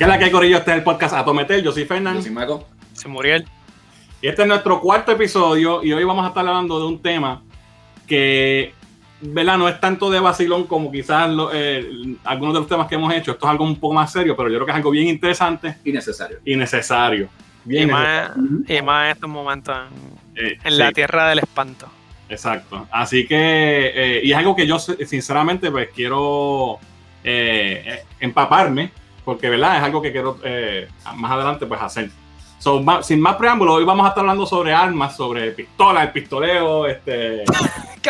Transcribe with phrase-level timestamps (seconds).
[0.00, 0.56] ¿Qué es la que hay, Corillo?
[0.56, 1.62] Este es el podcast Atometel.
[1.62, 2.20] Yo soy Fernando.
[2.20, 2.66] Yo soy Marco.
[2.94, 3.44] Soy Muriel.
[4.22, 5.84] Y este es nuestro cuarto episodio.
[5.84, 7.42] Y hoy vamos a estar hablando de un tema
[8.06, 8.72] que,
[9.20, 9.58] ¿verdad?
[9.58, 13.12] No es tanto de vacilón como quizás lo- eh, algunos de los temas que hemos
[13.12, 13.32] hecho.
[13.32, 15.76] Esto es algo un poco más serio, pero yo creo que es algo bien interesante
[15.84, 16.38] Y necesario.
[16.46, 17.28] y necesario.
[17.66, 18.78] Y más, necesario.
[18.78, 19.76] y más en estos momentos
[20.34, 20.78] en, Eh, en sí.
[20.78, 21.86] la tierra del espanto.
[22.30, 22.86] Exacto.
[22.90, 23.36] Así que,
[23.94, 26.78] eh, y es algo que yo sinceramente pues quiero
[28.18, 28.92] empaparme,
[29.30, 32.10] porque verdad es algo que quiero eh, más adelante pues hacer.
[32.58, 36.10] So, ma- sin más preámbulos, hoy vamos a estar hablando sobre armas, sobre pistolas, el
[36.10, 37.44] pistoleo, este...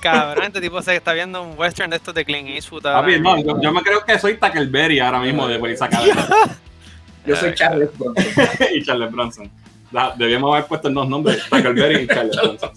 [0.00, 2.86] Cabrón, este tipo se está viendo un western de estos de Clint Eastwood.
[2.86, 5.88] ahora Papi, no, yo, yo me creo que soy Tackleberry ahora mismo de Policía
[7.26, 8.24] Yo soy Charles Bronson.
[8.74, 9.50] y Charles Bronson.
[9.90, 12.70] Da- Debíamos haber puesto los nombres, Tackleberry y Charles Bronson.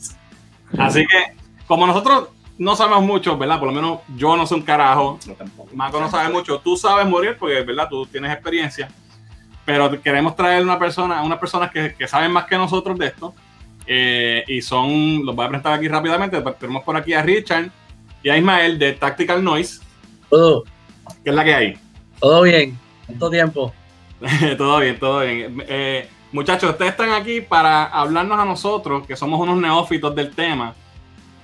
[0.77, 3.59] Así que, como nosotros no sabemos mucho, ¿verdad?
[3.59, 5.19] Por lo menos yo no sé un carajo.
[5.27, 5.69] No, tampoco.
[5.75, 6.59] Marco no sabe mucho.
[6.59, 7.87] Tú sabes morir porque, ¿verdad?
[7.89, 8.89] Tú tienes experiencia.
[9.65, 13.33] Pero queremos traer una persona, unas personas que, que saben más que nosotros de esto.
[13.85, 16.41] eh, y son, los voy a presentar aquí rápidamente.
[16.59, 17.69] Tenemos por aquí a Richard
[18.23, 19.81] y a Ismael de Tactical Noise,
[20.29, 20.63] Todo,
[21.23, 21.79] que es la que hay.
[22.19, 22.77] todo bien,
[23.07, 23.73] tanto tiempo.
[24.57, 25.63] todo bien, todo bien.
[25.67, 30.75] Eh, muchachos, ustedes están aquí para hablarnos a nosotros, que somos unos neófitos del tema,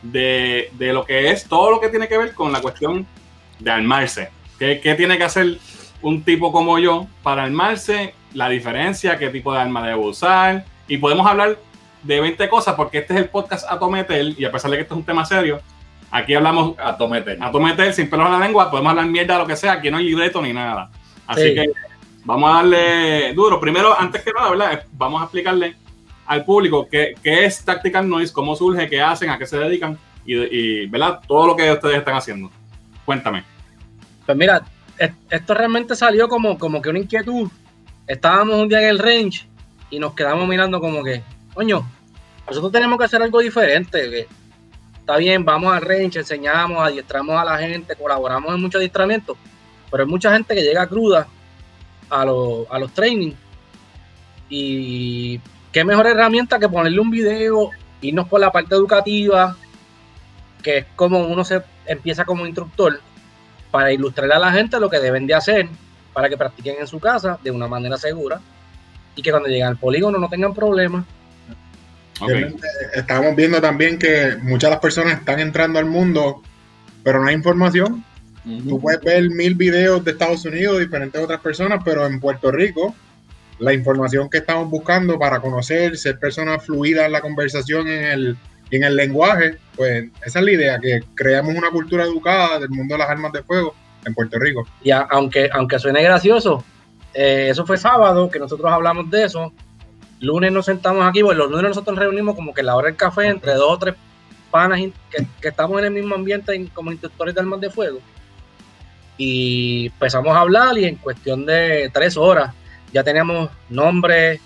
[0.04, 3.08] de, de lo que es todo lo que tiene que ver con la cuestión
[3.60, 4.30] de armarse.
[4.60, 5.58] ¿Qué, qué tiene que hacer
[6.02, 8.14] un tipo como yo para armarse?
[8.34, 10.66] La diferencia, qué tipo de arma debo usar.
[10.88, 11.58] Y podemos hablar
[12.02, 14.94] de 20 cosas, porque este es el podcast Atometel, y a pesar de que este
[14.94, 15.62] es un tema serio,
[16.12, 17.38] aquí hablamos A Tomete.
[17.40, 19.90] a tu meter sin pelos en la lengua, podemos hablar mierda lo que sea, aquí
[19.90, 20.90] no hay libreto ni nada.
[21.26, 21.56] Así Sí.
[21.56, 21.66] que
[22.26, 23.60] vamos a darle duro.
[23.60, 24.84] Primero, antes que nada, ¿verdad?
[24.92, 25.76] Vamos a explicarle
[26.26, 29.98] al público qué, qué es Tactical Noise, cómo surge, qué hacen, a qué se dedican
[30.26, 31.20] y, ¿verdad?
[31.28, 32.50] Todo lo que ustedes están haciendo.
[33.06, 33.44] Cuéntame.
[34.26, 34.64] Pues mira,
[34.98, 37.50] es- esto realmente salió como, como que una inquietud.
[38.08, 39.46] Estábamos un día en el range
[39.90, 41.22] y nos quedamos mirando como que,
[41.54, 41.86] coño,
[42.48, 44.28] nosotros tenemos que hacer algo diferente.
[45.00, 49.36] está bien, vamos al range, enseñamos, adiestramos a la gente, colaboramos en muchos adiestramientos,
[49.92, 51.28] pero hay mucha gente que llega cruda
[52.10, 53.36] a, los- a los trainings
[54.50, 55.40] y
[55.74, 59.58] qué mejor herramienta que ponerle un video, irnos por la parte educativa,
[60.62, 63.02] que es como uno se empieza como instructor
[63.72, 65.68] para ilustrarle a la gente lo que deben de hacer
[66.14, 68.40] para que practiquen en su casa de una manera segura
[69.16, 71.06] y que cuando lleguen al polígono no tengan problemas.
[72.22, 72.30] Ok.
[72.30, 76.44] Realmente, Estábamos viendo también que muchas de las personas están entrando al mundo,
[77.04, 78.06] pero no hay información.
[78.68, 82.94] Tú puedes ver mil videos de Estados Unidos, diferentes otras personas, pero en Puerto Rico,
[83.60, 88.38] la información que estamos buscando para conocer, ser personas fluidas en la conversación, en el,
[88.72, 92.96] en el lenguaje, pues esa es la idea, que creamos una cultura educada del mundo
[92.96, 93.76] de las armas de fuego
[94.06, 94.68] en Puerto Rico.
[94.84, 96.64] Y a- aunque, aunque suene gracioso,
[97.14, 99.54] eh, eso fue sábado que nosotros hablamos de eso.
[100.20, 102.96] Lunes nos sentamos aquí, pues los lunes nosotros nos reunimos como que la hora del
[102.96, 103.96] café entre dos o tres
[104.50, 108.00] panas que, que estamos en el mismo ambiente como instructores de armas de fuego.
[109.18, 112.54] Y empezamos a hablar y en cuestión de tres horas
[112.94, 114.40] ya teníamos nombre,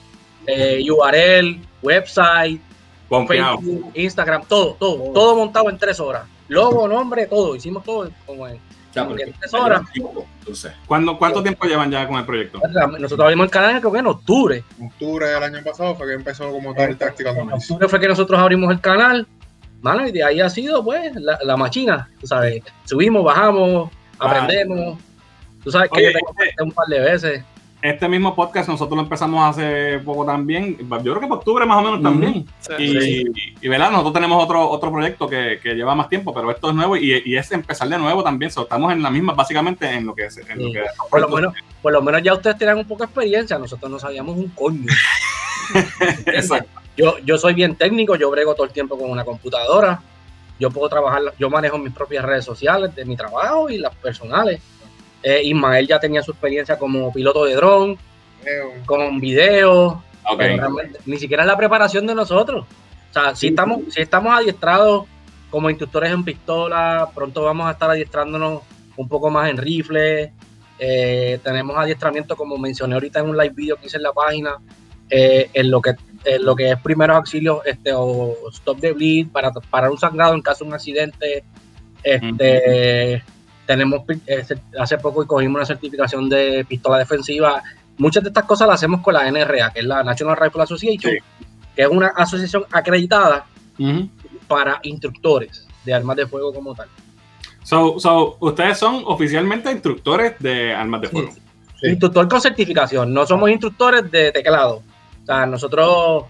[0.47, 2.61] eh, URL, website.
[3.27, 6.23] Facebook, Instagram, todo, todo, todo montado en tres horas.
[6.49, 8.59] Logo, nombre, todo, hicimos todo como en
[8.93, 9.81] Ya, como en tres horas.
[10.39, 12.59] Entonces, ¿Cuándo, ¿Cuánto tiempo llevan ya con el proyecto?
[12.99, 14.63] Nosotros abrimos el canal creo que en octubre.
[14.79, 17.99] En octubre del año pasado fue que empezó como tal el Tactical En octubre fue
[17.99, 19.25] que nosotros abrimos el canal.
[19.81, 22.09] Mano, y de ahí ha sido, pues, la, la machina.
[22.19, 24.31] Tú sabes, subimos, bajamos, Ah.
[24.31, 24.99] aprendemos.
[25.63, 27.43] Tú sabes que Oye, yo te conté un par de veces.
[27.87, 30.77] Este mismo podcast nosotros lo empezamos hace poco también.
[30.77, 32.45] Yo creo que por octubre más o menos también.
[32.59, 32.73] Sí.
[32.79, 33.91] Y, y, ¿verdad?
[33.91, 37.21] Nosotros tenemos otro, otro proyecto que, que lleva más tiempo, pero esto es nuevo y,
[37.23, 38.51] y es empezar de nuevo también.
[38.51, 40.37] So, estamos en la misma, básicamente, en lo que es.
[40.37, 40.73] En lo Sí.
[40.73, 43.57] que Por lo, menos, por lo menos ya ustedes tienen un poco de experiencia.
[43.57, 44.91] Nosotros no sabíamos un coño.
[46.25, 46.81] Exacto.
[46.97, 50.01] Yo, yo soy bien técnico, yo brego todo el tiempo con una computadora.
[50.59, 54.59] Yo puedo trabajar, yo manejo mis propias redes sociales de mi trabajo y las personales.
[55.23, 57.97] Eh, Ismael ya tenía su experiencia como piloto de dron,
[58.85, 60.37] con videos, Ok.
[60.37, 62.65] pero realmente ni siquiera es la preparación de nosotros.
[63.09, 65.05] O sea, si estamos, si estamos adiestrados
[65.49, 68.61] como instructores en pistola, pronto vamos a estar adiestrándonos
[68.95, 70.31] un poco más en rifle.
[70.79, 74.57] Eh, tenemos adiestramiento, como mencioné ahorita en un live video que hice en la página,
[75.09, 79.27] eh, en lo que en lo que es primeros auxilios este, o stop the bleed
[79.29, 81.43] para parar un sangrado en caso de un accidente.
[82.03, 83.23] Este,
[83.67, 84.43] tenemos eh,
[84.79, 87.61] hace poco cogimos una certificación de pistola defensiva.
[87.97, 91.13] Muchas de estas cosas las hacemos con la NRA, que es la National Rifle Association,
[91.13, 91.19] Sí.
[91.75, 93.45] que es una asociación acreditada
[94.47, 96.87] para instructores de armas de fuego como tal.
[97.63, 101.31] So, so, ustedes son oficialmente instructores de armas de fuego.
[101.81, 101.87] Sí.
[101.89, 104.81] Instructor con certificación, no somos instructores de teclado.
[105.23, 106.23] O sea, nosotros,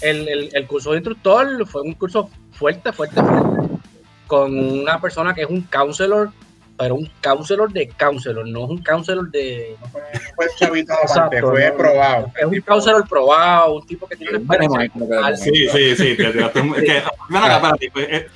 [0.00, 3.78] el, el- el curso de instructor fue un curso fuerte, fuerte, fuerte,
[4.26, 6.30] con una persona que es un counselor,
[6.76, 9.76] pero un counselor de counselor, no es un counselor de...
[9.80, 9.88] No
[10.34, 12.32] fue, chavito aparte, fue no, probado.
[12.38, 15.36] Es un counselor probado, un tipo que tiene una.
[15.36, 16.16] Sí, sí, sí.
[16.16, 18.26] te- te- te- que, ven acá, espérate, pues, eh,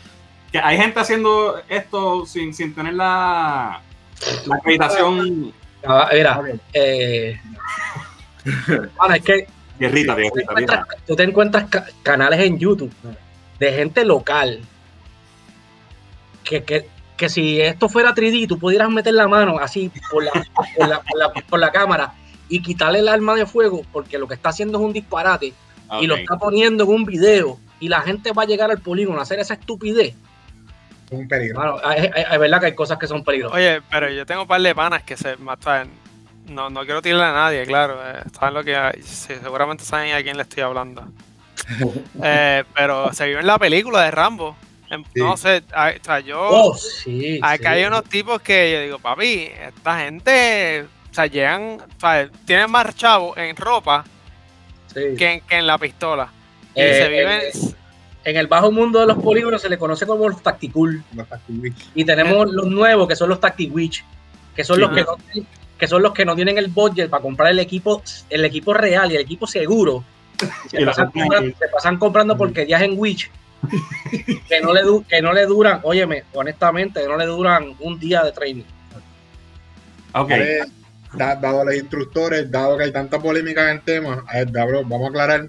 [0.53, 3.81] que hay gente haciendo esto sin, sin tener la,
[4.47, 5.53] la acreditación.
[5.85, 6.41] Ah, Mira,
[6.73, 7.41] eh,
[8.97, 9.47] bueno, es que
[9.79, 11.05] Guerrita, tú te guerrita, encuentras, guerrita.
[11.07, 12.93] tú te encuentras ca- canales en YouTube
[13.59, 14.61] de gente local
[16.45, 20.33] que, que, que si esto fuera 3D, tú pudieras meter la mano así por la,
[20.77, 22.13] por la, por la- por la cámara
[22.49, 25.53] y quitarle el arma de fuego porque lo que está haciendo es un disparate
[26.01, 29.19] y lo está poniendo en un video y la gente va a llegar al polígono
[29.19, 30.15] a hacer esa estupidez.
[31.11, 31.57] Un peligro.
[31.61, 33.57] Bueno, es, es- es verdad que hay cosas que son peligrosas.
[33.57, 35.89] Oye, pero yo tengo un par de panas que se matan.
[36.49, 37.99] No, no quiero tirarle a nadie, claro.
[38.05, 39.03] eh, saben lo que hay.
[39.03, 41.05] Sí, seguramente saben a quién le estoy hablando.
[42.23, 44.57] Eh, pero se vio en la película de Rambo.
[44.91, 45.11] En- Sí.
[45.21, 46.41] No sé, o sea, yo.
[46.41, 47.39] Oh, sí.
[47.43, 47.79] Acá sí.
[47.79, 50.87] hay unos tipos que yo digo, papi, esta gente.
[51.11, 51.79] O sea, llegan.
[51.81, 54.05] O sea, tienen más chavos en ropa
[54.95, 55.01] Sí.
[55.19, 56.31] que en, que en la pistola.
[56.75, 57.41] Y Eh, se viven.
[57.41, 57.75] eh,
[58.25, 61.03] En el bajo mundo de los polígonos se le conoce como los tacticool.
[61.15, 61.27] Los.
[61.95, 64.05] Y tenemos los nuevos que son los Tactiwitch,
[64.55, 64.81] que son Sí.
[64.83, 65.17] los que no,
[65.79, 69.13] que son los que no tienen el budget para comprar el equipo, el equipo real
[69.13, 70.03] y el equipo seguro.
[70.71, 73.31] Se, pasan, compran comprando, se pasan comprando porquerías en Witch
[74.49, 77.99] que no le du- que no le duran, óyeme, honestamente, que no le duran un
[77.99, 78.65] día de training.
[80.15, 80.31] Ok.
[80.31, 80.61] Eh,
[81.15, 84.83] da- dado los instructores, dado que hay tanta polémica en el tema, a ver, Dabro,
[84.85, 85.49] vamos a aclarar.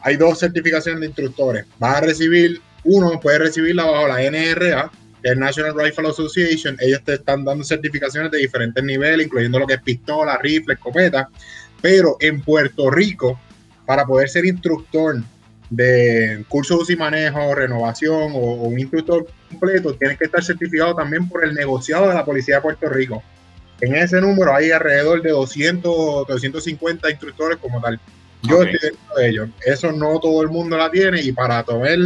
[0.00, 1.66] Hay dos certificaciones de instructores.
[1.78, 4.90] Vas a recibir, uno puede recibirla bajo la NRA,
[5.22, 6.76] que es National Rifle Association.
[6.80, 11.28] Ellos te están dando certificaciones de diferentes niveles, incluyendo lo que es pistola, rifle, escopeta.
[11.80, 13.38] Pero en Puerto Rico,
[13.84, 15.16] para poder ser instructor
[15.70, 20.42] de curso de uso y manejo, renovación o, o un instructor completo, tienes que estar
[20.42, 23.22] certificado también por el negociado de la Policía de Puerto Rico.
[23.80, 28.00] En ese número hay alrededor de 200 o 250 instructores como tal.
[28.42, 29.48] Yo estoy dentro de ellos.
[29.64, 31.96] Eso no todo el mundo la tiene y para tomar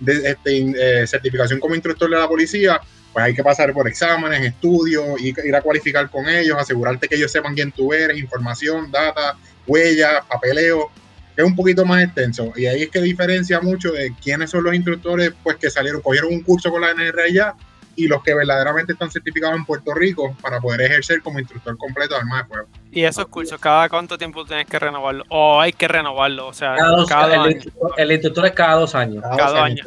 [0.00, 2.80] de, este, eh, certificación como instructor de la policía,
[3.12, 7.14] pues hay que pasar por exámenes, estudios, y- ir a cualificar con ellos, asegurarte que
[7.14, 10.90] ellos sepan quién tú eres, información, data, huellas, papeleo.
[11.36, 14.74] Es un poquito más extenso y ahí es que diferencia mucho de quiénes son los
[14.74, 17.54] instructores pues que salieron, cogieron un curso con la NRA ya
[17.96, 22.14] y los que verdaderamente están certificados en Puerto Rico para poder ejercer como instructor completo
[22.14, 22.68] de armas de fuego.
[22.92, 25.24] Y esos cursos, ¿cada cuánto tiempo tienes que renovarlo?
[25.28, 27.50] O hay que renovarlo, o sea, Cada dos- cada el, año.
[27.52, 29.22] instructor, el instructor es cada dos años.
[29.22, 29.82] Cada dos año.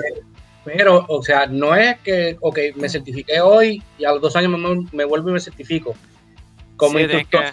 [0.66, 4.52] Pero, o sea, no es que, ok, me certifiqué hoy y a los dos años
[4.58, 5.96] me, me vuelvo y me certifico.
[6.76, 7.44] Como, Sí, instructor,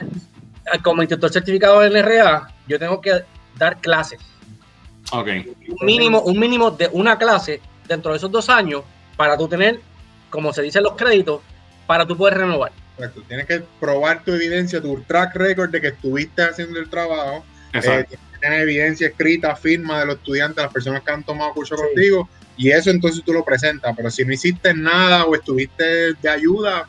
[0.83, 3.23] como instructor certificado del NRA, yo tengo que
[3.57, 4.21] dar clases.
[5.13, 5.29] Ok.
[5.81, 8.83] Un mínimo, un mínimo de una clase dentro de esos dos años
[9.17, 9.81] para tú tener,
[10.31, 11.41] como se dicen los créditos,
[11.87, 12.73] para tú poder renovar.
[12.97, 13.23] Correcto.
[13.29, 17.45] Tienes que probar tu evidencia, tu track record de que estuviste haciendo el trabajo.
[17.73, 18.09] Eh, Exacto.
[18.11, 21.77] tienes que tener evidencia escrita, firma de los estudiantes, las personas que han tomado curso
[21.77, 21.83] Sí.
[21.83, 23.95] contigo, y eso entonces tú lo presentas.
[23.97, 26.89] Pero si no hiciste nada o estuviste de ayuda,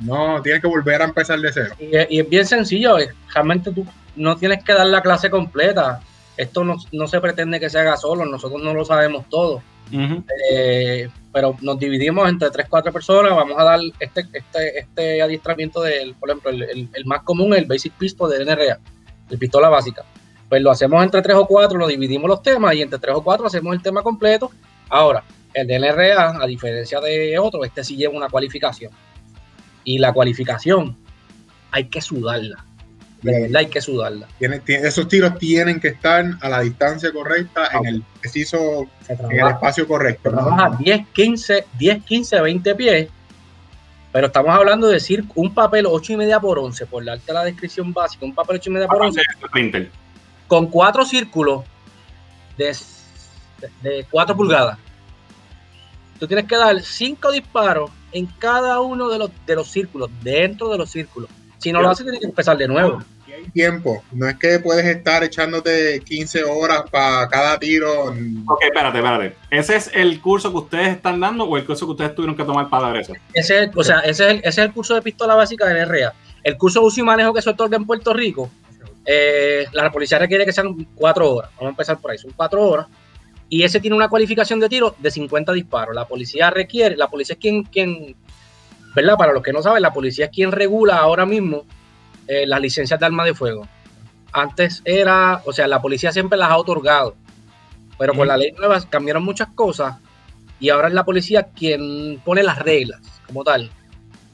[0.00, 1.74] no, tienes que volver a empezar de cero.
[1.78, 3.86] Y, es- y es bien sencillo, es- realmente tú
[4.16, 6.00] no tienes que dar la clase completa.
[6.36, 9.62] Esto no, no se pretende que se haga solo, nosotros no lo sabemos todo.
[10.50, 15.82] Eh, pero nos dividimos entre 3, 4 personas, vamos a dar este, este, este adiestramiento
[15.82, 18.78] del, por ejemplo, el, el- el más común, el Basic Pistol de NRA,
[19.30, 20.04] el pistola básica.
[20.48, 23.22] Pues lo hacemos entre 3 o 4, lo dividimos los temas y entre 3 o
[23.22, 24.50] 4 hacemos el tema completo.
[24.88, 28.92] Ahora, el de NRA, a diferencia de otro, este sí lleva una cualificación.
[29.86, 30.94] Y la cualificación
[31.70, 32.62] hay que sudarla.
[33.22, 34.28] De verdad hay que sudarla.
[34.38, 39.30] Tiene- tiene- esos tiros tienen que estar a la distancia correcta, en el preciso, en
[39.40, 40.28] el espacio correcto.
[40.30, 43.08] se trabaja 10, 15, 10, 15, 20 pies.
[44.12, 47.44] Pero estamos hablando de decir un papel 8 y media por 11, por darte la
[47.44, 49.90] descripción básica, un papel 8 y media por 11 Splinter.
[50.46, 51.64] con cuatro círculos
[52.58, 52.76] de,
[53.82, 54.78] de 4 pulgadas.
[56.18, 60.68] Tú tienes que dar 5 disparos en cada uno de los, de los círculos, dentro
[60.68, 61.30] de los círculos.
[61.58, 63.02] Si no lo haces, tienes que empezar de nuevo.
[63.26, 68.14] Y hay tiempo, no es que puedes estar echándote 15 horas para cada tiro.
[68.46, 69.36] Ok, espérate, espérate.
[69.50, 72.44] ¿Ese es el curso que ustedes están dando o el curso que ustedes tuvieron que
[72.44, 73.14] tomar para dar eso?
[73.32, 75.84] Ese es, o sea, ese es, el, ese es el curso de pistola básica de
[75.84, 76.12] NRA.
[76.44, 78.48] El curso de uso y manejo que se otorga en Puerto Rico,
[79.04, 81.50] eh, la policía requiere que sean 4 horas.
[81.56, 82.86] Vamos a empezar por ahí, son 4 horas.
[83.48, 85.94] Y ese tiene una cualificación de tiro de 50 disparos.
[85.94, 88.16] La policía requiere, la policía es quien, quien
[88.96, 89.16] ¿verdad?
[89.16, 91.64] Para los que no saben, la policía es quien regula ahora mismo
[92.26, 93.68] eh, las licencias de arma de fuego.
[94.32, 97.14] Antes era, o sea, la policía siempre las ha otorgado,
[97.98, 99.96] pero con la ley nueva cambiaron muchas cosas
[100.58, 103.70] y ahora es la policía quien pone las reglas como tal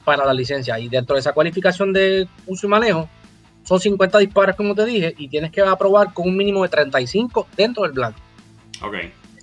[0.05, 0.79] para la licencia.
[0.79, 3.09] Y dentro de esa cualificación de uso y manejo,
[3.63, 7.47] son 50 disparos, como te dije, y tienes que aprobar con un mínimo de 35
[7.57, 8.19] dentro del blanco.
[8.83, 8.95] Ok.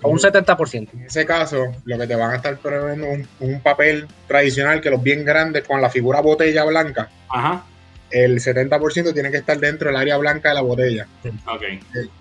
[0.02, 0.88] O un 70%.
[0.94, 4.88] En ese caso, lo que te van a estar previendo un, un papel tradicional que
[4.90, 7.10] los bien grandes con la figura botella blanca.
[7.28, 7.64] Ajá.
[8.10, 11.06] El 70% tiene que estar dentro del área blanca de la botella.
[11.46, 11.62] Ok.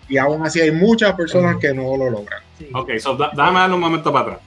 [0.10, 2.42] Y aún así hay muchas personas que no lo logran.
[2.74, 4.40] Ok, so, da- déjame darle un momento para atrás.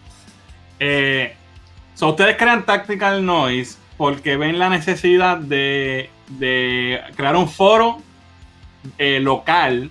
[0.78, 1.34] Eh,
[1.94, 7.98] so, ustedes crean Tactical Noise porque ven la necesidad de, de crear un foro
[8.98, 9.90] eh, local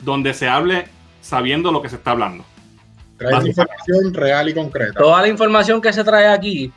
[0.00, 0.86] donde se hable
[1.26, 2.44] sabiendo lo que se está hablando.
[3.18, 4.98] Trae información real y concreta.
[4.98, 6.72] Toda la información que se trae aquí,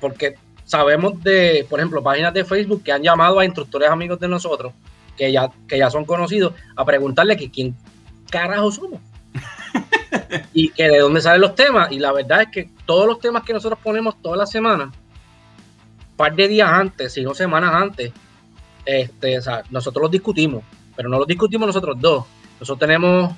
[0.00, 0.34] porque
[0.64, 4.72] sabemos de, por ejemplo, páginas de Facebook que han llamado a instructores amigos de nosotros,
[5.16, 7.76] que ya, que ya son conocidos, a preguntarle que quién
[8.30, 9.00] carajo somos.
[10.52, 11.92] y que de dónde salen los temas.
[11.92, 14.88] Y la verdad es que todos los temas que nosotros ponemos todas las semanas,
[16.16, 18.12] par de días antes, si no semanas antes,
[18.84, 20.64] este, o sea, nosotros los discutimos,
[20.96, 22.24] pero no los discutimos nosotros dos.
[22.58, 23.32] Nosotros tenemos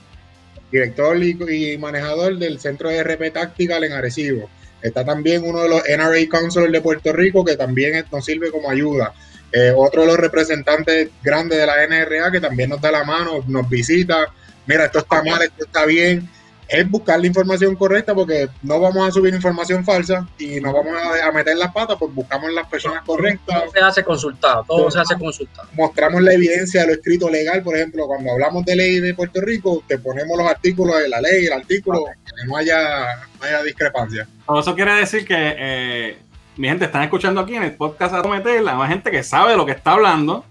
[0.73, 4.49] Director y, y manejador del Centro de RP Tactical en Arecibo.
[4.83, 8.69] Está también uno de los NRA Counselors de Puerto Rico que también nos sirve como
[8.69, 9.15] ayuda.
[9.53, 13.45] Eh, otro de los representantes grandes de la NRA que también nos da la mano,
[13.47, 14.27] nos visita.
[14.67, 16.29] Mira, esto está mal, esto está bien.
[16.73, 20.95] Es buscar la información correcta porque no vamos a subir información falsa y no vamos
[20.97, 24.91] a, a meter las patas, pues buscamos las personas correctas todo se hace consultado, todo
[24.91, 25.69] se hace consultado.
[25.75, 29.41] mostramos la evidencia de lo escrito legal, por ejemplo, cuando hablamos de ley de Puerto
[29.41, 33.63] Rico, te ponemos los artículos de la ley, el artículo, que no haya, no haya
[33.63, 34.27] discrepancia.
[34.47, 36.19] So, Eso quiere decir que eh,
[36.57, 39.53] mi gente están escuchando aquí en el podcast a Meter, la más gente que sabe
[39.53, 40.45] de lo que está hablando.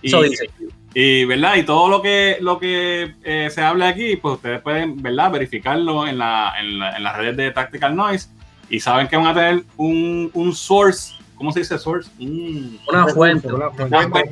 [0.00, 0.48] Y, Eso dice.
[0.94, 1.56] Y, ¿verdad?
[1.56, 5.30] Y todo lo que, lo que eh, se hable aquí, pues ustedes pueden, ¿verdad?
[5.30, 8.28] Verificarlo en, la, en, la- en las redes de Tactical Noise
[8.68, 12.10] y saben que van a tener un, un source, ¿cómo se dice source?
[12.20, 13.48] Un- Una fuente.
[13.52, 14.26] una Una fuente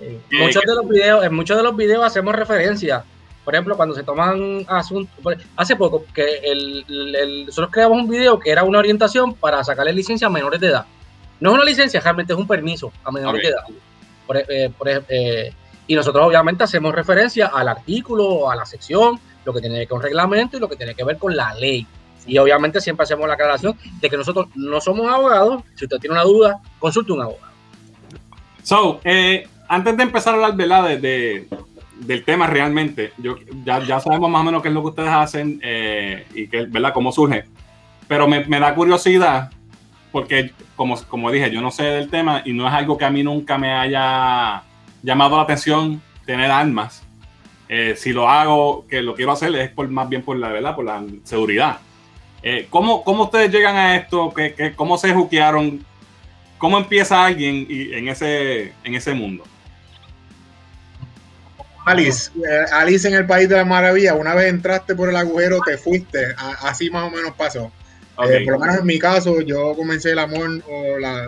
[0.00, 3.04] Eh, Muchos de los videos, en muchos de los videos hacemos referencia.
[3.44, 5.12] Por ejemplo, cuando se toman asuntos.
[5.56, 10.26] Hace poco que el, nosotros creamos un video que era una orientación para sacarle licencia
[10.28, 10.86] a menores de edad.
[11.40, 13.64] No es una licencia, realmente es un permiso a menores de edad.
[14.34, 15.52] E- eh, ej- eh,
[15.86, 19.88] y nosotros obviamente hacemos referencia al artículo, a la sección, lo que tiene que ver
[19.88, 21.86] con reglamento y lo que tiene que ver con la ley.
[22.26, 25.62] Y obviamente siempre hacemos la aclaración de que nosotros no somos abogados.
[25.76, 27.48] Si usted tiene una duda, consulte un abogado.
[28.62, 30.54] So, eh, antes de empezar a hablar.
[30.56, 31.48] De, de-
[31.98, 35.10] del tema realmente, yo, ya, ya sabemos más o menos qué es lo que ustedes
[35.10, 35.60] hacen
[36.34, 36.92] y que, ¿verdad?
[36.94, 37.44] cómo surge.
[38.06, 39.50] Pero me, me da curiosidad,
[40.12, 43.10] porque como, como dije, yo no sé del tema y no es algo que a
[43.10, 44.62] mí nunca me haya
[45.02, 47.02] llamado la atención tener armas.
[47.68, 50.74] Eh, si lo hago, que lo quiero hacer, es por, más bien por la verdad,
[50.74, 51.78] por la seguridad.
[52.42, 54.32] Eh, ¿cómo, ¿Cómo ustedes llegan a esto?
[54.34, 55.84] ¿Qué, qué- cómo se juquearon?
[56.56, 59.44] ¿Cómo empieza alguien y- en ese, en ese mundo?
[61.84, 65.58] Alice, eh, Alice en el País de la Maravilla, una vez entraste por el agujero,
[65.64, 66.18] te fuiste,
[66.62, 67.72] así más o menos pasó.
[68.24, 71.24] Eh, por lo menos en mi caso, yo comencé el amor o la-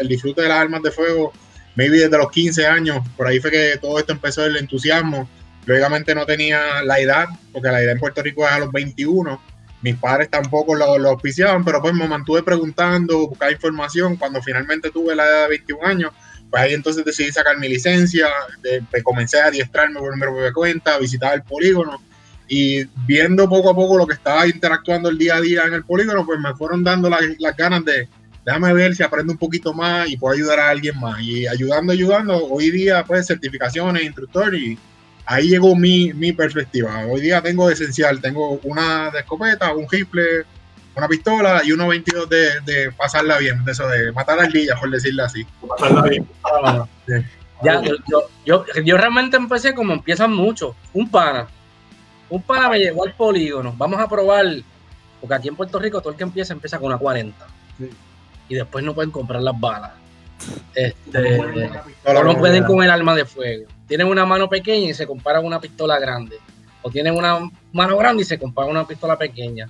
[0.00, 1.32] el disfrute de las armas de fuego,
[1.76, 5.28] maybe desde los 15 años, por ahí fue que todo esto empezó el entusiasmo.
[5.64, 9.40] Lógicamente no tenía la edad, porque la edad en Puerto Rico es a los 21.
[9.82, 14.16] Mis padres tampoco lo, lo auspiciaban, pero pues me mantuve preguntando, buscando información.
[14.16, 16.12] Cuando finalmente tuve la edad de 21 años,
[16.50, 18.28] pues ahí entonces decidí sacar mi licencia,
[18.62, 22.00] de- de- comencé a adiestrarme por mi propia cuenta, visitar el polígono
[22.48, 25.84] y viendo poco a poco lo que estaba interactuando el día a día en el
[25.84, 28.08] polígono, pues me fueron dando la- las ganas de
[28.44, 31.20] déjame ver si aprendo un poquito más y puedo ayudar a alguien más.
[31.20, 34.78] Y ayudando, ayudando, hoy día pues certificaciones, instructor y
[35.24, 37.04] ahí llegó mi, mi perspectiva.
[37.06, 40.44] Hoy día tengo esencial, tengo una de escopeta, un rifle,
[40.94, 44.90] una pistola y uno 22 de, de pasarla bien, de eso de matar ardillas, por
[44.92, 45.44] decirlo así.
[47.64, 50.76] Ya, yo, yo, yo, yo realmente empecé como empiezan muchos.
[50.92, 51.48] Un pana.
[52.28, 53.74] Un pana me llevó al polígono.
[53.76, 54.46] Vamos a probar.
[55.20, 57.46] Porque aquí en Puerto Rico todo el que empieza empieza con una 40.
[58.48, 59.92] Y después no pueden comprar las balas.
[60.74, 61.38] Este,
[62.04, 63.66] no pueden con el arma de fuego.
[63.88, 66.36] Tienen una mano pequeña y se compara una pistola grande.
[66.82, 69.68] O tienen una mano grande y se compara una pistola pequeña.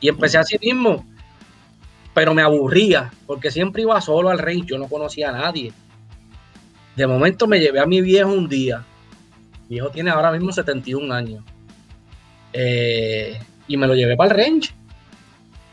[0.00, 1.04] Y empecé así mismo.
[2.14, 3.10] Pero me aburría.
[3.26, 4.62] Porque siempre iba solo al rey.
[4.64, 5.72] Yo no conocía a nadie.
[6.96, 8.84] De momento me llevé a mi viejo un día.
[9.68, 11.44] Mi viejo tiene ahora mismo 71 años.
[12.54, 14.74] Eh, y me lo llevé para el range.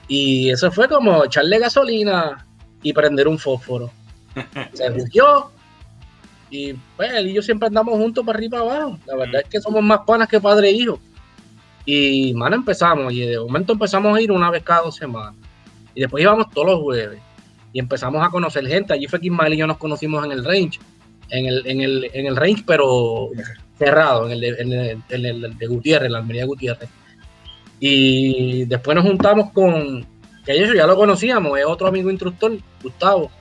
[0.07, 2.45] Y eso fue como echarle gasolina
[2.81, 3.91] y prender un fósforo.
[4.73, 5.51] Se bugueó.
[6.49, 8.99] Y pues él y yo siempre andamos juntos para arriba y para abajo.
[9.05, 10.99] La verdad es que somos más panas que padre e hijo.
[11.85, 15.35] Y mano empezamos, y de momento empezamos a ir una vez cada dos semanas.
[15.95, 17.19] Y después íbamos todos los jueves.
[17.73, 18.93] Y empezamos a conocer gente.
[18.93, 20.79] Allí fue que Ismael y yo nos conocimos en el range.
[21.29, 23.29] En el, en el, en el range, pero
[23.85, 26.89] cerrado, en el, de, en el, en el de Gutiérrez, la Almería Gutiérrez.
[27.79, 30.05] Y después nos juntamos con,
[30.45, 33.31] que ellos ya lo conocíamos, es otro amigo instructor, Gustavo.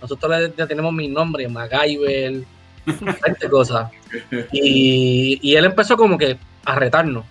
[0.00, 2.42] Nosotros le tenemos mi nombre, MacGyver,
[2.86, 3.90] diferentes cosas.
[4.52, 7.24] Y, y él empezó como que a retarnos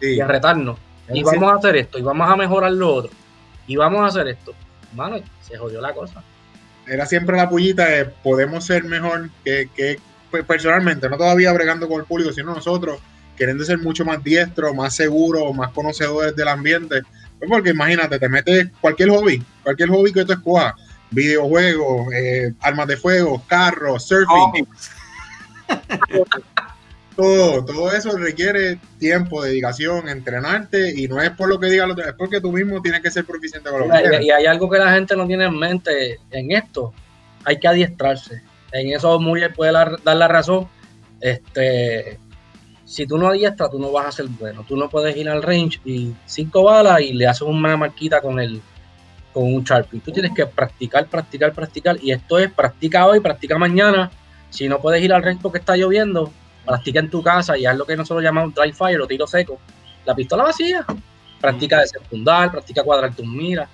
[0.00, 0.16] Sí.
[0.16, 0.78] y a retarnos.
[1.12, 1.22] Y Sí.
[1.24, 3.10] vamos a hacer esto, y vamos a mejorar lo otro,
[3.66, 4.52] y vamos a hacer esto.
[4.94, 6.22] Mano, se jodió la cosa.
[6.86, 9.98] Era siempre la pullita de podemos ser mejor que, que
[10.46, 13.00] personalmente, no todavía bregando con el público, sino nosotros
[13.36, 17.02] queriendo ser mucho más diestros, más seguros, más conocedores del ambiente.
[17.38, 20.74] Pues porque imagínate, te metes cualquier hobby, cualquier hobby que tú escojas,
[21.10, 24.90] videojuegos, eh, armas de fuego, carros, surfing, Cómics.
[27.16, 32.14] todo, todo eso requiere tiempo, dedicación, entrenarte y no es por lo que demás, es
[32.14, 34.78] porque tú mismo tienes que ser proficiente con lo que Y, y hay algo que
[34.78, 36.92] la gente no tiene en mente en esto.
[37.44, 38.51] Hay que adiestrarse.
[38.72, 40.68] En eso Muriel puede dar la razón.
[41.20, 42.18] Este,
[42.84, 44.64] si tú no adiestras, tú no vas a ser bueno.
[44.66, 48.40] Tú no puedes ir al range y cinco balas y le haces una marquita con
[48.40, 48.60] el
[49.32, 50.00] con un Sharpie.
[50.00, 51.96] Tú tienes que practicar, practicar, practicar.
[52.02, 54.10] Y esto es practica hoy, practica mañana.
[54.50, 56.30] Si no puedes ir al range porque está lloviendo,
[56.66, 59.58] practica en tu casa y haz lo que nosotros llamamos dry fire o tiro seco.
[60.04, 60.84] La pistola vacía.
[61.40, 63.68] Practica desenfundar, practica cuadrar tus miras.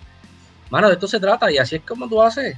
[0.70, 2.56] Mano, de esto se trata y así es como tú haces.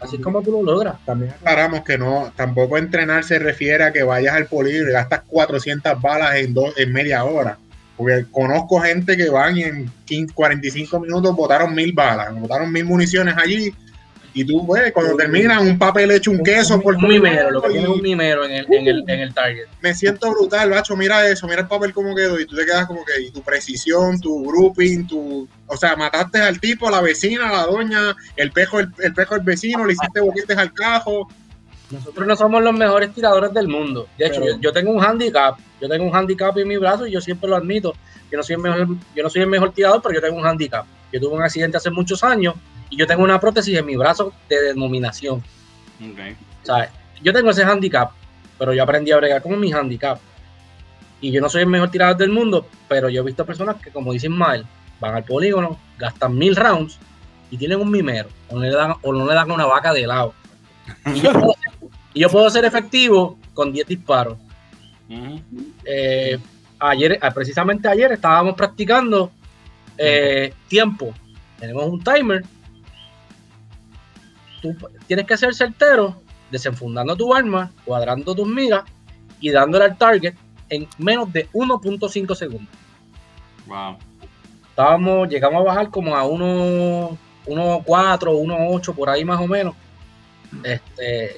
[0.00, 0.96] Así es como tú lo logras.
[1.04, 5.22] También aclaramos que no, tampoco entrenar se refiere a que vayas al polígono y gastas
[5.26, 7.58] 400 balas en, dos, en media hora.
[7.96, 12.84] Porque conozco gente que van y en 15, 45 minutos botaron mil balas, botaron mil
[12.84, 13.72] municiones allí.
[14.36, 17.70] Y tú, pues, cuando terminan, un papel hecho un queso por un mimero, lo que
[17.70, 19.64] tiene un mimero en el, en el, en el target.
[19.80, 22.38] me siento brutal, bacho, mira eso, mira el papel cómo quedó.
[22.38, 25.48] Y tú te quedas como que, y tu precisión, tu grouping, tu.
[25.66, 29.14] O sea, mataste al tipo, a la vecina, a la doña, el pejo, el, el
[29.14, 31.26] pejo del vecino, le hiciste boquetes al cajo.
[31.90, 34.06] Nosotros no somos los mejores tiradores del mundo.
[34.18, 35.56] De hecho, Pero- yo, yo tengo un handicap.
[35.80, 37.94] Yo tengo un handicap en mi brazo y yo siempre lo admito.
[38.30, 40.44] Yo no soy el mejor, yo no soy el mejor tirador, pero yo tengo un
[40.46, 40.84] handicap.
[41.10, 42.54] Yo tuve un accidente hace muchos años
[42.90, 45.42] y yo tengo una prótesis en mi brazo de denominación.
[46.62, 46.90] O sea,
[47.22, 48.12] yo tengo ese handicap,
[48.58, 50.18] pero yo aprendí a bregar con mi handicap.
[51.20, 53.90] Y yo no soy el mejor tirador del mundo, pero yo he visto personas que,
[53.90, 54.66] como dice Ismael,
[55.00, 56.98] van al polígono, gastan mil rounds
[57.50, 60.06] y tienen un mimero, o no le dan, o no le dan una vaca de
[60.06, 60.34] lado.
[61.06, 64.38] Y yo puedo ser, y yo puedo ser efectivo con 10 disparos.
[65.84, 66.38] Eh,
[66.78, 69.30] ayer, ah, precisamente ayer, estábamos practicando
[69.96, 71.14] eh, tiempo.
[71.58, 72.44] Tenemos un timer.
[74.78, 78.84] Tú tienes que ser certero, desenfundando tu arma, cuadrando tus miras
[79.40, 80.34] y dándole al target
[80.68, 82.74] en menos de 1.5 segundos.
[83.66, 83.96] Wow.
[84.70, 89.74] Estábamos, llegamos a bajar como a 1, 1.4, 1.8, por ahí más o menos.
[90.62, 91.36] Este,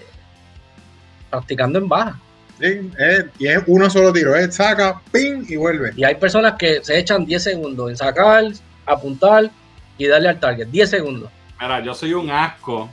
[1.30, 2.18] practicando en baja.
[2.60, 5.92] Sí, es- y es uno solo tiro, es saca, ping y vuelve.
[5.96, 8.44] Y hay personas que se echan 10 segundos en sacar,
[8.84, 9.50] apuntar
[9.96, 10.66] y darle al target.
[10.68, 11.30] 10 segundos.
[11.60, 12.88] Mira, yo soy un asco.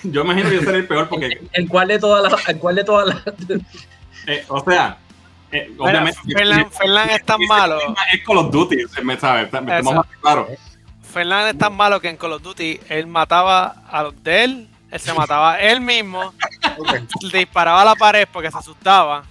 [0.12, 2.84] Yo imagino que yo seré el peor porque, ¿En cuál de todas las, cuál de
[2.84, 3.22] todas las,
[4.26, 4.98] eh, o sea,
[5.52, 6.18] eh, obviamente.
[6.32, 7.78] Fernan, Fernan es tan malo.
[8.12, 10.48] Es Call of Duty, se me sabe, está- me estamos claro.
[11.02, 14.68] Fernan es tan malo que en Call of Duty él mataba a los de él,
[14.90, 16.32] él se mataba a él mismo,
[17.32, 19.24] le disparaba a la pared porque se asustaba.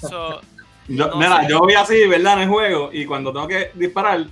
[0.00, 0.40] So,
[0.88, 1.48] Yo, No mira, sé.
[1.50, 2.34] yo vi así, ¿verdad?
[2.34, 4.26] En el juego, y cuando tengo que disparar,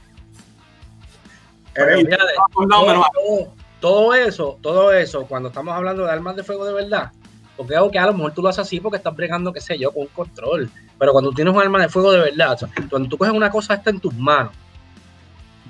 [1.75, 2.07] Eres-
[2.53, 7.13] todo, todo- todo eso, todo eso, cuando estamos hablando de armas de fuego de verdad,
[7.57, 9.79] porque algo que a lo mejor tú lo haces así porque estás bregando, qué sé
[9.79, 10.71] yo, con un control.
[10.99, 12.59] Pero cuando tienes un arma de fuego de verdad,
[12.91, 14.53] cuando tú coges una cosa esta en tus manos,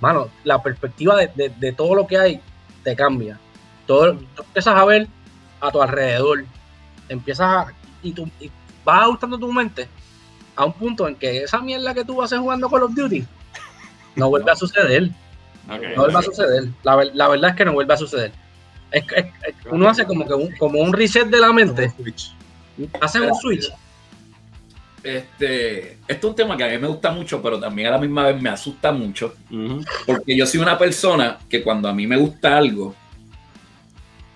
[0.01, 2.41] mano, la perspectiva de, de- de todo lo que hay
[2.85, 3.39] te cambia.
[3.87, 5.09] Todo, tú empiezas a ver
[5.61, 6.45] a tu alrededor,
[7.09, 8.51] empiezas a, y, tú, y
[8.85, 9.89] vas ajustando tu mente
[10.57, 13.25] a un punto en que esa mierda que tú haces jugando Call of Duty
[14.17, 15.11] no vuelve a suceder.
[15.69, 16.65] No vuelve a suceder.
[16.83, 18.33] La, la verdad es que no vuelve a suceder.
[18.91, 21.93] Es, es- es- uno hace como que un, como un reset de la mente,
[23.01, 23.69] hace un switch.
[25.03, 27.99] Este, esto es un tema que a mí me gusta mucho, pero también a la
[27.99, 29.35] misma vez me asusta mucho,
[30.07, 32.95] porque yo soy una persona que cuando a mí me gusta algo,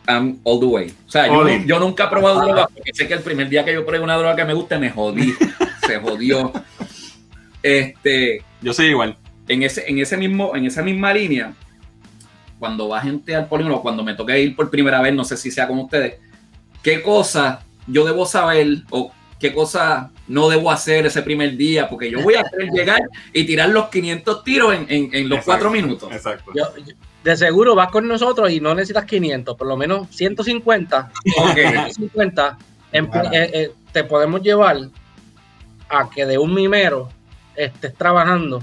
[0.06, 0.94] I'm all the way.
[1.06, 1.26] O sea,
[1.66, 4.16] yo, nunca he probado droga porque sé que el primer día que yo pruebe una
[4.16, 5.34] droga que me guste me jodí,
[5.86, 6.52] se jodió.
[7.62, 9.16] Este, Yo soy igual.
[9.52, 11.52] En ese, en ese mismo, en esa misma línea,
[12.58, 15.50] cuando va gente al polígono, cuando me toque ir por primera vez, no sé si
[15.50, 16.14] sea como ustedes,
[16.82, 19.10] qué cosa yo debo saber o
[19.40, 23.00] qué cosa no debo hacer ese primer día, porque yo voy a hacer llegar
[23.32, 26.12] y tirar los 500 tiros en, en, en los Exacto, cuatro minutos.
[26.12, 26.52] Exacto.
[26.54, 31.12] Yo- yo- de seguro vas con nosotros y no necesitas 500, por lo menos 150.
[31.38, 31.54] Ok.
[31.92, 32.58] 150
[32.92, 34.76] en- eh, eh, te podemos llevar
[35.88, 37.08] a que de un mimero
[37.54, 38.60] estés trabajando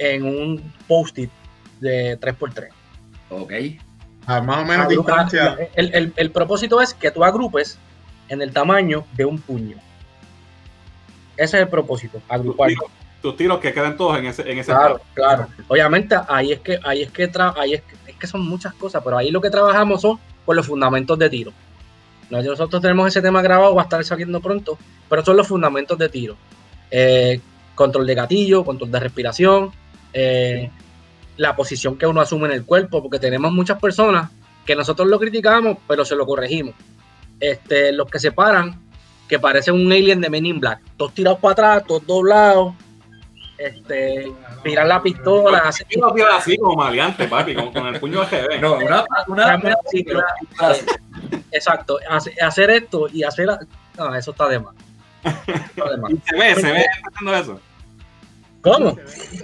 [0.00, 1.30] en un post-it
[1.80, 2.68] de 3x3.
[3.30, 3.52] Ok.
[4.26, 5.68] A más o menos Agrupa- distancia.
[5.74, 7.78] el, el- el propósito es que tú agrupes
[8.28, 9.76] en el tamaño de un puño.
[11.36, 12.68] Ese es el propósito, Tus agrupar.
[12.68, 12.84] tiros,
[13.22, 15.46] tus tiros que queden todos en ese, en ese Claro, claro.
[15.68, 18.74] Obviamente ahí es que ahí es que tra- ahí es que, es que son muchas
[18.74, 21.52] cosas, pero ahí lo que trabajamos son por los fundamentos de tiro.
[22.28, 25.98] No, Nosotros tenemos ese tema grabado, va a estar saliendo pronto, pero son los fundamentos
[25.98, 26.36] de tiro.
[26.90, 27.40] Eh,
[27.74, 29.72] control de gatillo, control de respiración,
[30.12, 30.70] eh,
[31.36, 34.30] la posición que uno asume en el cuerpo, porque tenemos muchas personas
[34.66, 36.74] que nosotros lo criticamos, pero se lo corregimos.
[37.38, 38.78] Este, los que se paran,
[39.28, 42.74] que parecen un alien de Men in Black, todos tirados para atrás, todos doblados,
[43.56, 44.32] este,
[44.64, 48.58] tirar la pistola, así como maleante, papi, como con el puño de.
[48.58, 50.22] No, una, una, sí, pero-
[51.52, 53.48] exacto, hace- hacer esto y hacer,
[53.98, 54.74] no, eso está de más.
[55.46, 56.10] Está de más.
[56.12, 57.60] Y se ve, se ve haciendo eso.
[58.62, 58.96] ¿Cómo?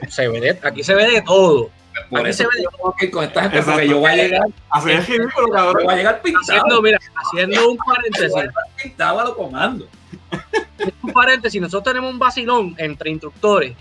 [0.09, 1.71] Se ve de- aquí se ve de todo.
[2.11, 3.73] por aquí eso se ve- yo tengo que ir con esta gente, Exacto.
[3.79, 6.99] porque yo voy a llegar, Hacer el ridículo, yo voy a llegar pintado, Haciendo, mira,
[7.15, 8.53] haciendo un paréntesis, llegar
[8.83, 9.89] pintado a lo comando.
[11.03, 13.75] un paréntesis, nosotros tenemos un vacilón entre instructores.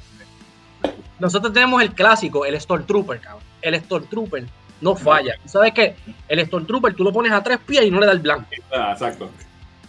[1.19, 3.43] Nosotros tenemos el clásico, el Stormtrooper, cabrón.
[3.61, 4.45] El Stormtrooper
[4.81, 5.35] no falla.
[5.45, 5.95] ¿Sabes qué?
[6.27, 8.47] El Stormtrooper tú lo pones a tres pies y no le da el blanco.
[8.73, 9.29] Ah, exacto.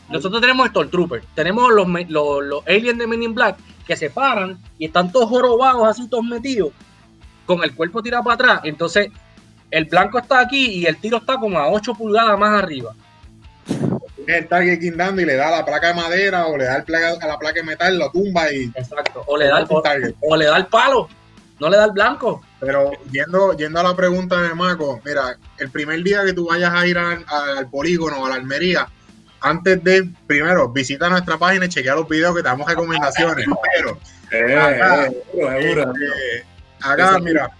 [0.08, 4.58] Nosotros tenemos Stormtrooper, tenemos los, los, los aliens de Men in Black que se paran
[4.78, 6.72] y están todos jorobados, así todos metidos,
[7.44, 8.60] con el cuerpo tirado para atrás.
[8.64, 9.10] Entonces,
[9.70, 12.94] el blanco está aquí y el tiro está como a 8 pulgadas más arriba.
[14.26, 17.14] El target guindando y le da la placa de madera o le da el placa,
[17.20, 19.22] a la placa de metal, lo tumba y Exacto.
[19.26, 21.08] O le da el, o le da el palo,
[21.60, 22.42] no le da el blanco.
[22.58, 26.72] Pero yendo, yendo a la pregunta de Maco, mira, el primer día que tú vayas
[26.74, 28.88] a ir al, al polígono o a la Almería,
[29.40, 33.46] antes de, primero, visita nuestra página y chequea los videos que te damos recomendaciones.
[33.72, 36.44] Pero Acá, eh,
[36.80, 37.50] acá, mira,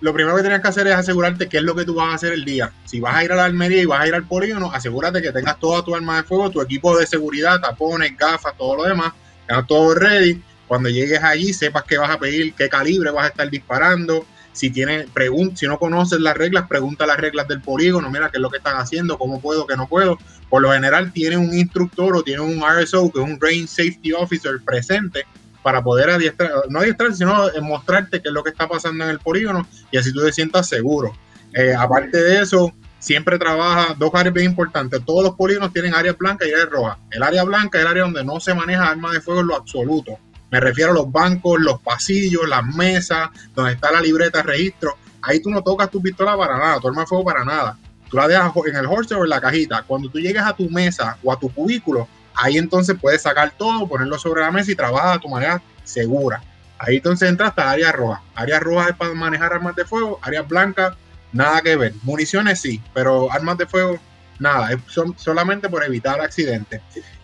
[0.00, 2.14] lo primero que tienes que hacer es asegurarte qué es lo que tú vas a
[2.14, 2.72] hacer el día.
[2.84, 5.32] Si vas a ir a la Almería y vas a ir al polígono, asegúrate que
[5.32, 9.12] tengas toda tu arma de fuego, tu equipo de seguridad, tapones, gafas, todo lo demás,
[9.46, 10.42] tengas todo ready.
[10.66, 14.26] Cuando llegues allí, sepas qué vas a pedir, qué calibre vas a estar disparando.
[14.54, 18.40] Si pregun- si no conoces las reglas, pregunta las reglas del polígono, mira qué es
[18.40, 20.16] lo que están haciendo, cómo puedo, qué no puedo.
[20.48, 24.12] Por lo general tienen un instructor o tienen un RSO, que es un Range Safety
[24.12, 25.26] Officer presente,
[25.64, 29.18] para poder adiestrar, no adiestrar, sino mostrarte qué es lo que está pasando en el
[29.18, 31.12] polígono y así tú te sientas seguro.
[31.52, 35.04] Eh, aparte de eso, siempre trabaja dos áreas bien importantes.
[35.04, 36.98] Todos los polígonos tienen áreas blancas y áreas rojas.
[37.10, 39.56] El área blanca es el área donde no se maneja armas de fuego en lo
[39.56, 40.18] absoluto.
[40.54, 44.96] Me refiero a los bancos, los pasillos, las mesas, donde está la libreta de registro.
[45.20, 47.76] Ahí tú no tocas tu pistola para nada, tu arma de fuego para nada.
[48.08, 49.82] Tú la dejas en el holster o en la cajita.
[49.82, 53.88] Cuando tú llegues a tu mesa o a tu cubículo, ahí entonces puedes sacar todo,
[53.88, 56.40] ponerlo sobre la mesa y trabajar de tu manera segura.
[56.78, 58.22] Ahí entonces entras hasta área roja.
[58.36, 60.96] Área roja es para manejar armas de fuego, área blanca,
[61.32, 61.94] nada que ver.
[62.04, 63.98] Municiones sí, pero armas de fuego,
[64.38, 64.68] nada.
[64.86, 66.80] Son- solamente por evitar accidentes.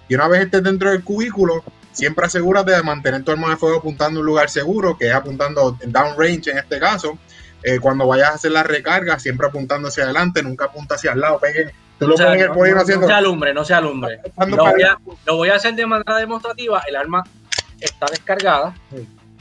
[0.09, 1.63] Y una vez estés dentro del cubículo,
[1.93, 5.15] siempre asegúrate de mantener tu arma de fuego apuntando a un lugar seguro, que es
[5.15, 7.19] apuntando en downrange en este caso.
[7.63, 11.21] Eh, cuando vayas a hacer la recarga, siempre apuntando hacia adelante, nunca apunta hacia el
[11.21, 11.39] lado.
[11.39, 13.01] Pegue, tú lo O sea, pones en el no, no- haciendo.
[13.03, 14.21] no se alumbre, no se alumbre.
[14.49, 16.83] Lo voy, a, lo voy a hacer de manera demostrativa.
[16.89, 17.23] El arma
[17.79, 18.75] está descargada.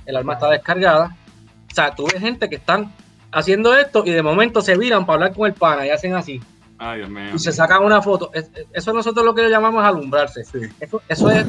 [0.06, 1.16] El arma está descargada.
[1.72, 2.92] O sea, tú ves gente que están
[3.32, 6.42] haciendo esto y de momento se viran para hablar con el pana y hacen así.
[6.78, 7.32] Ay, Dios mío.
[7.36, 8.32] Y se sacan una foto.
[8.34, 10.44] Es- es- Eso nosotros lo que llamamos alumbrarse.
[10.44, 10.60] Sí.
[10.80, 11.46] Eso, eso es,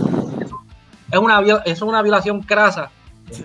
[1.11, 2.91] es una, es una violación crasa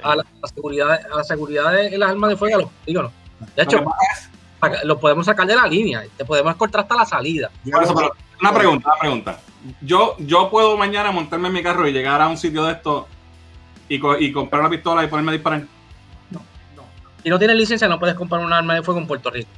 [0.04, 2.56] a la, a la seguridad, a la seguridad de las armas de fuego.
[2.58, 3.12] a los polígonos.
[3.56, 3.84] De hecho,
[4.84, 6.04] lo podemos sacar de la línea.
[6.18, 7.50] Te podemos cortar hasta la salida.
[7.72, 9.40] Por eso, pero una pregunta, una pregunta.
[9.82, 13.08] Yo, yo puedo mañana montarme en mi carro y llegar a un sitio de esto
[13.90, 15.64] y, co- y comprar una pistola y ponerme a disparar.
[17.24, 19.50] Si no tienes licencia, no puedes comprar un arma de fuego en Puerto Rico.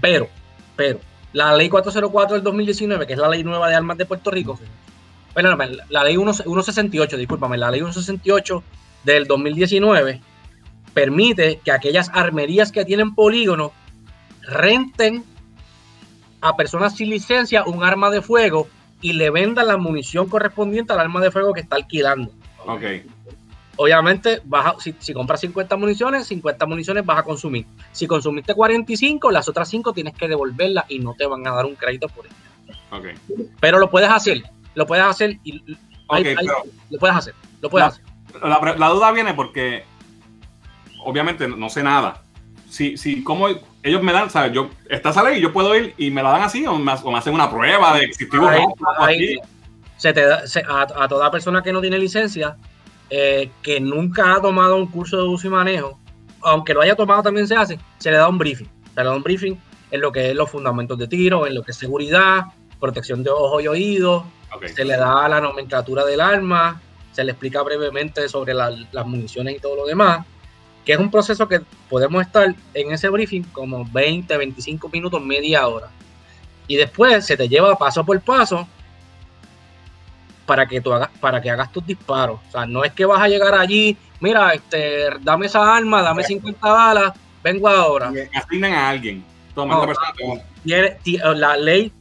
[0.00, 0.28] Pero,
[0.74, 0.98] pero,
[1.32, 4.58] la ley 404 del 2019, que es la ley nueva de armas de Puerto Rico,
[5.34, 8.62] perdóname, la, la ley 1, 168, discúlpame, la ley 168
[9.04, 10.20] del 2019
[10.94, 13.72] permite que aquellas armerías que tienen polígono
[14.42, 15.24] renten
[16.40, 18.68] a personas sin licencia un arma de fuego
[19.00, 22.30] y le vendan la munición correspondiente al arma de fuego que está alquilando.
[22.66, 22.82] Ok.
[23.76, 27.64] obviamente, vas a- si, si compras 50 municiones, 50 municiones vas a consumir.
[27.90, 31.64] Si consumiste 45, las otras 5 tienes que devolverlas y no te van a dar
[31.64, 32.34] un crédito por ello.
[32.90, 33.06] Ok.
[33.60, 34.42] Pero lo puedes hacer,
[34.74, 36.34] lo puedes hacer y y- hay-
[36.90, 37.92] lo puedes hacer, lo puedes No.
[37.92, 38.04] hacer.
[38.48, 39.84] La, la duda viene porque
[41.04, 42.22] obviamente no sé nada.
[42.68, 43.48] Si, si como
[43.82, 44.52] ellos me dan, ¿sabes?
[44.52, 47.10] Yo, esta esa ley, yo puedo ir y me la dan así o me, o
[47.10, 48.40] me hacen una prueba de si estoy
[49.98, 52.56] se te da- se- a, a toda persona que no tiene licencia,
[53.10, 55.98] eh, que nunca ha tomado un curso de uso y manejo,
[56.42, 58.66] aunque lo haya tomado también se hace, se le da un briefing.
[58.94, 59.56] Se le da un briefing
[59.90, 62.44] en lo que es los fundamentos de tiro, en lo que es seguridad,
[62.86, 64.66] protección de ojos y oídos, Ok.
[64.66, 69.56] se le da la nomenclatura del arma, se le explica brevemente sobre la- las municiones
[69.56, 70.26] y todo lo demás,
[70.84, 75.68] que es un proceso que podemos estar en ese briefing como 20, 25 minutos, media
[75.68, 75.90] hora.
[76.66, 78.66] Y después se te lleva paso por paso
[80.44, 82.40] para que tú hagas, para que hagas tus disparos.
[82.48, 86.24] O sea, no es que vas a llegar allí, mira, este, dame esa arma, dame
[86.24, 87.12] 50 balas,
[87.44, 88.12] vengo ahora.
[88.34, 89.24] Asignan a alguien.
[89.54, 91.34] Toma, No.
[91.34, 91.92] la ley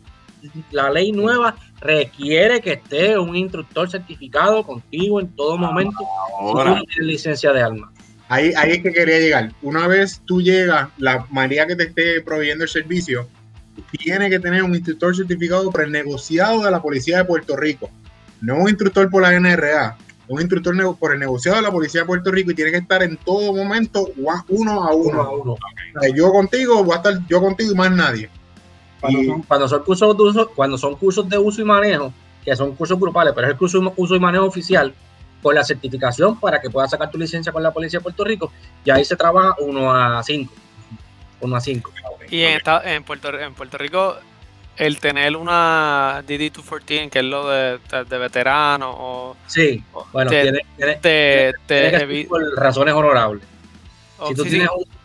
[0.71, 6.39] la ley nueva requiere que esté un instructor certificado contigo en todo momento si tú
[6.39, 6.75] Ahora.
[6.75, 7.91] no tienes licencia de arma.
[8.29, 9.51] Ahí, ahí es que quería llegar.
[9.61, 13.27] Una vez tú llegas, la María que te esté proveyendo el servicio
[13.91, 17.89] tiene que tener un instructor certificado prenegociado de la Policía de Puerto Rico.
[18.41, 22.07] No un instructor por la NRA, un instructor por el negociado de la Policía de
[22.07, 25.11] Puerto Rico y tiene que estar en todo momento uno a uno.
[25.11, 25.51] Uno a uno.
[25.53, 28.29] O sea, yo contigo, voy a estar yo contigo y más nadie.
[29.01, 32.13] Cuando Y- son, cuando son cursos de uso, cuando son cursos de uso y manejo,
[32.45, 34.93] que son cursos grupales, pero es el curso de uso y manejo oficial,
[35.41, 38.51] con la certificación para que puedas sacar tu licencia con la Policía de Puerto Rico,
[38.85, 40.53] y ahí se trabaja uno a cinco.
[41.41, 41.91] Uno a cinco.
[42.29, 44.15] Y en, esta- en, Puerto, en Puerto Rico,
[44.77, 50.29] el tener una DD214, que es lo de, de, de veterano, o Sí, o bueno,
[50.29, 53.43] te, tiene, tiene- te, te tiene que evi- por razones honorables.
[54.19, 55.00] o Si tú sí, tienes sí, un-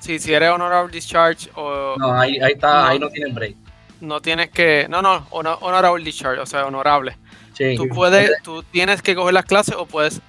[0.00, 2.88] sí, si eres honorable discharge o No, ahí, ahí está, No.
[2.88, 3.56] ahí no tienen break.
[4.00, 7.16] no tienes que, no, no, hono- honorable discharge, o sea, honorable.
[7.54, 7.74] Sí.
[7.76, 10.20] Tú puedes, tú tienes que coger las clases o puedes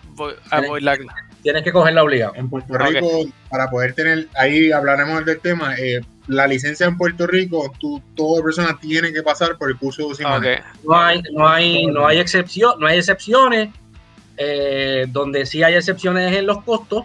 [0.52, 0.98] avoid la
[1.42, 2.34] Tienes que cogerla obligado.
[2.36, 3.08] En Puerto Rico,
[3.50, 8.44] para poder tener, ahí hablaremos del tema, eh, la licencia en Puerto Rico, tú, toda
[8.44, 10.62] persona tiene que pasar por el curso de uso y Ah, manejo.
[10.64, 10.84] ok.
[10.86, 13.70] No hay, no hay, no hay excepción, no hay excepciones.
[14.42, 17.04] Eh, donde sí hay excepciones es en los costos,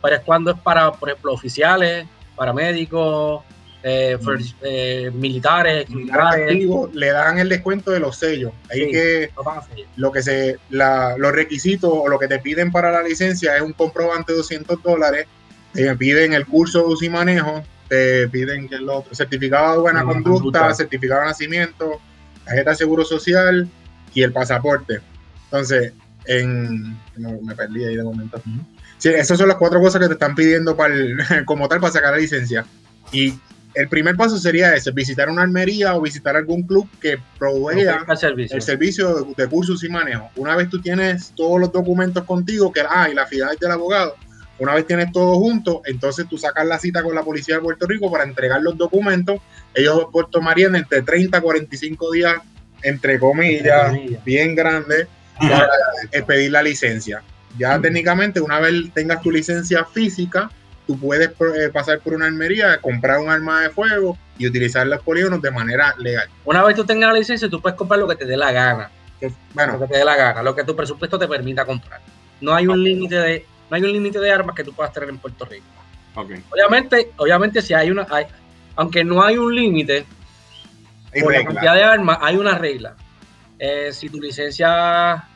[0.00, 3.42] pero es cuando es para, por ejemplo, oficiales, paramédicos,
[3.82, 6.42] eh, first- eh, militares, militares.
[6.50, 8.52] activo, le dan el descuento de los sellos.
[8.70, 8.90] Ahí Sí.
[8.92, 9.30] que
[9.96, 13.62] lo que se, la- los requisitos o lo que te piden para la licencia es
[13.62, 15.26] un comprobante de 200 dólares,
[15.72, 20.02] te piden el curso de uso y manejo, te piden que lo, certificado de buena
[20.02, 20.74] Buena conducta, conducta.
[20.74, 22.00] certificado de nacimiento,
[22.44, 23.68] tarjeta de seguro social
[24.14, 25.00] y el pasaporte.
[25.44, 25.92] Entonces,
[26.26, 28.40] en, no, me perdí ahí de momento.
[28.98, 31.92] Sí, esas son las cuatro cosas que te están pidiendo para el- como tal para
[31.92, 32.64] sacar la licencia.
[33.12, 33.34] Y
[33.74, 38.56] el primer paso sería ese, visitar una armería o visitar algún club que provea servicio.
[38.56, 40.30] el servicio de, cursos y manejo.
[40.36, 44.16] Una vez tú tienes todos los documentos contigo, que ah, y la fidelidad del abogado,
[44.58, 47.86] una vez tienes todo junto, entonces tú sacas la cita con la policía de Puerto
[47.86, 49.40] Rico para entregar los documentos.
[49.74, 52.36] Ellos tomarían entre 30 a 45 días,
[52.82, 53.92] entre comillas,
[54.24, 55.06] bien grandes,
[55.38, 55.68] para
[56.12, 57.22] eh, pedir la licencia.
[57.58, 60.50] Ya técnicamente, una vez tengas tu licencia física,
[60.86, 65.00] tú puedes eh, pasar por una armería, comprar un arma de fuego y utilizar los
[65.02, 66.28] polígonos de manera legal.
[66.44, 68.90] Una vez tú tengas la licencia, tú puedes comprar lo que te dé la gana.
[69.20, 72.00] Lo Bueno, que te dé la gana, lo que tu presupuesto te permita comprar.
[72.42, 75.08] No hay un límite de, no hay un límite de armas que tú puedas tener
[75.08, 75.64] en Puerto Rico.
[76.50, 78.26] Obviamente, obviamente si hay una, hay-
[78.76, 80.04] aunque no hay un límite,
[81.22, 82.94] por la cantidad de armas, hay una regla.
[83.58, 85.28] Eh, si tu licencia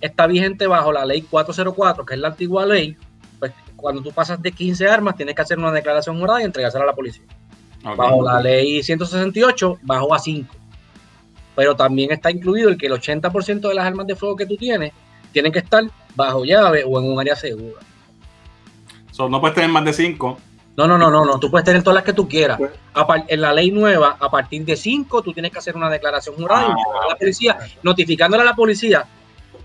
[0.00, 2.96] está vigente bajo la ley 404, que es la antigua ley,
[3.38, 6.84] pues cuando tú pasas de 15 armas, tienes que hacer una declaración jurada y entregársela
[6.84, 7.24] a la policía.
[7.82, 10.54] Bajo la ley 168, bajo a 5.
[11.54, 14.56] Pero también está incluido el que el 80% de las armas de fuego que tú
[14.56, 14.92] tienes
[15.32, 17.80] tienen que estar bajo llave o en un área segura.
[19.10, 20.38] So, no puedes tener más de cinco.
[20.78, 21.38] No, no, no, no, no.
[21.40, 22.56] Tú puedes tener todas las que tú quieras.
[22.56, 22.70] Pues-
[23.28, 26.68] en la ley nueva, a partir de 5, tú tienes que hacer una declaración jurada
[26.68, 29.04] y Ah, a la policía, notificándole a la policía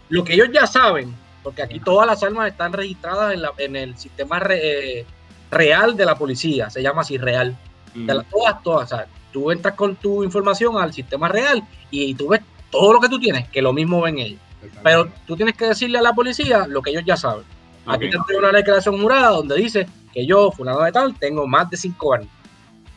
[0.09, 3.75] lo que ellos ya saben, porque aquí todas las armas están registradas en, la- en
[3.75, 5.05] el sistema re- eh,
[5.51, 7.55] real de la policía, se llama así real.
[7.93, 8.07] Mm.
[8.07, 8.91] De todas, todas.
[8.91, 12.99] O sea, tú entras con tu información al sistema real y tú ves todo lo
[12.99, 14.39] que tú tienes, que lo mismo ven ellos.
[14.81, 17.43] Pero tú tienes que decirle a la policía lo que ellos ya saben.
[17.85, 21.45] Aquí Ok, te entrego una declaración jurada donde dice que yo, fulano de tal, tengo
[21.47, 22.29] más de 5 armas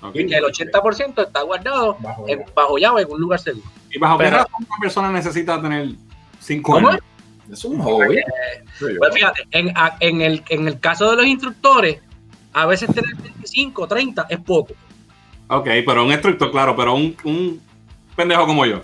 [0.03, 0.15] ok.
[0.17, 3.67] y que el 80% está guardado Bajo en- bajo llave en un lugar seguro.
[3.91, 5.89] ¿Y bajo qué razón una persona necesita tener
[6.41, 6.89] cinco ¿Cómo?
[6.91, 7.01] años?
[7.51, 8.19] Es un hobby.
[8.99, 12.01] Pues fíjate, en, el, en el caso de los instructores,
[12.53, 14.75] a veces tener 25, 30 es poco.
[15.49, 17.61] Ok, pero un instructor, claro, pero un, un
[18.17, 18.81] pendejo como yo.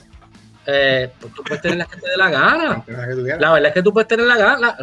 [0.67, 2.85] Eh, pues tú puedes tener las que te dé la gana.
[3.41, 4.77] La verdad es que tú puedes tener la gana.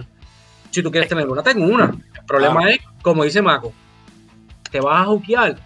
[0.72, 1.86] Si tú quieres tener una, ten una.
[1.86, 3.74] El problema es, como dice Maco,
[4.72, 5.58] te vas a juquear.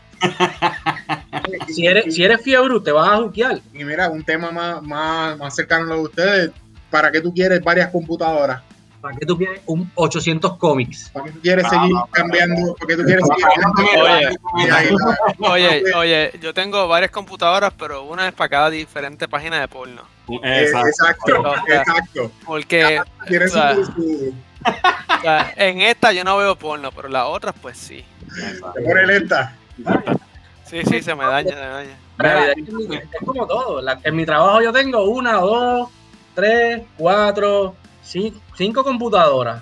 [1.67, 3.59] si, eres, si eres fiebre, te vas a juquear.
[3.73, 6.51] Y mira, un tema más, más, más cercano a lo de ustedes.
[6.89, 8.61] ¿Para qué tú quieres varias computadoras?
[9.01, 11.09] ¿Para qué tú quieres un 800 cómics?
[11.09, 12.75] ¿Para qué tú quieres Ah, seguir no, cambiando?
[12.75, 13.45] ¿Para qué tú quieres seguir
[13.99, 14.69] Oye.
[15.41, 19.67] La- Oye, oye, yo tengo varias computadoras, pero una es para cada diferente página de
[19.67, 20.03] porno.
[20.43, 21.43] Eh, Exacto.
[21.67, 22.31] Exacto.
[22.45, 24.33] Porque Tienes o sea, su- su-
[24.65, 28.03] o sea, en esta yo no veo porno, pero las otras pues sí.
[28.75, 29.55] te pone lenta.
[30.65, 32.51] Sí, sí, se me daña, se me daña.
[33.11, 33.81] Es como todo.
[33.81, 35.89] La- en mi trabajo yo tengo una, dos,
[36.33, 39.61] tres, cuatro, cinco, cinco computadoras.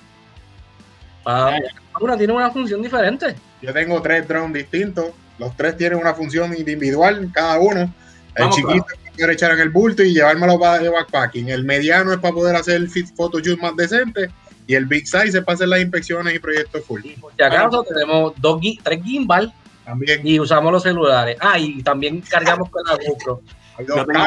[1.25, 1.57] Ah,
[1.99, 3.35] una tiene una función diferente.
[3.61, 5.11] Yo tengo tres drones distintos.
[5.37, 7.81] Los tres tienen una función individual, cada uno.
[7.81, 11.49] El Vamos, chiquito es para poder echar en el bulto y llevármelo para de backpacking.
[11.49, 12.81] El mediano es para poder hacer
[13.15, 14.29] photoshoot más decente.
[14.71, 17.01] Y el big size es para hacer las inspecciones y proyectos full.
[17.03, 19.53] Y por si acaso tenemos dos, tres gimbal
[19.83, 21.35] También y usamos los celulares.
[21.41, 23.41] Ah, y también cargamos con la GoPro.
[23.79, 24.23] Yo tengo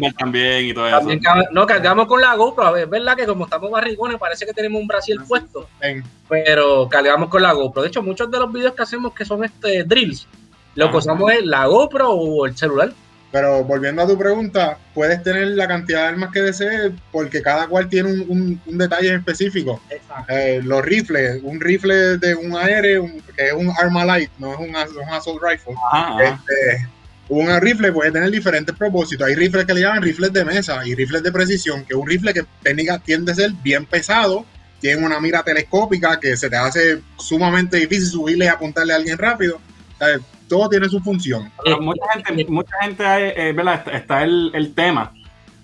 [0.00, 0.98] de también y todo eso.
[0.98, 2.64] También ca- no, cargamos con la GoPro.
[2.66, 5.68] A ver, es verdad que como estamos barrigones, parece que tenemos un Brasil puesto.
[5.80, 7.82] En- Pero cargamos con la GoPro.
[7.82, 10.26] De hecho, muchos de los videos que hacemos que son este drills,
[10.74, 12.92] lo que usamos es la GoPro o el celular.
[13.32, 17.66] Pero volviendo a tu pregunta, puedes tener la cantidad de armas que desees porque cada
[17.66, 19.82] cual tiene un, un- un detalle específico.
[20.28, 24.52] Eh, los rifles, un rifle de un aéreo, un- que es un arma light, no
[24.54, 25.74] es un, un assault rifle.
[25.92, 26.22] Ajá.
[26.24, 26.88] Este,
[27.28, 29.26] un rifle puede tener diferentes propósitos.
[29.26, 32.06] Hay rifles que le llaman rifles de mesa y rifles de precisión, que es un
[32.06, 34.46] rifle que técnica tiende a ser bien pesado,
[34.80, 39.18] tiene una mira telescópica que se te hace sumamente difícil subirle y apuntarle a alguien
[39.18, 39.56] rápido.
[39.56, 41.50] O sea, todo tiene su función.
[41.64, 43.04] Pero mucha gente, mucha gente
[43.48, 43.74] eh, ¿verdad?
[43.74, 45.12] Está, está el, el tema.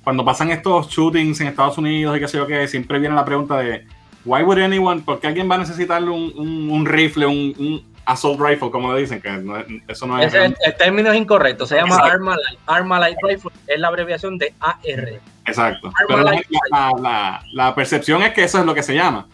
[0.04, 3.24] Cuando pasan estos shootings en Estados Unidos y qué sé yo que siempre viene la
[3.24, 3.86] pregunta de
[4.24, 7.84] why would anyone, ¿por qué alguien va a necesitar un, un, un rifle, un, un
[8.04, 9.20] assault rifle, como le dicen?
[9.20, 10.26] Que no eso no es.
[10.34, 11.66] Ese, el, el término es incorrecto.
[11.66, 11.96] Se llama.
[11.96, 12.58] Arma Light.
[12.66, 15.20] Arma Light Rifle es la abreviación de AR.
[15.46, 15.88] Exacto.
[15.88, 16.46] Arma Pero la, light.
[16.70, 19.26] la, la- la percepción es que eso es lo que se llama.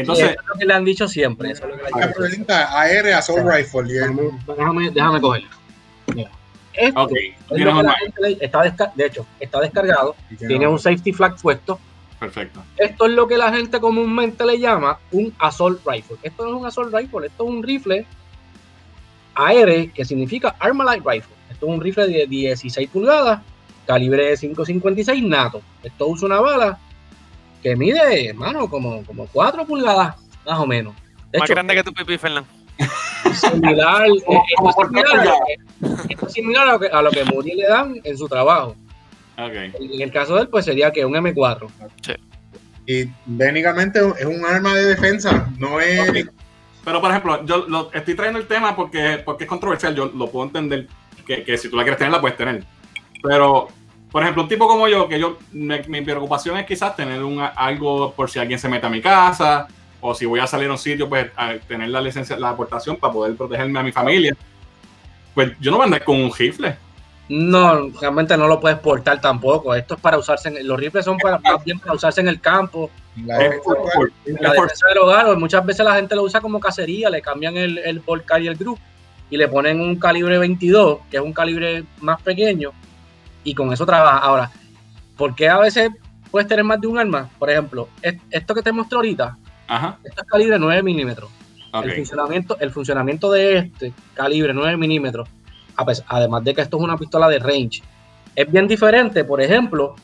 [0.00, 1.50] Entonces, eso es lo que le han dicho siempre.
[1.50, 2.82] Eso es lo que La pregunta
[3.18, 3.92] Assault Rifle.
[3.92, 5.48] y el- Déjame, déjame cogerlo.
[6.14, 6.30] Mira.
[6.74, 10.14] Esto es lo que la gente está de hecho, está descargado.
[10.38, 11.78] Tiene no- un safety flag puesto.
[12.20, 12.62] Perfecto.
[12.76, 16.16] Esto es lo que la gente comúnmente le llama un assault rifle.
[16.22, 18.06] Esto no es un assault rifle, esto es un rifle
[19.34, 21.34] AR, que significa Arma Light Rifle.
[21.50, 23.40] Esto es un rifle de 16 pulgadas,
[23.86, 25.62] calibre de 5.56 nato.
[25.82, 26.78] Esto usa una bala
[27.66, 30.14] que mide, hermano, como, como 4 pulgadas,
[30.46, 30.94] más o menos.
[31.32, 32.48] De Más hecho, grande que tu pipí, Fernando.
[33.34, 37.10] similar, eh, es similar, a lo que, esto es similar a lo que, a lo
[37.10, 38.76] que Moody le dan en su trabajo.
[39.36, 41.68] En el caso de él, pues sería que un M4.
[42.86, 46.28] Y técnicamente es un arma de defensa, no es.
[46.84, 49.92] Pero, por ejemplo, yo lo, estoy trayendo el tema porque, porque es controversial.
[49.92, 50.86] Yo lo puedo entender
[51.26, 52.62] que, que si tú la quieres tener, la puedes tener.
[53.24, 53.66] Pero,
[54.16, 57.38] por ejemplo, un tipo como yo, que yo me- mi preocupación es quizás tener un,
[57.54, 59.68] algo por si alguien se mete a mi casa
[60.00, 62.96] o si voy a salir a un sitio, pues a tener la licencia, la aportación
[62.96, 64.34] para poder protegerme a mi familia.
[65.34, 66.76] Pues yo no voy a andar con un rifle.
[67.28, 69.74] No, realmente no lo puedes portar tampoco.
[69.74, 72.40] Esto es para usarse en los rifles son para, más bien para usarse en el
[72.40, 72.90] campo,
[73.22, 75.26] La defensa Por- la por- defensa del hogar.
[75.26, 78.46] o Muchas veces la gente lo usa como cacería, le cambian el, el volcar y
[78.46, 78.78] el group
[79.28, 82.70] y le ponen un calibre 22, que es un calibre más pequeño,
[83.46, 84.18] y con eso trabaja.
[84.18, 84.50] Ahora,
[85.16, 85.90] ¿por qué a veces
[86.30, 87.30] puedes tener más de un arma?
[87.38, 89.36] Por ejemplo, es- esto que te mostré ahorita,
[89.68, 89.98] Ajá.
[90.04, 91.30] esto es calibre 9 milímetros.
[91.72, 95.28] El, funcionamiento, el funcionamiento de este calibre 9 milímetros,
[96.08, 97.82] además de que esto es una pistola de range,
[98.34, 99.94] es bien diferente, por ejemplo,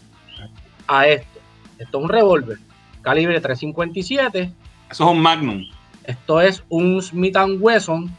[0.87, 1.41] a esto.
[1.79, 2.59] Esto es un revólver,
[3.01, 4.53] calibre 357.
[4.91, 5.65] Eso es un Magnum.
[6.05, 8.11] Esto es un Smith Wesson,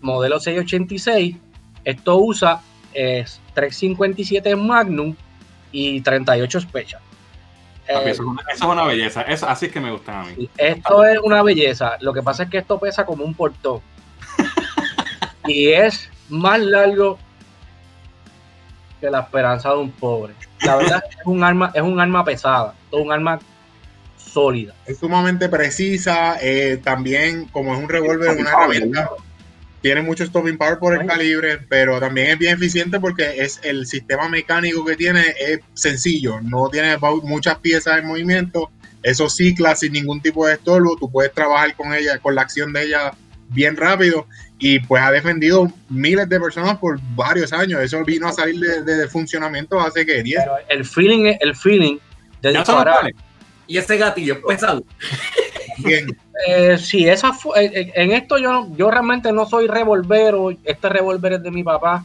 [0.00, 1.36] modelo 686.
[1.84, 2.60] Esto usa
[2.94, 5.14] es 357 Magnum
[5.70, 7.00] y 38 Special.
[7.86, 9.22] Papi, Eh, eso, es una, eso es una belleza.
[9.22, 10.48] Eso, así es que me gustan a mí.
[10.56, 11.96] Esto es una belleza.
[12.00, 13.80] Lo que pasa es que esto pesa como un portón.
[15.46, 17.18] y es más largo
[19.00, 20.34] que la esperanza de un pobre.
[20.60, 23.40] La verdad es que es un arma, es un arma pesada, es un arma
[24.16, 24.74] sólida.
[24.86, 26.38] Es sumamente precisa.
[26.40, 29.10] eh, también, como es un revólver, una herramienta.
[29.82, 33.84] Tiene mucho stopping power por el calibre, pero también es bien eficiente porque es el
[33.86, 36.40] sistema mecánico que tiene es sencillo.
[36.40, 38.70] No tiene mu- muchas piezas en movimiento
[39.02, 42.72] eso cicla sin ningún tipo de estorbo, tú puedes trabajar con ella, con la acción
[42.72, 43.12] de ella
[43.48, 44.26] bien rápido
[44.58, 47.80] y pues ha defendido miles de personas por varios años.
[47.80, 50.40] Eso vino a salir de, funcionamiento hace que 10.
[50.68, 51.98] El feeling, el feeling
[52.40, 53.10] de disparar.
[53.66, 54.84] Y ese gatillo pesado.
[55.78, 56.06] Bien.
[56.46, 60.50] Eh, sí, esa fue, eh, eh, en esto yo, yo realmente no soy revolvero.
[60.64, 62.04] Este revólver es de mi papá.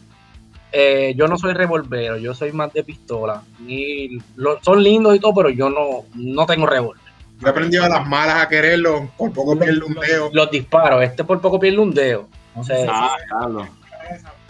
[0.72, 3.42] Eh, yo no soy revolvero, yo soy más de pistola.
[3.66, 4.20] Y
[4.62, 7.02] son lindos y todo, pero yo no, no tengo revólver.
[7.40, 10.30] Yo he aprendido a las malas a quererlo, por poco pierde un dedo.
[10.34, 12.28] Los, disparos, este por poco pierde un dedo.
[12.56, 12.86] No sé.
[12.90, 13.16] Ah,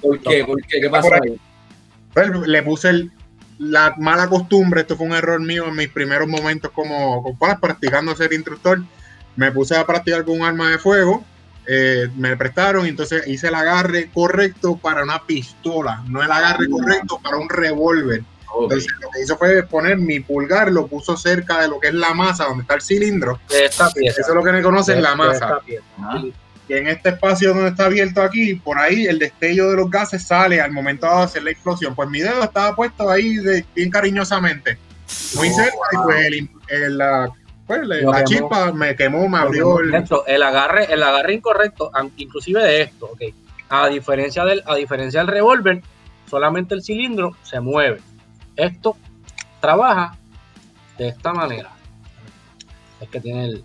[0.02, 0.44] ¿Por qué?
[0.46, 0.80] ¿Por qué?
[0.82, 1.38] ¿Qué pasó ahí?
[2.14, 3.10] Pues, le puse
[3.60, 8.16] la mala costumbre, esto fue un error mío en mis primeros momentos como, como practicando
[8.16, 8.82] ser instructor.
[9.38, 11.24] Me puse a practicar con un arma de fuego
[11.70, 16.72] eh, me prestaron entonces hice el agarre correcto para una pistola, no el agarre ah.
[16.72, 18.24] correcto para un revólver.
[18.60, 21.94] Entonces lo que hizo fue poner mi pulgar, lo puso cerca de lo que es
[21.94, 23.40] la masa, donde está el cilindro.
[23.50, 24.22] Esta pieza.
[24.22, 25.60] Eso es lo que me conocen, la masa.
[26.70, 30.26] Y en este espacio donde está abierto aquí, por ahí el destello de los gases
[30.26, 31.94] sale al momento de hacer la explosión.
[31.94, 34.78] Pues mi dedo estaba puesto ahí de, bien cariñosamente.
[35.36, 37.30] Muy cerca y pues el, la
[37.68, 39.94] pues la chispa me quemó, me abrió el...
[40.26, 43.22] el agarre, el agarre incorrecto, inclusive de esto, ok.
[43.70, 45.84] A diferencia del, a diferencia del revólver,
[46.30, 48.00] solamente el cilindro se mueve.
[48.56, 48.96] Esto
[49.60, 50.16] trabaja
[50.98, 51.72] de esta manera.
[53.02, 53.64] Es que tiene el.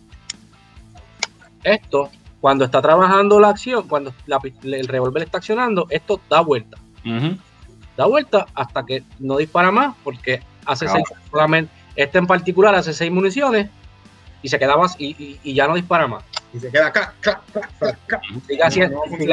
[1.63, 4.13] Esto, cuando está trabajando la acción, cuando
[4.65, 6.77] el revólver está accionando, esto da vuelta.
[7.97, 12.93] Da vuelta hasta que no dispara más, porque hace seis, solamente, este en particular hace
[12.93, 13.71] seis municiones
[14.43, 16.25] y se quedaba y, y, ya no dispara más.
[16.53, 17.15] Y se queda acá,
[18.43, 18.63] sigue,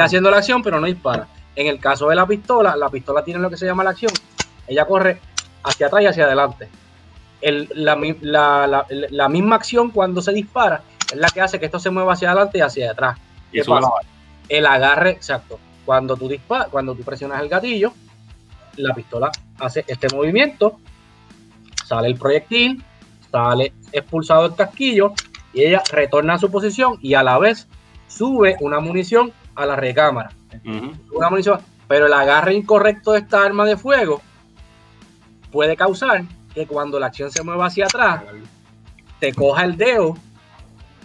[0.00, 1.26] haciendo, la acción, pero no dispara.
[1.56, 4.12] En el caso de la pistola, la pistola tiene lo que se llama la acción.
[4.68, 5.20] Ella corre
[5.64, 6.68] hacia atrás y hacia adelante.
[7.42, 12.30] la, misma acción cuando se dispara es la que hace que esto se mueva hacia
[12.30, 13.18] adelante y hacia atrás.
[13.52, 13.90] ¿Qué pasa?
[14.48, 15.58] El agarre, exacto.
[15.84, 17.92] Cuando tú disparas, cuando tú presionas el gatillo,
[18.76, 20.78] la pistola hace este movimiento,
[21.84, 22.84] sale el proyectil,
[23.30, 25.12] sale expulsado el casquillo
[25.52, 27.66] y ella retorna a su posición y a la vez
[28.08, 30.30] sube una munición a la recámara.
[31.12, 34.20] Una munición, pero el agarre incorrecto de esta arma de fuego
[35.50, 36.24] puede causar
[36.54, 38.22] que cuando la acción se mueva hacia atrás,
[39.18, 40.16] te coja el dedo,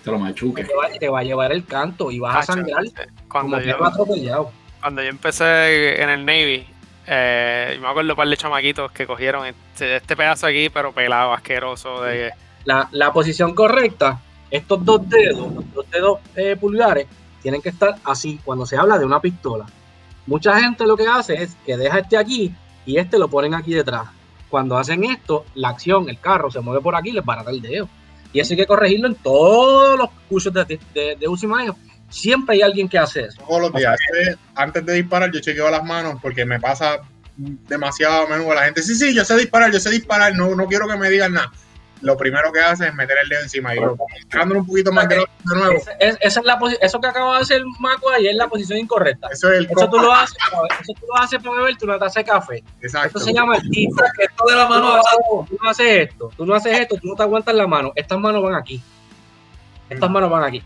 [0.04, 0.64] te lo machuque.
[0.64, 2.84] Te va, te va a llevar el canto y vas a sangrar
[3.28, 4.52] cuando yo, atropellado.
[4.80, 6.68] Cuando yo empecé en el Navy,
[7.08, 11.34] eh, me acuerdo un par de chamaquitos que cogieron este, este, pedazo aquí, pero pelado,
[11.34, 12.02] asqueroso.
[12.02, 12.32] De...
[12.66, 17.08] La, la posición correcta, estos dos dedos, los dos dedos eh, pulgares,
[17.42, 19.66] tienen que estar así cuando se habla de una pistola.
[20.26, 22.54] Mucha gente lo que hace es que deja este aquí
[22.86, 24.08] y este lo ponen aquí detrás.
[24.50, 27.62] Cuando hacen esto, la acción, el carro se mueve por aquí y les barata el
[27.62, 27.88] dedo.
[28.34, 31.78] Y eso hay que corregirlo en todos los cursos de, de, de uso y manejo
[32.10, 33.42] siempre hay alguien que hace eso.
[33.48, 33.98] Todos los días.
[34.56, 37.00] Antes de disparar, yo chequeo las manos porque me pasa
[37.38, 38.82] demasiado a menudo la gente.
[38.82, 41.52] Sí, sí, yo sé disparar, yo sé disparar, no, no quiero que me digan nada.
[42.02, 45.26] Lo primero que hace es meter el dedo encima y lo un poquito más de
[45.46, 45.82] nuevo.
[46.00, 49.30] esa es la eso que acaba de hacer Maco ahí es la posición incorrecta.
[49.32, 50.38] Eso, es el eso tú lo haces,
[50.82, 52.64] eso tú lo haces para beber tu taza de café.
[52.82, 53.08] Exacto.
[53.08, 53.90] Esto se llama el tip.
[54.20, 55.02] Esto de la mano
[55.48, 57.92] tú no haces esto, tú no haces esto, tú no te aguantas la mano.
[57.96, 58.84] Estas manos van aquí.
[59.90, 60.62] Estas manos van aquí.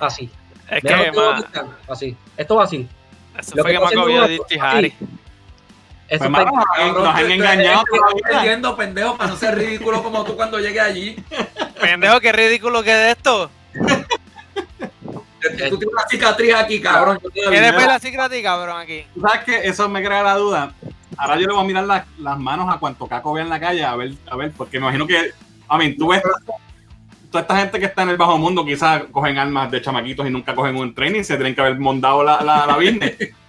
[0.00, 0.30] Así.
[0.72, 1.44] Es que más...
[1.88, 2.16] Así.
[2.36, 2.88] Esto va así.
[3.38, 4.92] Eso fue que, me cogió de Harry.
[6.08, 6.46] Eso pues
[6.76, 7.84] nos han engañado.
[8.44, 11.16] Estoy pendejo, para no ser ridículo como tú cuando llegué allí.
[11.80, 13.50] Pendejo, qué ridículo que es esto.
[13.72, 17.18] Tú tienes una cicatriz aquí, cabrón.
[17.32, 19.06] ¿Tienes la cicatriz, cabrón, aquí?
[19.20, 19.68] ¿Sabes qué?
[19.68, 20.74] Eso me crea la duda.
[21.16, 23.60] Ahora yo le voy a mirar las, las manos a cuanto caco vea en la
[23.60, 25.32] calle, a ver, a ver, porque me imagino que,
[25.68, 26.22] a mí, tú ves
[27.32, 30.30] toda esta gente que está en el bajo mundo quizás cogen armas de chamaquitos y
[30.30, 33.16] nunca cogen un training, se tienen que haber montado la, la, la business.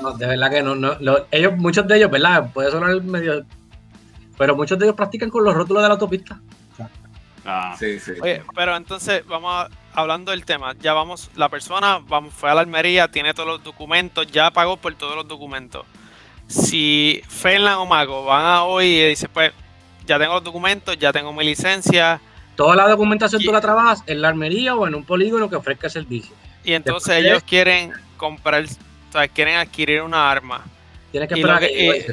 [0.00, 0.96] No, de verdad que no, no,
[1.30, 2.50] ellos, muchos de ellos, ¿verdad?
[2.54, 3.44] Puede sonar medio.
[4.38, 6.40] Pero muchos de ellos practican con los rótulos de la autopista.
[7.44, 7.76] Ah.
[7.78, 8.12] Sí, sí.
[8.22, 10.74] Oye, pero entonces vamos hablando del tema.
[10.80, 14.78] Ya vamos, la persona vamos, fue a la Almería, tiene todos los documentos, ya pagó
[14.78, 15.84] por todos los documentos.
[16.46, 19.52] Si Fernand o Mago van a hoy y dicen, pues,
[20.06, 22.20] ya tengo los documentos, ya tengo mi licencia,
[22.60, 25.88] Toda la documentación tú la trabajas en la armería o en un polígono que ofrezca
[25.88, 26.36] servicio.
[26.62, 30.62] Y entonces ellos quieren comprar, o sea, quieren adquirir una arma.
[31.10, 31.62] Tienen que esperar.
[31.64, 32.04] Y,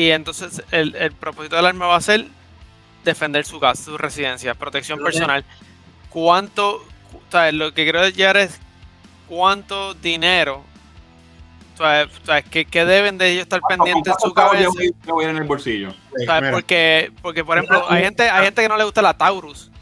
[0.00, 2.26] y, entonces el, propósito del arma va a ser
[3.02, 5.44] defender su casa, su residencia, protección personal.
[6.10, 8.60] ¿Cuánto, o sea, lo que quiero llegar es
[9.26, 10.62] cuánto dinero
[11.74, 14.70] o sea, ¿qué, deben de ellos estar pendientes en su cabeza?
[14.80, 15.92] en el bolsillo.
[16.52, 19.72] porque, porque, por ejemplo, hay gente, hay gente que no le gusta la Taurus.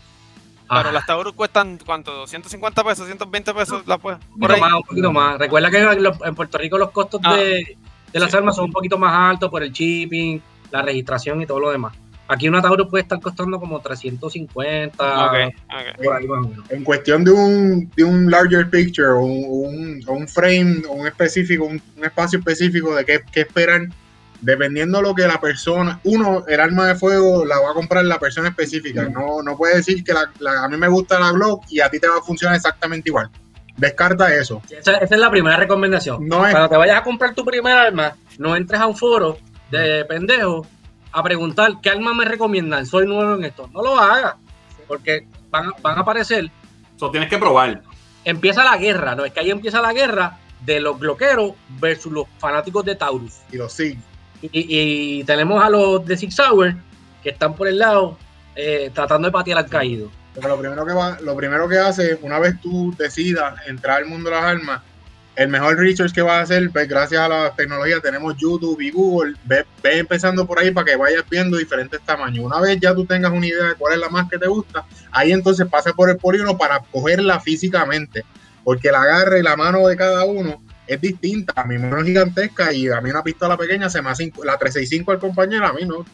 [0.68, 0.92] Pero Ah.
[0.92, 2.26] las Taurus cuestan, ¿cuánto?
[2.26, 3.08] ¿150 pesos?
[3.08, 3.86] ¿120 pesos?
[3.86, 5.38] La pues, Un poquito más, un poquito más.
[5.38, 7.76] Recuerda que en, los- en Puerto Rico los costos Ah, de,
[8.12, 8.36] de las sí.
[8.36, 10.40] armas son un poquito más altos por el shipping,
[10.72, 11.94] la registración y todo lo demás.
[12.28, 16.04] Aquí una Taurus puede estar costando como 350, Ok, ok.
[16.04, 16.70] por ahí más o menos.
[16.70, 20.92] En cuestión de un, de un larger picture, o un, un, o un frame, o
[20.94, 23.94] un específico, un, un espacio específico de qué, qué esperan,
[24.40, 28.18] dependiendo lo que la persona, uno, el arma de fuego la va a comprar la
[28.18, 29.04] persona específica.
[29.08, 31.88] No, no puede decir que la- la- a mí me gusta la Glock y a
[31.90, 33.30] ti te va a funcionar exactamente igual.
[33.76, 34.62] Descarta eso.
[34.70, 36.26] Esa, esa es la primera recomendación.
[36.26, 39.38] No es Cuando te vayas a comprar tu primer arma, no entres a un foro
[39.70, 40.66] de pendejos
[41.12, 42.86] a preguntar qué arma me recomiendan.
[42.86, 43.68] Soy nuevo en esto.
[43.72, 44.34] No lo hagas,
[44.88, 46.50] porque van, a- van a aparecer.
[46.96, 47.82] Eso tienes que probar.
[48.24, 49.24] Empieza la guerra, ¿no?
[49.24, 53.34] Es que ahí empieza la guerra de los bloqueros versus los fanáticos de Taurus.
[53.52, 53.98] y lo sí.
[54.52, 56.74] Y, y tenemos a los de Six Hour
[57.22, 58.16] que están por el lado
[58.54, 60.10] eh, tratando de patear al caído.
[60.34, 64.06] Porque lo primero que va, lo primero que hace, una vez tú decidas entrar al
[64.06, 64.82] mundo de las armas,
[65.34, 68.90] el mejor research que vas a hacer, pues gracias a la tecnología, tenemos YouTube y
[68.90, 72.44] Google, ve, ve empezando por ahí para que vayas viendo diferentes tamaños.
[72.44, 74.84] Una vez ya tú tengas una idea de cuál es la más que te gusta,
[75.10, 78.24] ahí entonces pasa por el polígono para cogerla físicamente,
[78.64, 81.52] porque el agarre y la mano de cada uno es distinta.
[81.56, 84.56] A mi mano es gigantesca y a mí una pistola pequeña se me hace, la
[84.58, 86.04] 365 al compañero, a mí no,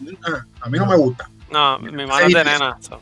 [0.60, 1.28] a mí no me gusta.
[1.50, 2.76] No, mi mano es de nena.
[2.80, 3.00] so.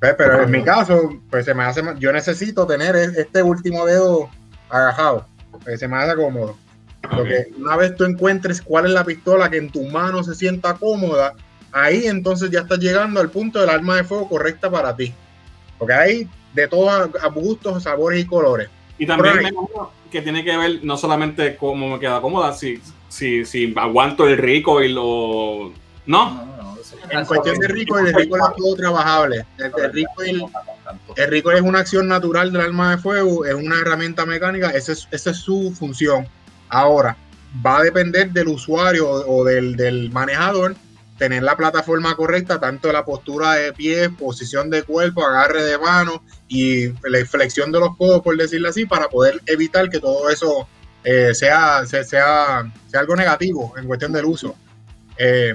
[0.00, 3.42] Pues, pero en mi caso, pues se me hace, más- yo necesito tener e- este
[3.42, 4.28] último dedo
[4.70, 6.56] agajado, porque se me hace cómodo.
[7.10, 10.74] Porque una vez tú encuentres cuál es la pistola que en tu mano se sienta
[10.74, 11.34] cómoda,
[11.72, 15.12] ahí entonces ya estás llegando al punto del arma de fuego correcta para ti.
[15.78, 18.68] Porque hay de todos a- gustos, sabores y colores.
[18.98, 22.80] Y también me imagino que tiene que ver no solamente cómo me queda cómoda, si,
[23.08, 25.72] si, si aguanto el rico y lo.
[26.06, 26.30] ¿No?
[26.30, 26.76] No, no,
[27.10, 29.44] En cuestión de rico, el rico es todo trabajable.
[29.58, 30.44] El, el rico el-
[31.16, 34.92] El rico es una acción natural del arma de fuego, es una herramienta mecánica, esa
[34.92, 36.26] es, esa es su función.
[36.70, 37.14] Ahora,
[37.64, 40.76] va a depender del usuario o del, del manejador
[41.18, 46.22] tener la plataforma correcta, tanto la postura de pie, posición de cuerpo, agarre de mano
[46.46, 50.68] y la flexión de los codos, por decirlo así, para poder evitar que todo eso
[51.04, 54.54] eh, sea, se- sea, sea algo negativo en cuestión del uso.
[55.16, 55.54] Eh,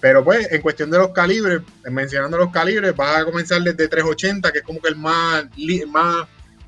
[0.00, 4.52] pero pues, en cuestión de los calibres, mencionando los calibres, vas a comenzar desde 380,
[4.52, 5.44] que es como que el más,
[5.88, 6.26] más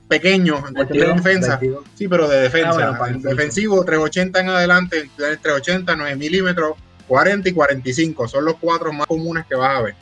[0.09, 1.57] pequeño en cuestión de defensa.
[1.59, 1.85] 22.
[1.95, 2.89] Sí, pero de defensa.
[2.95, 6.73] Ah, bueno, defensivo, 380 en adelante, tienes 380, 9 milímetros,
[7.09, 8.29] 40 y 45.
[8.29, 9.95] Son los cuatro más comunes que vas a ver.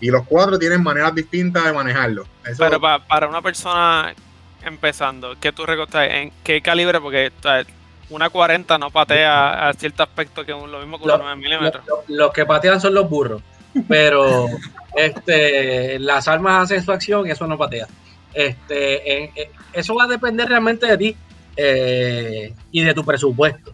[0.00, 2.26] Y los cuatro tienen maneras distintas de manejarlo.
[2.46, 4.14] Eso, Pero pa- para una persona
[4.62, 6.08] empezando, ¿qué tú recomiendas?
[6.10, 7.00] ¿En qué calibre?
[7.00, 7.64] Porque o sea,
[8.10, 11.84] una 40 no patea a cierto aspecto que lo mismo que un 9 milímetros.
[11.86, 13.42] Lo- lo- Los que patean son los burros.
[13.88, 14.46] Pero
[14.96, 17.86] este, las armas hacen su acción y eso no patea.
[18.32, 21.16] Este, en- en- eso va a depender realmente de ti
[21.56, 23.72] eh, y de tu presupuesto.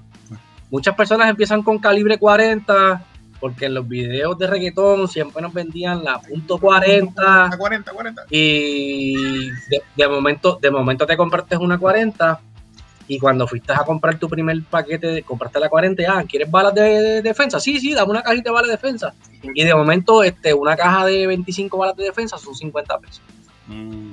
[0.70, 3.04] Muchas personas empiezan con calibre 40
[3.40, 8.26] porque en los videos de reggaetón siempre nos vendían la punto 40 a 40, 40.
[8.28, 12.38] y de, de momento de momento te compraste una 40
[13.08, 16.74] y cuando fuiste a comprar tu primer paquete de compraste la 40 ah quieres balas
[16.74, 19.14] de, de defensa sí sí dame una cajita de balas de defensa.
[19.42, 23.22] Y de momento este una caja de 25 balas de defensa son 50 pesos.
[23.66, 24.12] Mm,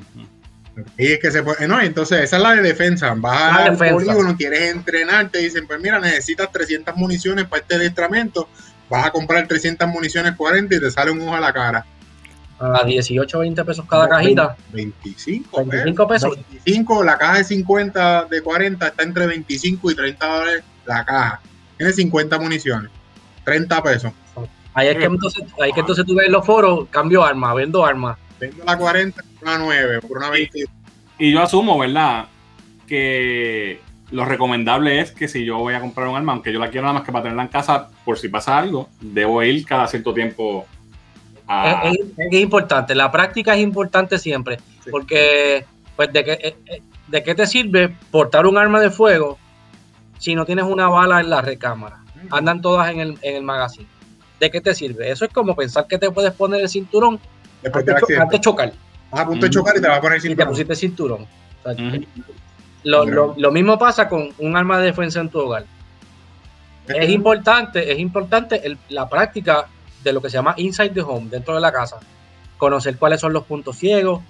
[0.97, 1.67] Y es que se puede.
[1.67, 3.13] No, entonces esa es la de defensa.
[3.17, 3.93] Vas al defensa.
[3.93, 8.47] polígono, quieres entrenar, te dicen, pues mira, necesitas 300 municiones para este adiestramiento.
[8.89, 11.85] Vas a comprar 300 municiones 40 y te sale un ojo a la cara.
[12.59, 15.65] a 18 20 pesos cada cajita 25.
[15.65, 20.63] 25 pesos 25, la caja de 50 de 40 está entre 25 y 30 dólares
[20.85, 21.41] la caja.
[21.77, 22.91] Tiene 50 municiones.
[23.43, 24.11] 30 pesos.
[24.73, 27.85] ahí es que entonces ahí es que entonces tú ves los foros cambio arma vendo
[27.85, 30.65] armas Vendo la 40 por una 9, por una 20.
[31.19, 32.25] Y yo asumo, ¿verdad?
[32.87, 33.79] Que
[34.11, 36.83] lo recomendable es que si yo voy a comprar un arma, aunque yo la quiero
[36.83, 40.13] nada más que para tenerla en casa, por si pasa algo, debo ir cada cierto
[40.13, 40.65] tiempo
[41.47, 41.83] a.
[41.89, 44.89] es, es- es importante, la práctica es importante siempre, Sí.
[44.91, 45.65] porque
[45.95, 49.37] pues de qué, eh, eh, de qué te sirve portar un arma de fuego
[50.19, 51.99] si no tienes una bala en la recámara.
[52.31, 53.87] Andan todas en el, en el magazine.
[54.39, 55.09] ¿De qué te sirve?
[55.11, 57.19] Eso es como pensar que te puedes poner el cinturón
[57.67, 58.73] Después del cho- antes chocar
[59.11, 60.49] a punto de chocar y te vas a poner y te cinturón.
[60.49, 61.21] pusiste cinturón.
[61.23, 62.05] O sea, Ujú.
[62.83, 65.65] lo, lo- lo mismo pasa con un arma de defensa en tu hogar.
[66.87, 69.67] Es importante, es importante el- la práctica
[70.03, 71.97] de lo que se llama inside the home, dentro de la casa.
[72.57, 74.21] Conocer cuáles son los puntos ciegos,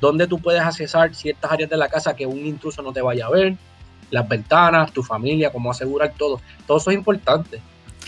[0.00, 3.26] dónde tú puedes accesar ciertas áreas de la casa que un intruso no te vaya
[3.26, 3.54] a ver,
[4.10, 6.40] las ventanas, tu familia, cómo asegurar todo.
[6.66, 7.60] Todo eso es importante.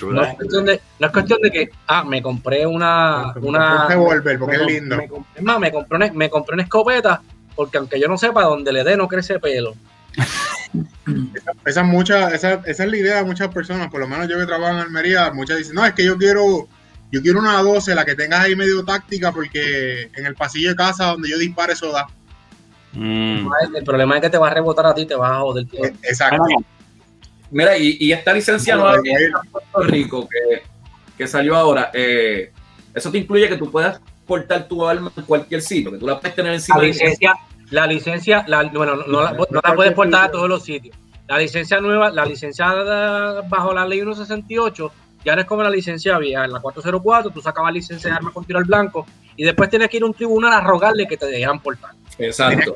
[0.03, 3.33] No es, cuestión de, no es cuestión de que, ah, me compré una.
[3.41, 4.97] una revólver porque es lindo.
[4.97, 7.23] Me, compré, más, me, compré una, me compré una escopeta
[7.55, 9.75] porque aunque yo no sepa dónde le dé, no crece pelo.
[11.65, 14.47] esa, mucha, esa, esa es la idea de muchas personas, por lo menos yo que
[14.47, 16.69] trabajo en Almería, muchas dicen, no, es que yo quiero
[17.11, 20.77] yo quiero una 12, la que tengas ahí medio táctica, porque en el pasillo de
[20.77, 22.09] casa donde yo dispare eso da.
[22.93, 23.49] Mm.
[23.77, 25.65] El problema es que te va a rebotar a ti, te vas a joder.
[25.75, 26.43] Eh, exacto.
[27.55, 30.29] Mira, y, esta licencia nueva que en Puerto Rico,
[31.17, 32.51] que, salió ahora, eh,
[32.93, 36.19] eso te incluye que tú puedas portar tu arma en cualquier sitio, que tú la
[36.19, 36.79] puedes tener encima.
[36.79, 37.35] La licencia,
[37.71, 40.97] la licencia, bueno, no, la, no la puedes portar a todos los sitios.
[41.29, 42.67] La licencia nueva, la licencia
[43.49, 44.93] bajo la ley 168
[45.25, 48.33] ya no es como la licencia vieja, en la 404 tú sacabas licencia de arma
[48.33, 51.17] con tiro al blanco y después tienes que ir a un tribunal a rogarle que
[51.17, 51.93] te dejan portar.
[52.19, 52.75] Exacto.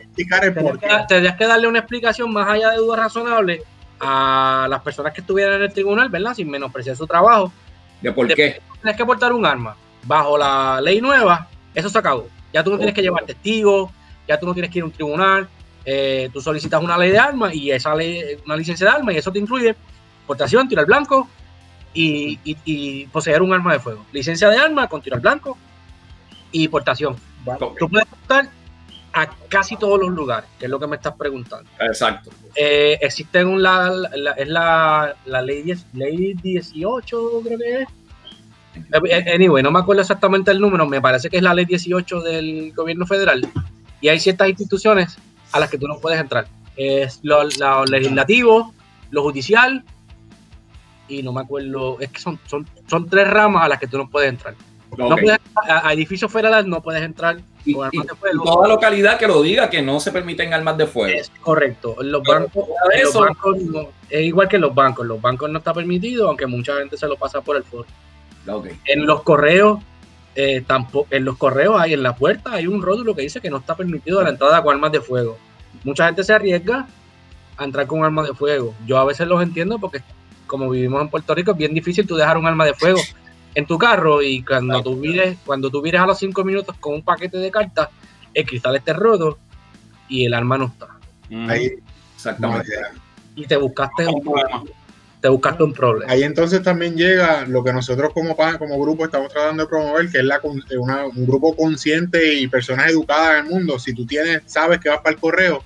[1.09, 3.62] Tendrías que, darle una explicación más allá de dudas razonables
[4.01, 6.34] a las personas que estuvieran en el tribunal, ¿verdad?
[6.34, 7.53] Sin menospreciar su trabajo.
[8.01, 8.61] ¿De por qué?
[8.80, 9.76] Tienes que portar un arma.
[10.05, 12.28] Bajo la ley nueva, eso se acabó.
[12.53, 13.90] Ya tú no tienes que llevar testigos,
[14.26, 15.49] ya tú no tienes que ir a un tribunal,
[15.84, 19.18] eh, tú solicitas una ley de armas y esa ley, una licencia de armas y
[19.18, 19.74] eso te incluye
[20.26, 21.28] portación, tiro al blanco,
[21.94, 24.05] y, poseer un arma de fuego.
[24.12, 25.57] Licencia de arma con tiro al blanco
[26.53, 27.16] y portación.
[27.78, 28.51] Tú puedes portar
[29.22, 31.68] a casi todos los lugares, que es lo que me estás preguntando.
[31.80, 32.30] Exacto.
[32.54, 33.92] Eh, existe un, la,
[34.36, 37.88] es la, ley, 10, ley 18, creo que es.
[39.10, 42.20] Eh, anyway, no me acuerdo exactamente el número, me parece que es la ley 18
[42.20, 43.48] del gobierno federal.
[44.00, 45.16] Y hay ciertas instituciones
[45.52, 46.46] a las que tú no puedes entrar.
[46.76, 47.44] Es lo
[47.86, 48.72] legislativo,
[49.10, 49.84] lo judicial
[51.08, 53.96] y no me acuerdo, es que son, son, son tres ramas a las que tú
[53.96, 54.54] no puedes entrar.
[54.96, 55.38] No puedes,
[55.68, 60.10] a, edificios federales no puedes entrar y, toda localidad que lo diga que no se
[60.10, 61.20] permiten armas de fuego.
[61.20, 61.96] Es correcto.
[62.00, 62.66] los bancos,
[64.08, 65.06] es igual que los bancos.
[65.06, 67.86] Los bancos no está permitido, aunque mucha gente se lo pasa por el foro.
[68.86, 69.80] En los correos,
[70.34, 73.50] eh, tampoco, en los correos hay en la puerta hay un rótulo que dice que
[73.50, 75.36] no está permitido la entrada con armas de fuego.
[75.84, 76.86] Mucha gente se arriesga
[77.58, 78.74] a entrar con armas de fuego.
[78.86, 80.00] Yo a veces los entiendo porque
[80.46, 83.00] como vivimos en Puerto Rico, es bien difícil tú dejar un arma de fuego
[83.59, 86.94] en tu carro y cuando tú vires, cuando tú vires a los cinco minutos con
[86.94, 87.88] un paquete de cartas,
[88.32, 89.36] el cristal esté roto
[90.09, 90.86] y el arma no está.
[91.52, 91.72] Ahí,
[92.14, 92.70] exactamente.
[93.34, 94.62] Y te buscaste un problema.
[95.20, 96.12] Te buscaste un problema.
[96.12, 100.18] Ahí entonces también llega lo que nosotros como, como grupo estamos tratando de promover, que
[100.18, 103.80] es la, un grupo consciente y personas educadas en el mundo.
[103.80, 105.64] Si tú tienes, sabes que vas para el correo,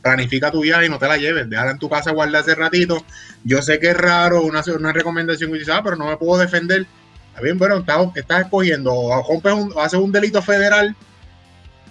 [0.00, 3.04] planifica tu viaje y no te la lleves, déjala en tu casa guardar ese ratito.
[3.42, 6.40] Yo sé que es raro una, una recomendación que dices, ah, pero no me puedo
[6.40, 6.86] defender.
[7.32, 10.94] Está bien, bueno, estás, estás escogiendo, o rompes un, haces un delito federal,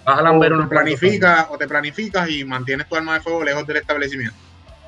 [0.04, 3.66] Vas a o, te planificas, o te planificas y mantienes tu arma de fuego lejos
[3.66, 4.34] del establecimiento.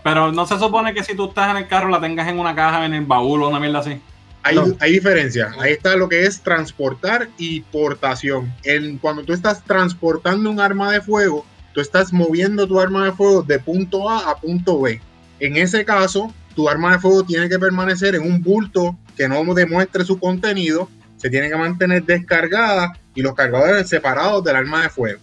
[0.03, 2.55] Pero no se supone que si tú estás en el carro la tengas en una
[2.55, 4.01] caja, en el baúl o una mierda así.
[4.43, 5.53] Hay, hay diferencia.
[5.59, 8.53] Ahí está lo que es transportar y portación.
[8.65, 13.13] En, cuando tú estás transportando un arma de fuego, tú estás moviendo tu arma de
[13.13, 15.01] fuego de punto A a punto B.
[15.41, 19.43] En ese caso, tu arma de fuego tiene que permanecer en un bulto que no
[19.55, 24.89] demuestre su contenido, se tiene que mantener descargada y los cargadores separados del arma de
[24.89, 25.21] fuego.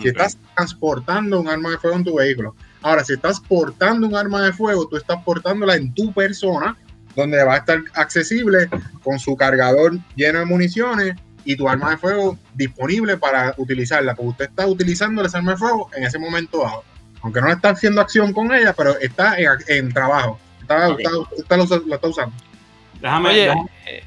[0.00, 4.16] Si estás transportando un arma de fuego en tu vehículo, ahora si estás portando un
[4.16, 6.76] arma de fuego, tú estás portándola en tu persona,
[7.14, 8.68] donde va a estar accesible
[9.02, 11.14] con su cargador lleno de municiones
[11.44, 15.58] y tu arma de fuego disponible para utilizarla, porque usted está utilizando esa arma de
[15.58, 16.82] fuego en ese momento dado.
[17.22, 20.38] Aunque no está haciendo acción con ella, pero está en, trabajo.
[20.64, 22.34] Está, lo, está usando.
[23.00, 23.46] Déjame.
[23.86, 24.02] Eh,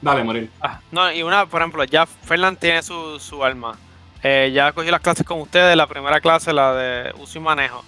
[0.00, 0.50] Dale, morir.
[0.60, 3.76] Ah, no, y una, por ejemplo, ya Fernand tiene su, su arma.
[4.22, 7.84] Eh, ya cogí las clases con ustedes, la primera clase, la de uso y manejo.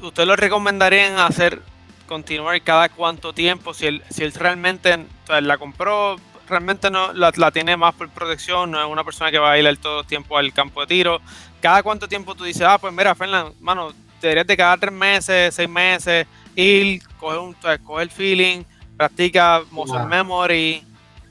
[0.00, 1.60] ¿Usted lo recomendarían hacer,
[2.06, 3.74] continuar cada cuánto tiempo?
[3.74, 6.16] Si él, si él realmente la compró
[6.48, 9.78] realmente no la, tiene más por protección, no es una persona que va a ir
[9.78, 11.20] todo el tiempo al campo de tiro.
[11.60, 13.92] ¿Cada cuánto tiempo tú dices, ah, pues mira, Fernando, mano,
[14.28, 17.56] deberías de cada tres meses, seis meses, ir, coger, un,
[18.00, 18.62] el feeling,
[18.96, 20.82] practica muscle memory?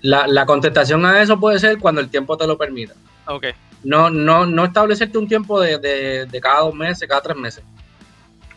[0.01, 2.93] La, la, contestación a eso puede ser cuando el tiempo te lo permita.
[3.27, 3.45] Ok.
[3.83, 7.63] No, no, no establecerte un tiempo de, de, cada dos meses, cada tres meses.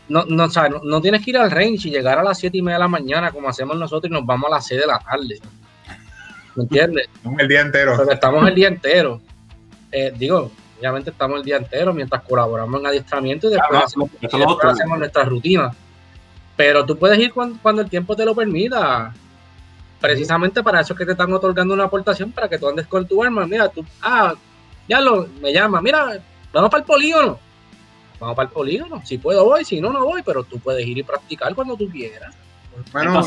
[0.08, 2.38] No, no, o sea, no, no, tienes que ir al range y llegar a las
[2.38, 4.80] siete y media de la mañana como hacemos nosotros y nos vamos a las seis
[4.80, 5.40] de la tarde.
[6.54, 7.08] ¿Me entiendes?
[7.38, 7.94] El día entero.
[7.96, 9.20] Pero estamos el día entero.
[9.92, 15.24] Eh, digo, obviamente estamos el día entero mientras colaboramos en adiestramiento y después, hacemos, nuestra
[15.24, 15.72] rutina.
[16.56, 19.12] Pero tú puedes ir cuando, el tiempo te lo permita.
[20.00, 23.06] Precisamente para eso es que te están otorgando una aportación para que tú andes con
[23.06, 23.46] tu arma.
[23.46, 24.34] Mira, tú, ah,
[24.88, 26.20] ya lo, me llama, mira,
[26.52, 27.38] vamos para el polígono.
[28.20, 29.02] Vamos para el polígono.
[29.04, 31.88] Si puedo voy, si no, no voy, pero tú puedes ir y practicar cuando tú
[31.90, 32.34] quieras.
[32.92, 33.22] Bueno,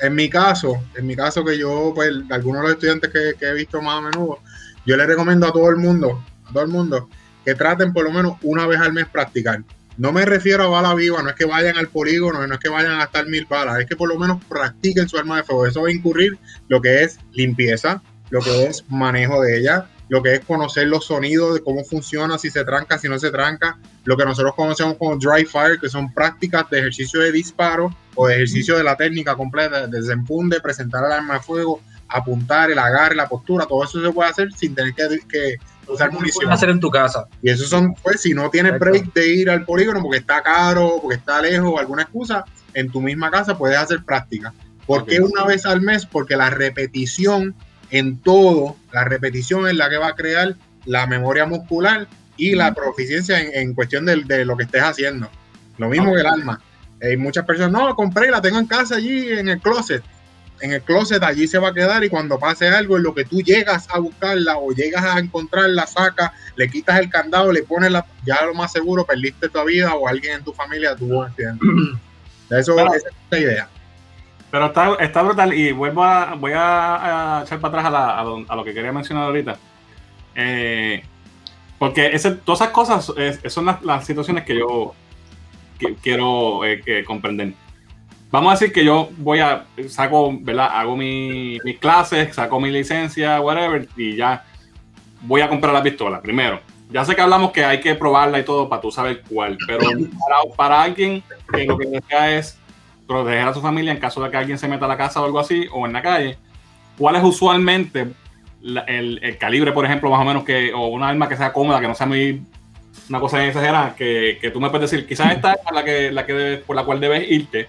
[0.00, 3.46] en mi caso, en mi caso que yo, pues, algunos de los estudiantes que, que
[3.46, 4.38] he visto más a menudo,
[4.86, 6.22] yo le recomiendo a todo el mundo,
[6.52, 7.08] todo el mundo,
[7.44, 9.62] que traten por lo menos una vez al mes practicar.
[9.96, 12.68] No me refiero a bala viva, no es que vayan al polígono, no es que
[12.68, 15.66] vayan a gastar mil balas, es que por lo menos practiquen su arma de fuego.
[15.66, 16.38] Eso va a incurrir
[16.68, 21.06] lo que es limpieza, lo que es manejo de ella, lo que es conocer los
[21.06, 24.96] sonidos de cómo funciona, si se tranca, si no se tranca, lo que nosotros conocemos
[24.96, 28.96] como dry fire, que son prácticas de ejercicio de disparo o de ejercicio de la
[28.96, 34.00] técnica completa, de presentar el arma de fuego, apuntar, el agarre, la postura, todo eso
[34.00, 35.56] se puede hacer sin tener que,
[35.88, 36.50] usar munición.
[36.52, 37.26] hacer en tu casa.
[37.42, 40.98] Y eso son, pues, si no tienes break de ir al polígono porque está caro,
[41.00, 44.52] porque está lejos alguna excusa, en tu misma casa puedes hacer práctica.
[44.86, 46.06] ¿Por qué una vez al mes?
[46.06, 47.54] Porque la repetición
[47.90, 52.72] en todo, la repetición es la que va a crear la memoria muscular y la
[52.72, 55.28] proficiencia en, cuestión de, lo que estés haciendo.
[55.76, 56.60] Lo mismo que el alma.
[57.02, 60.02] Hay muchas personas, no, compré, la tengo en casa allí en el closet.
[60.60, 63.24] En el closet allí se va a quedar y cuando pase algo en lo que
[63.24, 67.90] tú llegas a buscarla o llegas a encontrarla, saca, le quitas el candado, le pones
[67.90, 71.26] la, ya lo más seguro perdiste tu vida o alguien en tu familia tuvo un
[71.26, 71.64] accidente.
[72.50, 73.68] Eso, esa es la idea.
[74.50, 78.64] Pero está, está brutal y vuelvo a, voy a, echar para atrás a, a, lo
[78.64, 79.58] que quería mencionar ahorita.
[80.34, 81.02] Eh,
[81.78, 83.12] porque ese, todas esas cosas
[83.48, 84.94] son las, situaciones que yo
[86.02, 87.52] quiero eh, comprender.
[88.30, 90.68] Vamos a decir que yo voy a, saco, ¿verdad?
[90.72, 94.44] Hago mi, mis clases, saco mi licencia, whatever, y ya
[95.22, 96.60] voy a comprar la pistola primero.
[96.90, 99.86] Ya sé que hablamos que hay que probarla y todo para tú saber cuál, pero
[100.56, 101.22] para, alguien
[101.52, 102.58] que lo que desea es
[103.06, 105.24] proteger a su familia en caso de que alguien se meta a la casa o
[105.24, 106.38] algo así, o en la calle,
[106.96, 108.08] ¿cuál es usualmente
[108.62, 111.88] el, calibre, por ejemplo, más o menos, que, o una arma que sea cómoda, que
[111.88, 112.42] no sea muy
[113.08, 116.26] una cosa exagerada, que, que tú me puedes decir, quizás esta es la que, la
[116.26, 117.66] que por la cual debes irte.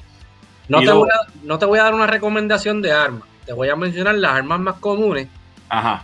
[0.69, 3.69] No te, voy a, no te voy a dar una recomendación de armas, te voy
[3.69, 5.27] a mencionar las armas más comunes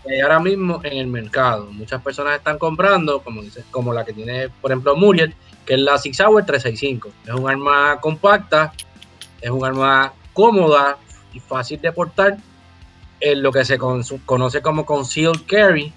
[0.03, 1.67] que hay ahora mismo en el mercado.
[1.71, 5.33] Muchas personas están comprando, como, dice, como la que tiene, por ejemplo, Muriel,
[5.65, 7.09] que es la Six Hour 365.
[7.25, 8.73] Es un arma compacta,
[9.41, 10.97] es un arma cómoda
[11.33, 12.37] y fácil de portar
[13.19, 15.91] en lo que se conoce como concealed carry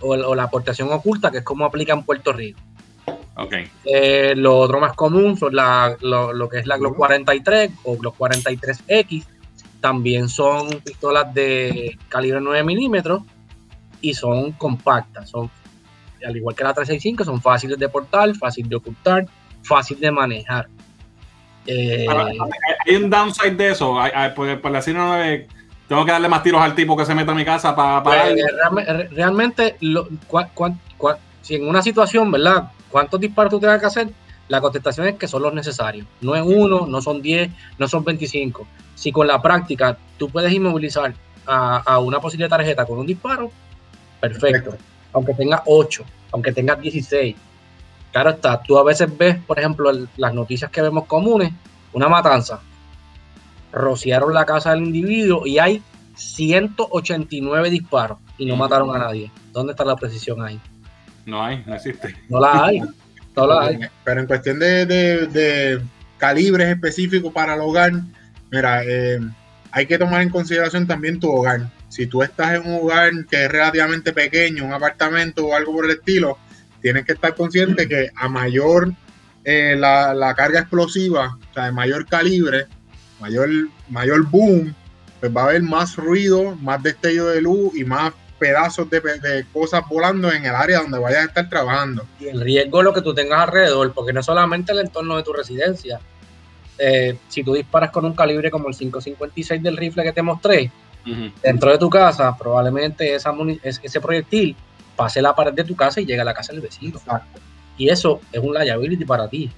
[0.00, 2.58] o, la aportación oculta, que es como aplica en Puerto Rico.
[3.36, 3.70] Okay.
[3.84, 9.24] Eh, lo otro más común son lo, que es la Glock 43 o Glock 43X.
[9.80, 13.22] También son pistolas de calibre 9 milímetros
[14.00, 15.30] y son compactas.
[15.30, 15.50] Son,
[16.26, 19.26] al igual que la 365, son fáciles de portar, fácil de ocultar,
[19.62, 20.68] fácil de manejar.
[21.66, 22.06] Eh,
[22.86, 23.98] hay un downside de eso.
[24.34, 25.16] Pues, por no
[25.88, 28.02] tengo que darle más tiros al tipo que se mete a mi casa para.
[28.02, 29.76] Pues, realmente,
[31.42, 32.70] si en una situación, ¿verdad?
[32.88, 34.10] ¿Cuántos disparos tú tienes que hacer?
[34.48, 36.06] La contestación es que son los necesarios.
[36.20, 38.66] No es uno, no son 10, no son 25.
[38.94, 41.14] Si con la práctica tú puedes inmovilizar
[41.46, 43.50] a, una posible tarjeta con un disparo,
[44.20, 44.76] perfecto.
[45.12, 47.34] Aunque tenga 8, aunque tenga 16,
[48.12, 51.52] Claro está, tú a veces ves, por ejemplo, las noticias que vemos comunes,
[51.92, 52.60] una matanza.
[53.72, 55.82] Rociaron la casa del individuo y hay
[56.16, 59.30] 189 disparos y no mataron a nadie.
[59.52, 60.60] ¿Dónde está la precisión ahí?
[61.30, 62.16] No hay, no existe.
[62.28, 62.82] No la hay.
[63.36, 63.78] No la hay.
[64.04, 65.80] Pero en cuestión de,
[66.18, 67.92] calibres específicos para el hogar,
[68.50, 69.20] mira, eh,
[69.70, 71.70] hay que tomar en consideración también tu hogar.
[71.88, 75.84] Si tú estás en un hogar que es relativamente pequeño, un apartamento o algo por
[75.84, 76.36] el estilo,
[76.82, 78.92] tienes que estar consciente que a mayor
[79.44, 82.66] eh, la, carga explosiva, o sea, de mayor calibre,
[83.20, 83.48] mayor,
[83.88, 84.74] mayor boom,
[85.20, 89.82] pues va a haber más ruido, más destello de luz y más pedazos de, cosas
[89.88, 92.06] volando en el área donde vayas a estar trabajando.
[92.18, 95.32] Y el riesgo lo que tú tengas alrededor, porque no solamente el entorno de tu
[95.32, 96.00] residencia.
[96.78, 100.72] Eh, si tú disparas con un calibre como el 556 del rifle que te mostré,
[101.42, 103.32] dentro de tu casa, probablemente esa,
[103.62, 104.56] ese proyectil
[104.96, 107.00] pase la pared de tu casa y llegue a la casa del vecino.
[107.76, 109.50] Y eso es un liability para ti.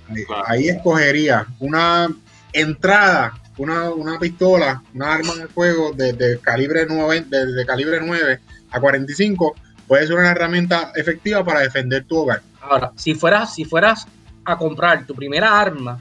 [0.47, 2.09] Ahí, escogería una
[2.53, 8.41] entrada, una, una, pistola, una arma de fuego de, calibre 9, de, calibre 9
[8.73, 9.55] a 45,
[9.87, 12.43] puede ser una herramienta efectiva para defender tu hogar.
[12.61, 14.07] Ahora, si fueras, si fueras
[14.45, 16.01] a comprar tu primera arma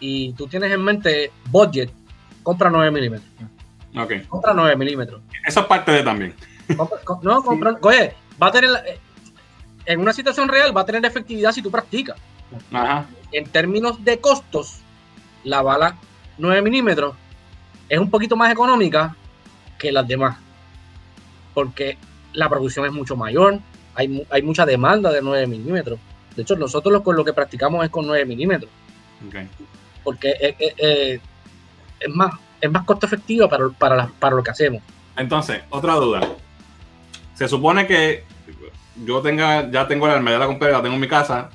[0.00, 1.90] y tú tienes en mente budget,
[2.42, 3.28] compra 9 milímetros.
[3.96, 4.26] Ok.
[4.28, 5.22] Compra 9 milímetros.
[5.46, 6.34] Eso es parte de también.
[7.22, 8.98] no, compra, oye, va a tener, eh,
[9.86, 12.16] en una situación real, va a tener efectividad si tú practicas.
[13.32, 14.78] En términos de costos,
[15.44, 15.96] la bala
[16.38, 17.14] 9 milímetros
[17.88, 19.16] es un poquito más económica
[19.78, 20.38] que las demás.
[21.54, 21.98] Porque
[22.32, 23.58] la producción es mucho mayor,
[23.94, 25.98] hay, hay mucha demanda de 9 milímetros.
[26.34, 28.70] De hecho, nosotros lo, con lo que practicamos es con 9 milímetros.
[30.02, 31.20] Porque eh, eh,
[32.00, 34.82] es más, es más costo efectiva para, para, la- para lo que hacemos.
[35.16, 36.20] Entonces, otra duda.
[37.34, 38.24] Se supone que
[39.04, 41.50] yo tenga, ya tengo la arma, ya la tengo en mi casa.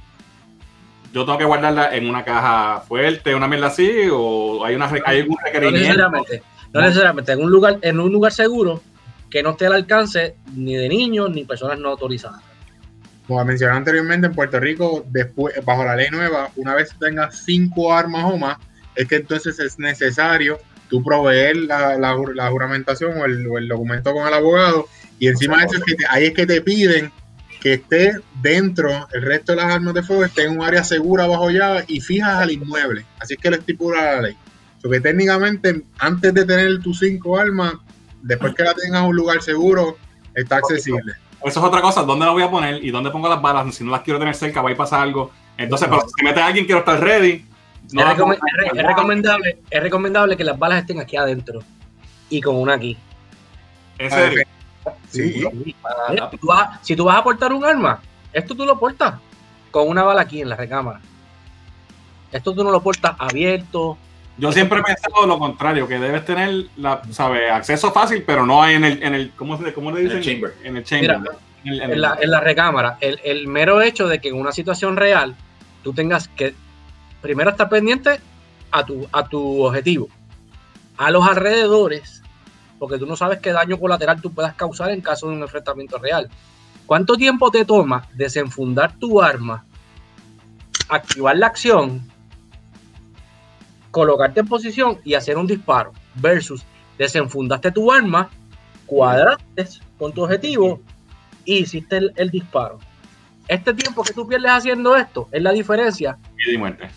[1.13, 5.21] Yo tengo que guardarla en una caja fuerte, una mierda así, o hay, una, hay
[5.21, 5.79] algún No requerimiento.
[5.87, 6.43] necesariamente,
[6.73, 8.81] no necesariamente, en un lugar, en un lugar seguro
[9.29, 12.41] que no esté al alcance ni de niños ni personas no autorizadas.
[13.27, 17.93] Como mencioné anteriormente, en Puerto Rico, después, bajo la ley nueva, una vez tengas cinco
[17.93, 18.57] armas o más,
[18.95, 20.59] es que entonces es necesario
[20.89, 24.87] tú proveer la, la, la juramentación o el, o el documento con el abogado.
[25.19, 27.11] Y encima de eso, es que te- ahí es que te piden
[27.59, 31.27] que esté dentro, el resto de las armas de fuego esté en un área segura
[31.27, 33.03] bajo llave y fijas al inmueble.
[33.19, 34.37] Así es que lo estipula la ley.
[34.81, 37.73] So que técnicamente, antes de tener tus cinco armas,
[38.27, 39.97] después que la tengas en un lugar seguro,
[40.35, 41.13] está accesible.
[41.43, 43.73] Eso es otra cosa, ¿dónde la voy a poner y dónde pongo las balas?
[43.75, 45.31] Si no las quiero tener cerca, va a pasar algo.
[45.57, 47.45] Entonces, pero si mete a alguien, quiero estar ready.
[47.93, 51.59] No es, recome- es re- es recomendable, es recomendable que las balas estén aquí adentro
[52.29, 52.97] y con una aquí.
[53.97, 54.43] En serio.
[55.09, 55.45] Sí.
[56.09, 58.01] Mira, si, tú vas, si tú vas a portar un arma,
[58.33, 59.15] esto tú lo portas
[59.71, 60.99] con una bala aquí en la recámara.
[62.31, 63.97] Esto tú no lo portas abierto.
[64.37, 67.49] Yo siempre he pensado lo contrario, que debes tener la, ¿sabe?
[67.49, 70.17] acceso fácil, pero no hay en el, en el ¿cómo, se- cómo le En el
[70.17, 70.33] dicen?
[70.35, 70.55] chamber.
[70.63, 71.19] En el chamber.
[71.19, 71.31] Mira,
[71.63, 72.97] En el- en en la, en la recámara.
[73.01, 75.35] El, el mero hecho de que en una situación real
[75.83, 76.53] tú tengas que
[77.21, 78.19] primero estar pendiente
[78.71, 80.07] a tu, a tu objetivo,
[80.97, 82.21] a los alrededores,
[82.77, 85.97] porque tú no sabes qué daño colateral tú puedas causar en caso de un enfrentamiento
[85.97, 86.29] real.
[86.85, 89.65] ¿Cuánto tiempo te toma desenfundar tu arma,
[90.89, 92.01] activar la acción,
[93.97, 95.91] colocarte en posición y hacer un disparo?
[96.13, 96.63] Versus
[96.99, 98.29] desenfundaste tu arma,
[98.85, 99.67] cuadraste
[99.97, 100.79] con tu objetivo
[101.45, 102.77] y hiciste el, el disparo.
[103.47, 106.89] Este tiempo que tú pierdes haciendo esto es la diferencia vida y muerte.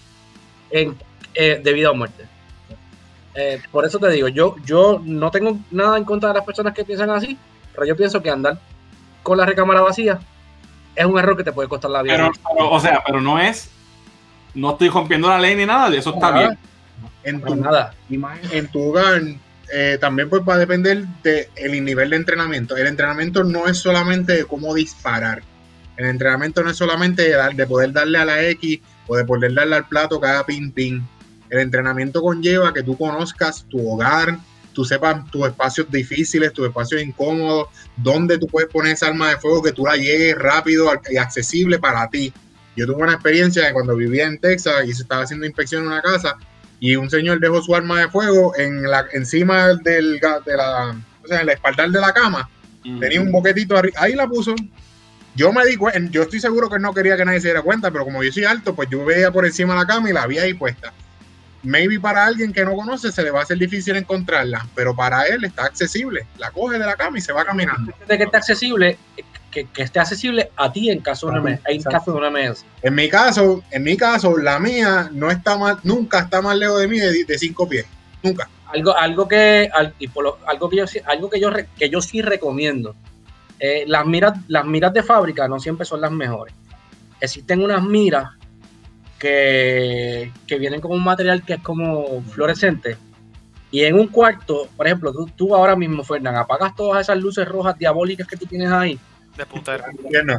[0.70, 0.94] en,
[1.34, 2.26] eh, de vida o muerte.
[3.34, 6.74] Eh, por eso te digo, yo, yo no tengo nada en contra de las personas
[6.74, 7.38] que piensan así,
[7.72, 8.59] pero yo pienso que andar
[9.22, 10.18] con la recámara vacía
[10.94, 12.16] es un error que te puede costar la vida.
[12.16, 13.70] Pero, pero, o sea, pero no es,
[14.55, 16.59] no estoy rompiendo la ley ni nada, eso está bien.
[17.25, 17.95] En tu, nada.
[18.53, 19.23] en tu hogar
[19.73, 22.77] eh, también pues va a depender del nivel de entrenamiento.
[22.77, 25.43] El entrenamiento no es solamente de cómo disparar.
[25.97, 29.25] El entrenamiento no es solamente de, dar- de poder darle a la X o de
[29.25, 31.07] poder darle al plato cada pin pin.
[31.51, 34.39] El entrenamiento conlleva que tú conozcas tu hogar,
[34.73, 39.37] tú sepas tus espacios difíciles, tus espacios incómodos, dónde tú puedes poner esa arma de
[39.37, 42.33] fuego que tú la llegues rápido y accesible para ti.
[42.77, 45.89] Yo tuve una experiencia de cuando vivía en Texas y se estaba haciendo inspección en
[45.89, 46.37] una casa
[46.81, 51.28] y un señor dejó su arma de fuego en la, encima del, de la, o
[51.28, 52.49] sea, en la espaldar de la cama.
[52.99, 54.55] Tenía un boquetito arri- ahí la puso.
[55.37, 57.62] Yo me di cuenta, yo estoy seguro que él no quería que nadie se diera
[57.62, 60.12] cuenta, pero como yo soy alto, pues yo veía por encima de la cama y
[60.12, 60.93] la vi ahí puesta.
[61.62, 65.24] Maybe para alguien que no conoce se le va a ser difícil encontrarla, pero para
[65.24, 66.26] él está accesible.
[66.39, 67.93] La coge de la cama y se va caminando.
[68.09, 68.97] De que esté accesible,
[69.51, 72.68] que, que esté accesible a ti en caso de una, en caso de una emergencia.
[72.82, 76.80] En mi caso, en mi caso, la mía no está más, nunca está más lejos
[76.80, 77.86] de mí de, de cinco pies.
[78.22, 78.48] Nunca.
[78.66, 82.01] algo algo que al- y por lo- algo que yo algo que yo que yo
[82.03, 82.94] sí recomiendo
[83.59, 86.55] eh, las miras las miras de fábrica no siempre son las mejores
[87.20, 88.28] existen unas miras
[89.18, 92.96] que, que vienen con un material que es como fluorescente
[93.70, 97.46] y en un cuarto por ejemplo tú, tú ahora mismo Fernán apagas todas esas luces
[97.48, 98.98] rojas diabólicas que tú tienes ahí
[99.37, 99.85] De putero.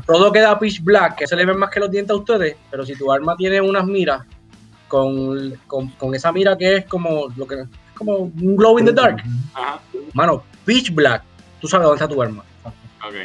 [0.06, 2.86] Todo queda pitch black, que se le ven más que los dientes a ustedes, pero
[2.86, 4.22] si tu arma tiene unas miras
[4.88, 8.86] con, con, con esa mira que es como lo que es como un glow in
[8.86, 9.24] the dark,
[9.54, 9.80] Ajá,
[10.14, 11.24] mano, pitch black,
[11.60, 12.44] tú sabes dónde está tu arma.
[12.66, 13.16] ok.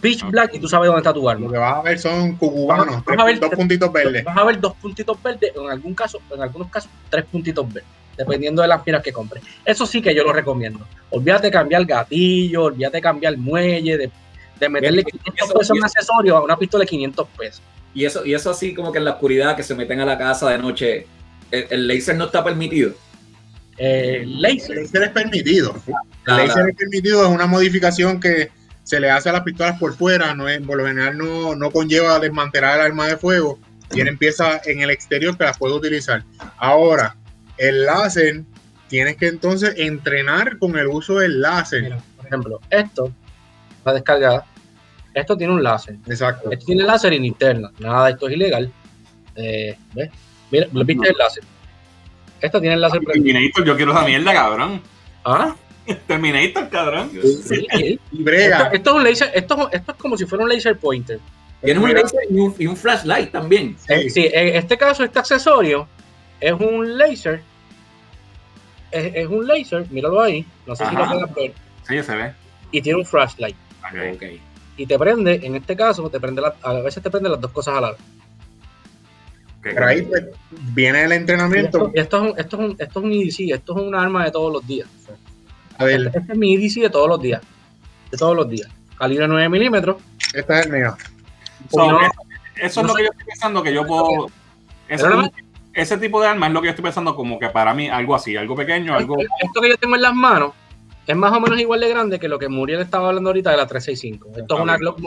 [0.00, 1.50] Pitch black y tú sabes dónde está tu Lo arma.
[1.50, 4.22] que vas a ver son cubanos, Vas a ver- dos puntitos verdes.
[4.24, 7.88] Vas a ver dos puntitos verdes, en algún caso, en algunos casos, tres puntitos verdes,
[8.16, 9.42] dependiendo de las miras que compres.
[9.64, 10.80] Eso sí que yo lo recomiendo.
[11.10, 14.10] Olvídate de cambiar gatillo, olvídate de cambiar muelle, de,
[14.64, 17.62] de meterle Bien, 500 eso- pesos a un accesorio a una pistola de 500 pesos.
[17.94, 20.18] Y eso, y eso así como que en la oscuridad que se meten a la
[20.18, 21.06] casa de noche,
[21.50, 22.92] el, el laser no está permitido.
[23.78, 24.76] Eh, El laser.
[24.76, 25.74] laser es permitido.
[25.86, 25.94] El
[26.24, 26.46] Claro.
[26.46, 28.50] laser es permitido, es una modificación que
[28.82, 31.70] se le hace a las pistolas por fuera, no es, por lo general no, no
[31.70, 33.58] conlleva desmantelar el arma de fuego
[33.94, 36.22] y él empieza en el exterior que las puede utilizar.
[36.58, 37.16] Ahora,
[37.58, 38.42] el láser,
[38.88, 41.82] tienes que entonces entrenar con el uso del láser.
[41.84, 43.12] Mira, por ejemplo, esto,
[43.84, 44.46] la descargada,
[45.14, 45.96] esto tiene un láser.
[46.06, 46.50] Exacto.
[46.50, 47.70] Esto tiene láser y linterna.
[47.78, 48.70] Nada de esto es ilegal.
[49.36, 50.10] Eh, ¿ves?
[50.50, 51.44] Mira, ¿lo ¿viste el láser?
[52.40, 53.32] Esto tiene el láser prendido.
[53.34, 54.82] Terminator, yo quiero esa mierda, cabrón.
[55.24, 55.54] ¿Ah?
[56.06, 57.10] Terminator, cabrón.
[57.10, 57.66] Sí, sí.
[57.72, 58.70] Y Esto, brega.
[58.72, 61.20] esto es un laser, esto, esto es como si fuera un laser pointer.
[61.62, 63.76] Tienes un laser y un, y un flashlight también.
[64.08, 65.88] Sí, en este caso, este accesorio
[66.40, 67.40] es un laser
[68.90, 71.52] es, es un laser, míralo ahí, no sé si lo puedes ver,
[71.88, 72.32] Sí, se ve.
[72.70, 73.56] y tiene un flashlight.
[73.82, 74.14] Ok.
[74.14, 74.22] Ok.
[74.76, 77.50] Y te prende, en este caso, te prende la- a veces te prende las dos
[77.52, 78.00] cosas a la vez.
[79.62, 80.24] Pero ahí pues,
[80.72, 81.86] viene el Y entrenamiento.
[81.86, 83.94] Esto, y esto es un, esto, es un, esto es un EDC, esto es un
[83.94, 84.88] arma de todos los días.
[85.78, 87.40] A ver, Este es mi EDC de todos los días.
[88.10, 88.68] De todos los días.
[88.98, 89.96] Calibre 9 milímetros.
[90.34, 90.94] este es el mío.
[91.70, 91.98] So, No.
[92.56, 94.26] eso, es lo que yo estoy pensando que yo puedo.
[95.72, 98.14] Ese tipo de arma es lo que yo estoy pensando como que para mí algo
[98.14, 99.16] así, algo pequeño, algo.
[99.18, 100.52] Esto que yo tengo en las manos
[101.06, 103.56] es más o menos igual de grande que lo que Muriel estaba hablando ahorita de
[103.56, 104.40] la 365.
[104.40, 104.76] Esto es una.
[104.76, 104.98] Glock,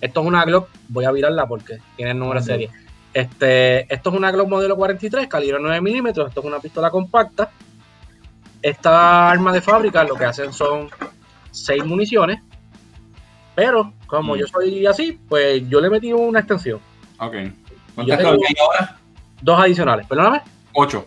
[0.00, 2.70] esto es una Glock, voy a virarla porque tiene el número de serie.
[3.14, 7.50] Este, esto es una Glock modelo 43, calibre 9 milímetros, esto es una pistola compacta.
[8.60, 10.88] Esta arma de fábrica lo que hacen son
[11.50, 12.40] 6 municiones,
[13.54, 14.38] pero como Mm.
[14.38, 16.80] yo soy así, pues yo le metí una extensión,
[17.18, 17.34] Ok.
[17.94, 18.98] ¿Cuántas ahora?
[19.42, 20.40] dos adicionales, perdóname,
[20.72, 21.04] Ocho.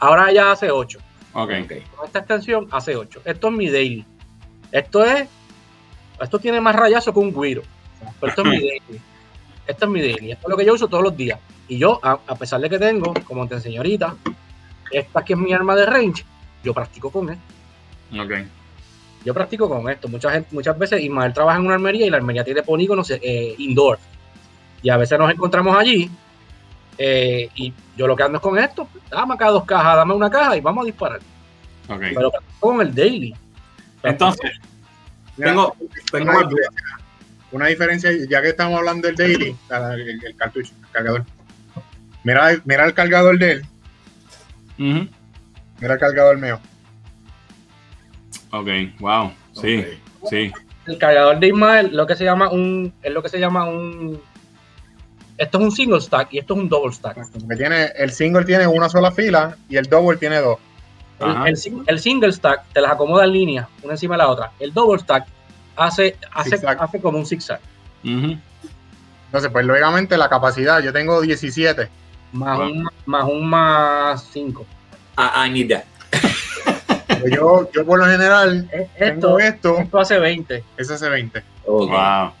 [0.00, 0.98] ahora ya hace 8.
[1.32, 1.50] Ok.
[1.64, 1.72] Ok.
[1.96, 3.22] con esta extensión hace 8.
[3.24, 4.04] Esto es mi daily.
[4.72, 5.28] Esto es.
[6.20, 7.62] Esto tiene más rayazo que un guiro.
[8.20, 9.00] Pero esto es mi daily.
[9.66, 10.32] Esto es mi daily.
[10.32, 11.38] Esto es lo que yo uso todos los días.
[11.68, 14.16] Y yo, a, a pesar de que tengo, como te enseñé ahorita,
[14.90, 16.24] esta que es mi arma de range,
[16.64, 17.42] yo practico con esto.
[18.20, 18.32] Ok.
[19.24, 20.08] Yo practico con esto.
[20.08, 23.54] Mucha gente, muchas veces Ismael trabaja en una armería y la armería tiene polígonos eh,
[23.58, 23.98] indoor.
[24.82, 26.10] Y a veces nos encontramos allí.
[27.02, 28.86] Eh, y yo lo que ando es con esto.
[29.10, 31.20] Dame acá dos cajas, dame una caja y vamos a disparar.
[31.88, 32.02] Ok.
[32.14, 33.34] Pero con el daily.
[34.02, 34.60] Entonces,
[35.34, 35.74] tengo,
[36.12, 36.98] tengo una, diferencia,
[37.52, 41.24] una diferencia, ya que estamos hablando del daily, el, el cartucho, el cargador.
[42.22, 43.66] Mira, mira el cargador de él,
[44.76, 46.60] mira el cargador mío.
[48.50, 49.32] Ok, wow.
[49.54, 49.86] Sí,
[50.28, 50.52] sí.
[50.86, 54.20] el cargador de Ismael lo que se llama un es lo que se llama un
[55.40, 58.44] esto es un single stack y esto es un double stack Porque tiene, el single
[58.44, 60.58] tiene una sola fila y el double tiene dos.
[61.46, 65.00] el, single stack te las acomoda en línea una encima de la otra el double
[65.00, 65.26] stack
[65.76, 67.60] hace hace, hace como un zigzag
[68.04, 68.38] Ujú.
[69.26, 71.88] Entonces, pues lógicamente la capacidad, yo tengo 17.
[72.32, 72.66] más Wow.
[72.66, 74.66] un más un más 5
[75.16, 75.84] I, I need that.
[77.20, 81.38] Pues yo, yo por lo general esto tengo esto, esto hace 20 ese hace 20.
[81.66, 81.90] Ok.
[81.90, 82.32] Wow.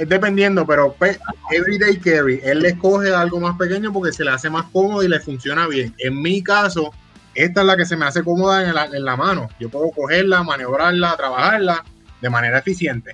[0.00, 1.18] Es dependiendo, pero pues,
[1.50, 5.08] everyday carry, él le escoge algo más pequeño porque se le hace más cómodo y
[5.08, 5.94] le funciona bien.
[5.98, 6.92] En mi caso,
[7.34, 9.48] esta es la que se me hace cómoda en la, en la mano.
[9.60, 11.84] Yo puedo cogerla, maniobrarla, trabajarla
[12.20, 13.12] de manera eficiente.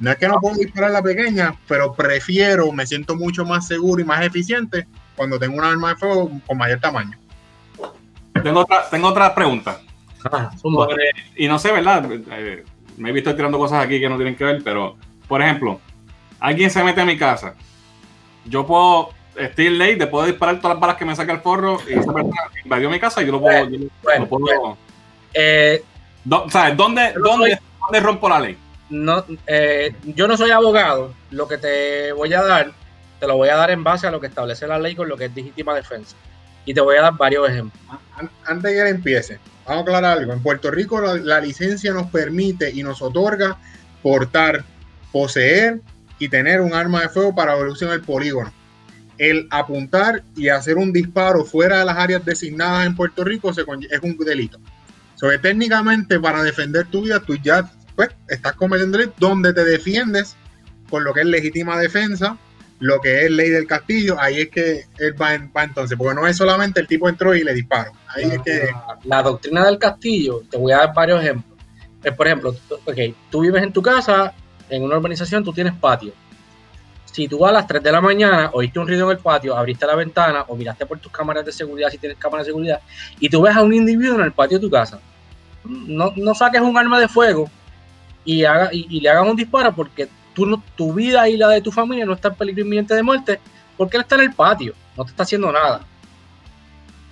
[0.00, 4.02] No es que no puedo disparar la pequeña, pero prefiero, me siento mucho más seguro
[4.02, 4.86] y más eficiente
[5.16, 7.16] cuando tengo un arma de fuego con mayor tamaño.
[8.42, 9.78] Tengo otra, tengo otra pregunta.
[10.30, 10.50] Ah.
[10.60, 12.08] Sobre- y no sé, ¿verdad?
[12.12, 12.64] Eh,
[12.96, 14.96] me he visto tirando cosas aquí que no tienen que ver, pero,
[15.32, 15.80] por ejemplo,
[16.40, 17.54] alguien se mete a mi casa.
[18.44, 19.08] Yo puedo,
[19.52, 22.12] Steel Late, de puedo disparar todas las balas que me saca el forro y esa
[22.12, 23.66] persona invadió mi casa y yo lo puedo.
[23.70, 24.76] yo lo- Bueno,
[25.32, 25.82] Eh,
[26.22, 26.76] Do- ¿Sabes?
[26.76, 28.58] ¿Dónde, Yo no dónde, soy- dónde rompo la ley?
[28.90, 31.14] no, eh, yo no soy abogado.
[31.30, 32.72] Lo que te voy a dar,
[33.18, 35.16] te lo voy a dar en base a lo que establece la ley con lo
[35.16, 36.14] que es legítima defensa.
[36.66, 37.82] Y te voy a dar varios ejemplos.
[38.18, 40.34] An- Antes de que él empiece, vamos a aclarar algo.
[40.34, 43.56] En Puerto Rico la, la licencia nos permite y nos otorga
[44.02, 44.62] portar,
[45.12, 45.80] poseer
[46.18, 48.52] y tener un arma de fuego para evolución del polígono.
[49.18, 53.58] El apuntar y hacer un disparo fuera de las áreas designadas en Puerto Rico es
[54.02, 54.58] un delito.
[55.16, 59.64] So que técnicamente para defender tu vida, tú ya pues, estás cometiendo delito donde te
[59.64, 60.34] defiendes
[60.90, 62.36] con lo que es legítima defensa,
[62.80, 66.26] lo que es ley del castillo, ahí es que él va, va entonces, porque no
[66.26, 67.92] es solamente el tipo entró y le disparo.
[68.08, 68.68] Ahí es que
[69.04, 71.56] La doctrina del castillo, te voy a dar varios ejemplos.
[72.02, 72.98] Eh, por ejemplo, tú- ok,
[73.30, 74.34] tú vives en tu casa,
[74.72, 76.12] en una urbanización, tú tienes patio.
[77.04, 79.86] Si tú a las 3 de la mañana oíste un ruido en el patio, abriste
[79.86, 82.80] la ventana o miraste por tus cámaras de seguridad, si tienes cámaras de seguridad,
[83.20, 84.98] y tú ves a un individuo en el patio de tu casa,
[85.64, 87.50] no, no saques un arma de fuego
[88.24, 91.60] y, haga, y, le hagas un disparo porque tú no- tu vida y la de
[91.60, 93.40] tu familia no está en peligro inminente de muerte
[93.76, 95.82] porque él está en el patio, no te está haciendo nada.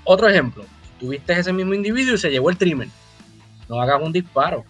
[0.04, 0.64] Otro ejemplo,
[0.98, 2.88] tuviste ese mismo individuo y se llevó el trimmer.
[3.68, 4.64] No hagas un disparo.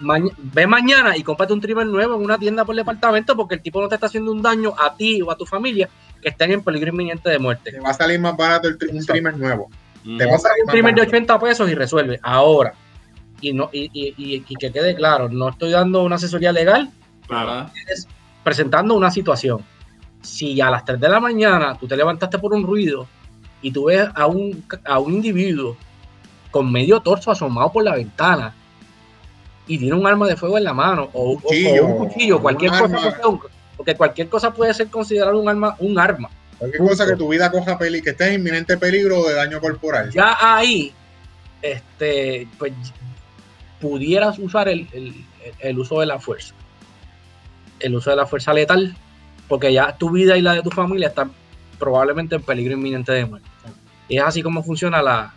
[0.00, 3.62] Maña- ve mañana y cómprate un trimmer nuevo en una tienda por departamento porque el
[3.62, 5.88] tipo no te está haciendo un daño a ti o a tu familia
[6.20, 7.72] que estén en peligro inminente de muerte.
[7.72, 9.70] te va a salir más barato el tri- un trimmer nuevo.
[10.04, 10.18] Mm.
[10.18, 11.16] Te va a salir un trimmer de barato.
[11.16, 12.20] 80 pesos y resuelve.
[12.22, 12.74] Ahora,
[13.40, 16.90] y, no, y, y- y- y que quede claro, no estoy dando una asesoría legal,
[17.26, 17.70] Claro.
[17.88, 18.06] Es
[18.44, 19.58] presentando una situación.
[20.22, 23.06] Si a las 3 de la mañana tú te levantaste por un ruido
[23.62, 25.76] y tú ves a un, a un individuo
[26.50, 28.54] con medio torso asomado por la ventana
[29.66, 32.70] y tiene un arma de fuego en la mano o, o Cuchillo, un cuchillo, cualquier
[32.72, 33.28] un cosa, arma.
[33.28, 33.40] un-
[33.76, 36.30] porque cualquier cosa puede ser considerado un arma, un arma.
[36.58, 40.10] Cualquier cosa que tu vida coja peli, que estés en inminente peligro de daño corporal.
[40.10, 40.92] Ya ahí
[41.60, 42.72] este, pues
[43.80, 44.86] pudieras usar el,
[45.60, 46.54] el, uso de la fuerza.
[47.80, 48.96] El uso de la fuerza letal,
[49.48, 51.32] porque ya tu vida y la de tu familia están
[51.78, 53.48] probablemente en peligro inminente de muerte.
[54.08, 55.34] Y es así como funciona la,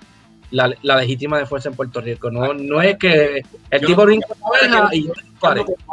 [0.51, 2.31] la, la legítima de fuerza en Puerto Rico.
[2.31, 4.27] No, no es que el tipo brinca
[4.91, 5.13] y yo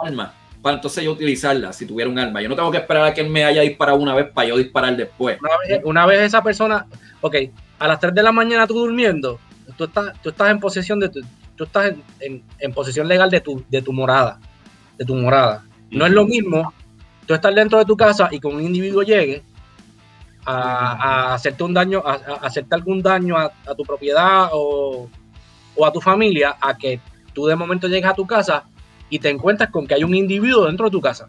[0.04, 2.42] Arma, para entonces yo utilizarla si tuviera un arma.
[2.42, 4.56] Yo no tengo que esperar a que él me haya disparado una vez para yo
[4.56, 5.38] disparar después.
[5.40, 6.86] Una vez, una vez esa persona,
[7.20, 7.36] ok,
[7.78, 9.38] a las 3 de la mañana tú durmiendo,
[9.76, 11.20] tú estás, tú estás en posesión de tu,
[11.54, 14.40] tú estás en, en, posesión legal de tu, de tu morada,
[14.98, 15.64] de tu morada.
[15.90, 16.72] No es lo mismo
[17.26, 19.42] tú estar dentro de tu casa y que un individuo llegue
[20.46, 25.08] a, hacerte un daño, a, hacerte algún daño a, tu propiedad o,
[25.84, 27.00] a tu familia, a que
[27.32, 28.64] tú de momento llegues a tu casa
[29.10, 31.28] y te encuentras con que hay un individuo dentro de tu casa.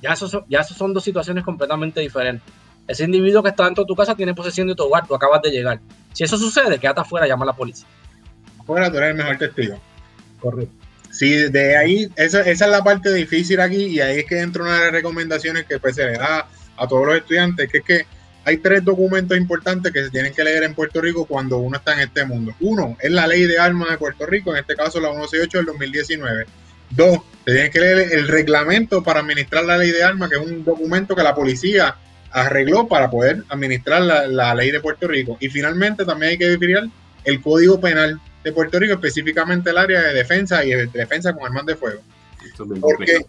[0.00, 2.52] Ya eso, son, ya eso son dos situaciones completamente diferentes.
[2.86, 5.40] Ese individuo que está dentro de tu casa tiene posesión de tu hogar, tú acabas
[5.42, 5.80] de llegar.
[6.12, 7.86] Si eso sucede, quédate afuera, llama a la policía.
[8.58, 9.80] Afuera tú eres el mejor testigo.
[10.40, 10.74] Correcto.
[11.10, 14.62] Sí, de ahí, esa, esa es la parte difícil aquí y ahí es que entra
[14.62, 16.48] una de las recomendaciones que pues se le da
[16.82, 18.06] a todos los estudiantes, que es que
[18.44, 21.94] hay tres documentos importantes que se tienen que leer en Puerto Rico cuando uno está
[21.94, 22.54] en este mundo.
[22.60, 25.66] Uno es la ley de armas de Puerto Rico, en este caso la 168 del
[25.66, 26.46] 2019.
[26.90, 30.42] Dos, se tiene que leer el reglamento para administrar la ley de armas, que es
[30.42, 31.96] un documento que la policía
[32.32, 35.36] arregló para poder administrar la, ley de Puerto Rico.
[35.40, 36.80] Y finalmente también hay que definir
[37.24, 41.44] el Código Penal de Puerto Rico, específicamente el área de defensa y de defensa con
[41.44, 42.00] armas de fuego.
[42.80, 43.24] Porque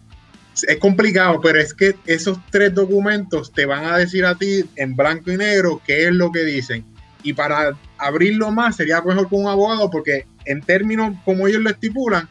[0.62, 4.94] es complicado, pero es que esos tres documentos te van a decir a ti en
[4.94, 6.84] blanco y negro qué es lo que dicen.
[7.22, 11.70] Y para abrirlo más sería mejor con un abogado porque en términos como ellos lo
[11.70, 12.28] estipulan,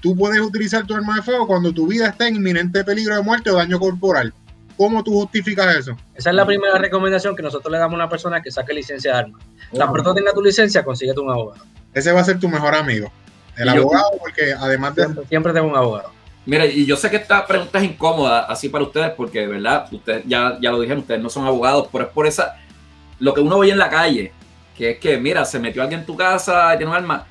[0.00, 3.22] tú puedes utilizar tu arma de fuego cuando tu vida está en inminente peligro de
[3.22, 4.32] muerte o daño corporal.
[4.76, 5.96] ¿Cómo tú justificas eso?
[6.14, 9.12] Esa es la primera recomendación que nosotros le damos a una persona que saque licencia
[9.12, 9.42] de armas.
[9.74, 11.64] Tan pronto tenga tu licencia, consíguete un abogado.
[11.94, 13.10] Ese va a ser tu mejor amigo.
[13.56, 15.04] El abogado, porque además de...
[15.04, 16.15] Siempre, siempre tengo un abogado.
[16.46, 19.88] Mira, y yo sé que esta pregunta es incómoda así para ustedes, porque de verdad,
[19.92, 22.56] ustedes ya, ya lo dijeron, ustedes no son abogados, pero es por esa,
[23.18, 24.32] lo que uno ve en la calle,
[24.76, 27.26] que es que, mira, se metió alguien en tu casa, tiene un arma,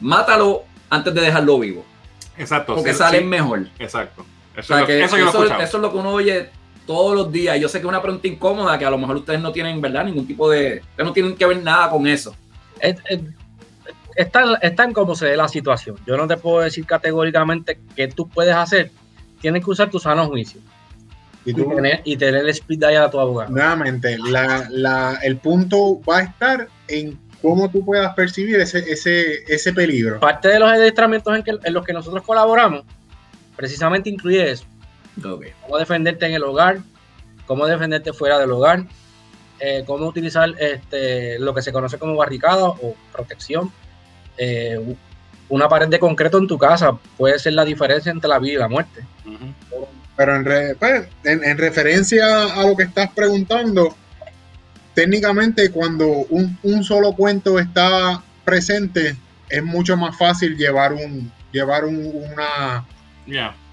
[0.00, 1.84] mátalo antes de dejarlo vivo.
[2.36, 2.74] Exacto.
[2.74, 3.66] Porque salen mejor.
[3.78, 4.26] Exacto.
[4.54, 6.50] Eso, es lo, que uno oye
[6.86, 7.58] todos los días.
[7.58, 10.04] Yo sé que es una pregunta incómoda, que a lo mejor ustedes no tienen, ¿verdad?
[10.04, 10.82] Ningún tipo de...
[10.90, 12.34] Ustedes no tienen que ver nada con eso
[14.16, 15.96] está, en cómo se dé la situación.
[16.06, 18.90] Yo no te puedo decir categóricamente qué tú puedes hacer.
[19.40, 20.60] Tienes que usar tu sano juicio.
[21.44, 23.50] Y, tener, y tener el speed dial a tu abogado.
[23.50, 24.16] Nuevamente,
[25.22, 30.20] el punto va a estar en cómo tú puedas percibir ese, ese, ese peligro.
[30.20, 32.84] Parte de los adiestramientos en, los que nosotros colaboramos,
[33.56, 34.64] precisamente incluye eso.
[35.20, 36.78] Cómo defenderte en el hogar,
[37.46, 38.84] cómo defenderte fuera del hogar,
[39.58, 43.72] eh, cómo utilizar este, lo que se conoce como barricada o protección
[44.36, 44.96] eh,
[45.48, 48.58] una pared de concreto en tu casa puede ser la diferencia entre la vida y
[48.58, 49.04] la muerte.
[50.16, 53.94] Pero en, pues, en, referencia a lo que estás preguntando,
[54.94, 59.16] técnicamente cuando un, solo cuento está presente,
[59.48, 62.84] es mucho más fácil llevar un llevar una,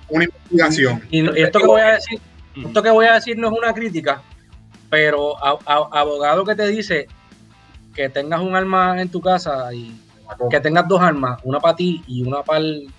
[0.10, 1.02] una investigación.
[1.10, 2.20] Y, esto que voy a decir,
[2.56, 4.22] esto que voy a decir no es una crítica,
[4.90, 7.08] pero abogado que te dice
[7.96, 9.98] que tengas un arma en tu casa y
[10.50, 12.90] que tengas dos armas, una para ti y una para el,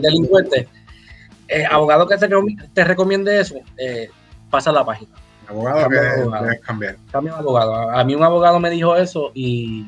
[0.00, 0.68] delincuente,
[1.48, 4.10] eh, abogado que te, recomiende eso, eh,
[4.50, 5.12] pasa la página.
[5.48, 6.96] Abogado que debes cambiar.
[7.10, 7.90] Cambia abogado.
[7.90, 9.86] A mí un abogado me dijo eso y,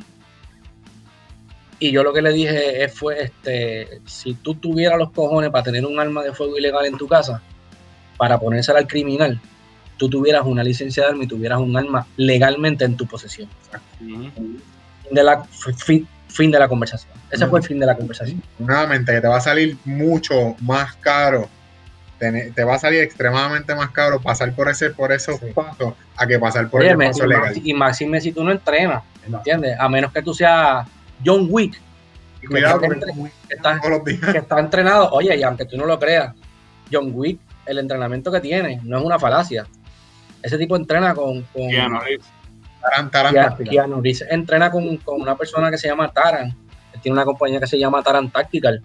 [1.78, 5.86] y yo lo que le dije fue, este, si tú tuvieras los cojones para tener
[5.86, 7.40] un arma de fuego ilegal en tu casa,
[8.16, 9.40] para ponérsela al criminal,
[9.96, 13.48] tú tuvieras una licencia de arma y tuvieras un arma legalmente en tu posesión
[15.10, 15.44] de la,
[15.76, 17.12] fin, de la conversación.
[17.30, 18.42] Ese fue el fin de la conversación.
[18.58, 21.48] Nuevamente, que te va a salir mucho más caro,
[22.18, 26.38] te, va a salir extremadamente más caro pasar por ese por esos pasos a que
[26.38, 27.54] pasar por el paso legal.
[27.62, 29.76] Y máxime si tú no entrenas, ¿entiendes?
[29.78, 30.86] A menos que tú seas
[31.24, 31.80] John Wick.
[32.48, 32.86] cuidado que,
[33.48, 33.80] está,
[34.32, 35.10] que está entrenado.
[35.10, 36.34] Oye, y aunque tú no lo creas,
[36.90, 39.66] John Wick, el entrenamiento que tiene no es una falacia.
[40.42, 41.70] Ese tipo entrena con, con,
[43.10, 46.54] Taran, Keanu entrena con, una persona que se llama Taran.
[46.92, 48.82] Él tiene una compañía que se llama Taran Tactical.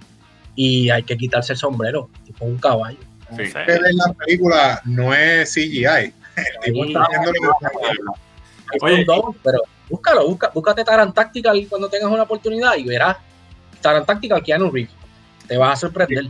[0.56, 2.98] Y hay que quitarse el sombrero, tipo un caballo.
[3.36, 3.44] Sí.
[3.44, 6.14] En la película no es CGI.
[9.44, 13.18] pero búscalo, busca, búscate Taran Tactical cuando tengas una oportunidad y verás
[13.82, 14.94] Taran Tactical Keanu Reeves.
[15.48, 16.26] Te vas a sorprender.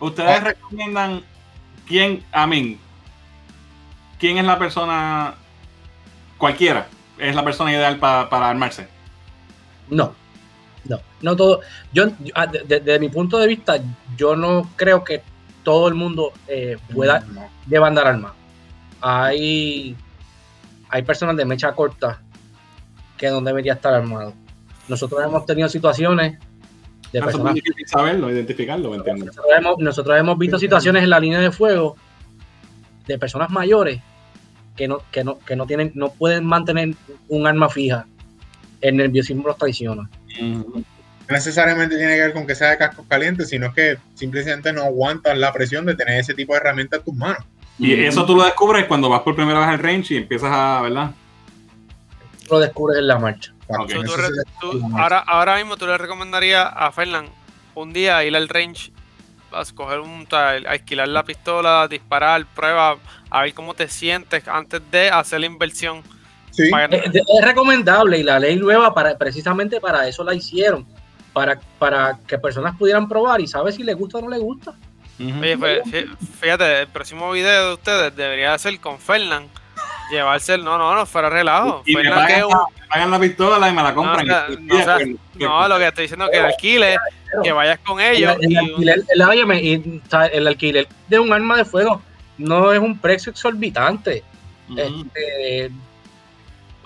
[0.00, 0.40] Ustedes ah.
[0.40, 1.22] recomiendan
[1.86, 2.78] quién, a mí,
[4.18, 5.34] quién es la persona
[6.36, 6.86] cualquiera,
[7.18, 8.86] es la persona ideal pa- para armarse.
[9.90, 10.14] No,
[10.84, 11.60] no, no todo.
[11.92, 13.76] Yo, yo- ah, desde mi punto de vista,
[14.16, 15.22] yo no creo que
[15.62, 17.48] todo el mundo eh, pueda No.
[17.66, 18.34] deba andar armado.
[19.00, 19.96] Hay,
[20.88, 22.20] hay personas de mecha corta
[23.16, 24.32] que no debería estar armado.
[24.88, 26.38] Nosotros hemos tenido situaciones
[27.12, 27.54] de es personas
[27.86, 31.96] saberlo, identificarlo, nosotros hemos, nosotros hemos visto situaciones en la línea de fuego
[33.08, 34.00] de personas mayores
[34.76, 36.94] que no, que no, que no tienen, no pueden mantener
[37.28, 38.06] un arma fija.
[38.80, 40.08] El nerviosismo los traiciona.
[40.40, 40.64] No
[41.28, 45.40] necesariamente tiene que ver con que sea de cascos calientes, sino que simplemente no aguantan
[45.40, 47.44] la presión de tener ese tipo de herramientas en tus manos.
[47.78, 50.80] Y eso tú lo descubres cuando vas por primera vez al range y empiezas a,
[50.82, 51.10] ¿verdad?
[52.50, 53.52] Lo descubres en la marcha.
[53.68, 54.02] Tú-
[54.60, 57.26] tú- ahora, ahora mismo tú le recomendarías a Fernan
[57.74, 58.90] un día ir al range
[59.52, 62.96] a escoger un tal, alquilar la pistola, disparar, prueba,
[63.30, 66.02] a ver cómo te sientes antes de hacer la inversión.
[66.50, 70.86] Sí, Para- Es, es recomendable y la ley nueva para, precisamente para eso la hicieron.
[71.32, 74.74] Para, para que personas pudieran probar y saber si les gusta o no les gusta.
[75.20, 79.46] Oye, fí- fíjate, el próximo video de ustedes debería ser con Fernan.
[80.10, 81.82] Llevarse el, no, no, no, fuera relajo.
[81.86, 84.26] Y me que pagan, un- me pagan la pistola y me la compran.
[84.26, 86.38] No, o sea, Y- no, o sea, que- no, lo que estoy diciendo es que
[86.38, 86.96] alquile,
[87.42, 88.36] que vayas con ellos.
[88.40, 91.64] el, el y- alquiler, el, óyeme, y, o sea, el alquiler de un arma de
[91.64, 92.00] fuego
[92.38, 94.22] no es un precio exorbitante.
[94.70, 94.78] Ujú.
[94.80, 95.70] Este,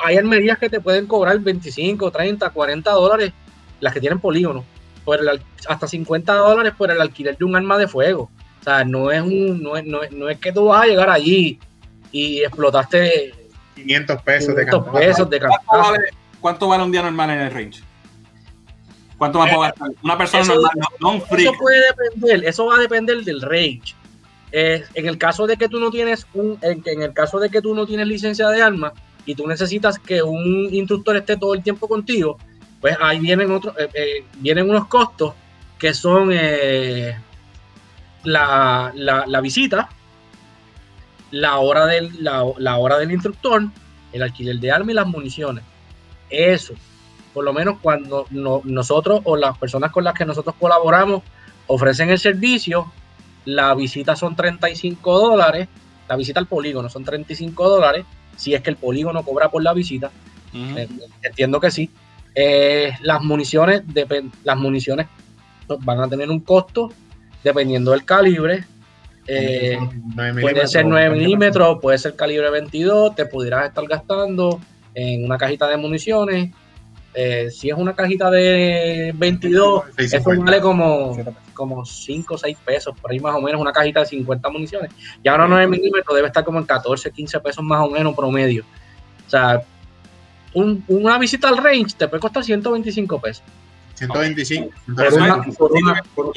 [0.04, 3.32] hay armerías que te pueden cobrar 25, 30, 40 dólares,
[3.80, 4.64] las que tienen polígono,
[5.04, 8.30] por el hasta 50 dólares por el alquiler de un arma de fuego.
[8.60, 10.86] O sea, no es, un, no es, no es, no es que tú vas a
[10.86, 11.58] llegar allí
[12.12, 13.32] y explotaste
[13.74, 14.98] 500 pesos de 500 cantazo.
[15.06, 15.98] pesos de ¿Cuánto vale,
[16.40, 17.82] cuánto vale un día normal en el range?
[19.18, 19.88] ¿Cuánto me puedo gastar?
[20.02, 21.48] Una persona Eso- normal, no, no un freak.
[21.50, 23.94] Eso puede depender, eso va a depender del range.
[24.50, 27.48] Eh, en el caso de que tú no tienes un, en, en el caso de
[27.48, 28.92] que tú no tienes licencia de arma
[29.24, 32.36] y tú necesitas que un instructor esté todo el tiempo contigo,
[32.80, 35.32] pues ahí vienen otros, eh, eh, vienen unos costos
[35.78, 37.16] que son eh,
[38.24, 39.88] la, la- la visita,
[41.32, 43.64] la hora del, la, la hora del instructor,
[44.12, 45.64] el alquiler de arma y las municiones.
[46.30, 46.74] Eso,
[47.34, 51.22] por lo menos cuando no- nosotros o las personas con las que nosotros colaboramos
[51.66, 52.92] ofrecen el servicio,
[53.44, 55.68] la visita son 35 dólares,
[56.08, 58.04] la visita al polígono son 35 dólares,
[58.36, 60.10] si es que el polígono cobra por la visita,
[60.76, 60.88] eh,
[61.22, 61.90] entiendo que sí.
[62.34, 63.82] Eh, las municiones,
[64.44, 65.06] las municiones
[65.80, 66.90] van a tener un costo
[67.42, 68.64] dependiendo del calibre.
[69.26, 69.78] Eh,
[70.14, 74.60] Nueve Puede ser milímetros, 9 milímetros, puede ser calibre 22, te pudieras estar gastando
[74.94, 76.50] en una cajita de municiones.
[77.14, 80.44] Eh, si es una cajita de 22, eso 650.
[80.50, 81.16] vale como,
[81.54, 84.90] como 5 o 6 pesos, por ahí más o menos, una cajita de 50 municiones.
[85.22, 88.64] Y ahora 9 milímetros debe estar como en 14, 15 pesos más o menos promedio.
[89.26, 89.62] O sea,
[90.54, 93.44] un- una visita al range te puede costar 125 pesos.
[93.94, 94.70] 125.
[94.96, 96.32] Por Eso una- por una- por un-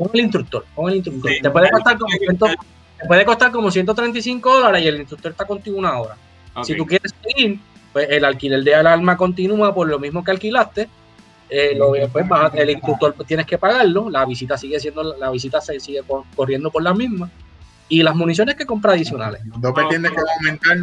[0.00, 1.30] Con el instructor, con el instructor.
[1.30, 1.40] Sí.
[1.42, 5.44] te, puede costar como 100 te puede costar como 135 dólares y el instructor está
[5.46, 6.16] contigo una hora.
[6.64, 7.58] Si tú quieres seguir,
[7.92, 10.88] pues el alquiler de alarma continúa por lo mismo que alquilaste.
[11.48, 15.30] Eh, lo- pues, vas el instructor pues, tienes que pagarlo, la visita sigue siendo, la
[15.30, 17.30] visita se sigue cor- corriendo por la misma.
[17.88, 19.40] Y las municiones que compra adicionales.
[19.44, 20.78] Dos vertientes que va a aumentar.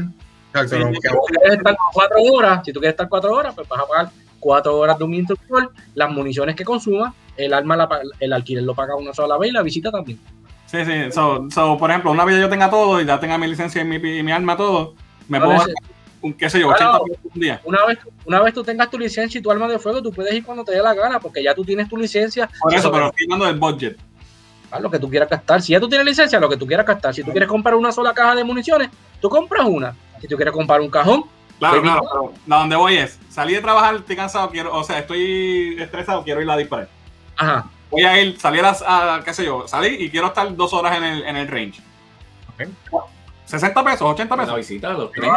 [0.54, 3.68] Exacto, que Si tú quieres estar cuatro horas, si tú quieres estar cuatro horas, pues
[3.70, 7.88] vas a pagar cuatro horas de un instructor, las municiones que consuma, el arma la
[8.20, 10.20] el alquiler lo paga una sola vez y la visita también.
[10.66, 11.12] Sí, sí.
[11.12, 13.86] So, so, por ejemplo, una vez yo tenga todo y ya tenga mi licencia y
[13.86, 14.96] mi, y mi arma, todo,
[15.30, 15.74] me puedo gastar
[16.22, 17.04] un, qué sé yo, Claro.
[17.04, 17.62] 80 pesos un día.
[17.64, 20.34] Una vez, una vez tú tengas tu licencia y tu arma de fuego, tú puedes
[20.34, 22.50] ir cuando te dé la gana, porque ya tú tienes tu licencia.
[22.60, 23.98] Por eso, Eso- pero estoy hablando del budget.
[24.72, 25.62] a lo que tú quieras gastar.
[25.62, 27.14] Si ya tú tienes licencia, lo que tú quieras gastar.
[27.14, 28.90] Si tú quieres comprar una sola caja de municiones,
[29.22, 29.96] tú compras una.
[30.20, 31.24] Si tú quieres comprar un cajón,
[31.60, 32.02] Claro, claro,
[32.46, 36.24] pero a donde voy es, salí de trabajar, estoy cansado, quiero, o sea, estoy estresado,
[36.24, 36.88] quiero ir a disparar.
[37.38, 37.66] ajá.
[37.90, 38.76] Voy a ir, salir a,
[39.16, 41.82] a- qué sé yo, salí y quiero estar dos horas en el, en el range.
[42.54, 42.68] Ok.
[43.46, 44.58] 60 pesos, 80 La pesos.
[44.58, 45.34] visita, los No, no,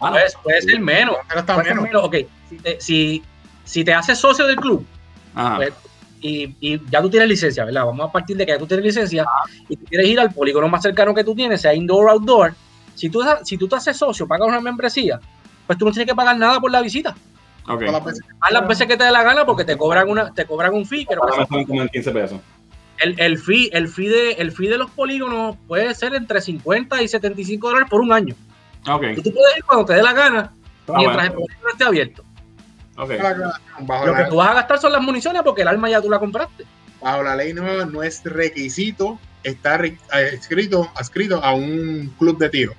[0.00, 0.10] Ah, no.
[0.12, 1.16] Puede, puede ser menos.
[1.28, 2.04] Pero está Puede ser menos.
[2.04, 2.16] Ok,
[2.48, 3.22] si te, si,
[3.64, 4.86] si te haces socio del club
[5.34, 5.56] Ajá.
[5.56, 5.72] Pues,
[6.20, 7.84] y, y ya tú tienes licencia, ¿verdad?
[7.84, 9.26] Vamos a partir de que ya tú tienes licencia
[9.68, 12.54] y tú quieres ir al polígono más cercano que tú tienes, sea indoor o outdoor.
[12.94, 15.18] Si tú, si tú te haces socio, pagas una membresía,
[15.66, 17.10] pues tú no tienes que pagar nada por la visita.
[17.68, 17.78] Ok.
[17.80, 18.24] Todas las veces.
[18.40, 20.84] Haz las veces que te dé la gana porque te cobran una, te cobran un
[20.86, 22.40] fee, creo que son- como en 15 pesos.
[22.98, 27.02] el, el fee, el fee de, el fee de los polígonos puede ser entre 50
[27.02, 28.34] y 75 dólares por un año.
[28.88, 30.52] Ok, Y tú puedes ir cuando te dé la gana,
[30.88, 32.24] Ah, mientras el polígono esté abierto.
[32.96, 33.10] ok.
[33.80, 36.10] Bajo Lo que tú vas a gastar son las municiones porque el arma ya tú
[36.10, 36.64] la compraste.
[37.00, 39.96] bajo la ley nueva no es requisito estar eh,
[40.32, 42.74] escrito, adscrito a un club de tiro.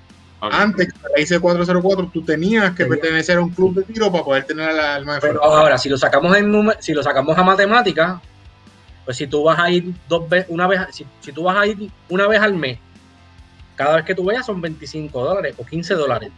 [0.52, 4.24] Antes, con la IC 404, tú tenías que pertenecer a un club de tiro para
[4.24, 5.54] poder tener el arma de Pero fuego.
[5.56, 8.20] ahora, si lo sacamos en número, si lo sacamos a matemáticas,
[9.04, 11.66] pues si tú vas a ir dos veces, una vez, si, si tú vas a
[11.66, 12.78] ir una vez al mes,
[13.76, 16.30] cada vez que tú vayas son 25 dólares o 15 dólares.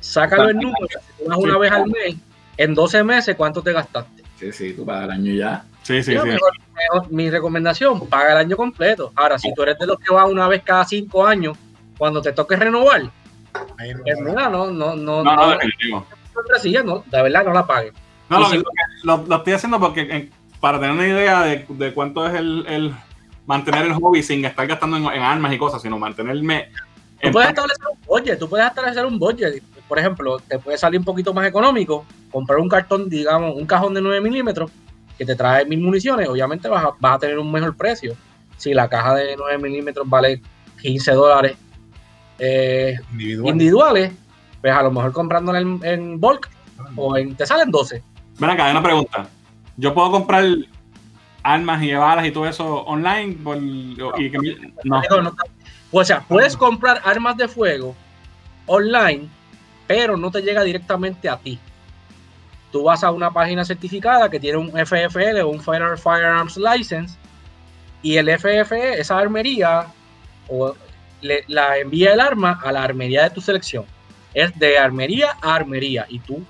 [0.00, 2.16] Sácalo en número, si tú vas una vez al mes,
[2.56, 4.22] en 12 meses, ¿cuánto te gastaste?
[4.38, 5.64] Sí, sí, tú para el año ya.
[5.82, 6.28] Sí, sí, Yo, sí.
[6.28, 9.12] mejor- mejor- mi recomendación, paga el año completo.
[9.14, 11.56] Ahora, si tú eres de los que va una vez cada 5 años,
[11.98, 13.10] cuando te toque renovar,
[13.54, 16.06] no- mira, no, no, no, No, no, no, definitivo.
[16.84, 17.92] no, de verdad no la pagues.
[18.28, 18.64] No, lo, si- lo-
[19.16, 22.64] lo- lo estoy haciendo porque eh, para tener una idea de, de cuánto es el,
[22.68, 22.94] el
[23.46, 26.68] mantener el hobby sin estar gastando en, en armas y cosas, sino mantenerme
[27.22, 29.62] Tú puedes establecer un budget, tú puedes establecer un budget.
[29.86, 33.92] Por ejemplo, te puede salir un poquito más económico comprar un cartón, digamos, un cajón
[33.92, 34.70] de 9 milímetros
[35.18, 36.28] que te trae mil municiones.
[36.30, 38.14] Obviamente vas a, vas a tener un mejor precio.
[38.56, 40.40] Si la caja de 9 milímetros vale
[40.80, 41.56] 15 dólares
[42.40, 43.52] eh, individual.
[43.52, 44.12] individuales,
[44.60, 46.48] pues a lo mejor comprándola en, en bulk
[46.96, 48.02] o en, te salen 12.
[48.38, 49.28] Ven acá, hay una pregunta.
[49.76, 50.44] Yo puedo comprar
[51.42, 53.94] armas y balas y todo eso online por, y
[54.30, 55.02] que me- no.
[55.92, 57.94] O sea, puedes comprar armas de fuego
[58.66, 59.28] online,
[59.86, 61.58] pero no te llega directamente a ti.
[62.70, 67.18] Tú vas a una página certificada que tiene un FFL o un Federal Firearms License
[68.02, 69.86] y el FFE, esa armería,
[70.48, 70.74] o
[71.22, 73.84] le- la envía el arma a la armería de tu selección.
[74.34, 76.42] Es de armería a armería y tú,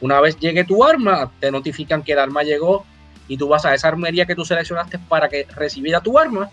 [0.00, 2.84] una vez llegue tu arma, te notifican que el arma llegó
[3.28, 6.48] y tú vas a esa armería que tú seleccionaste para que recibiera tu arma,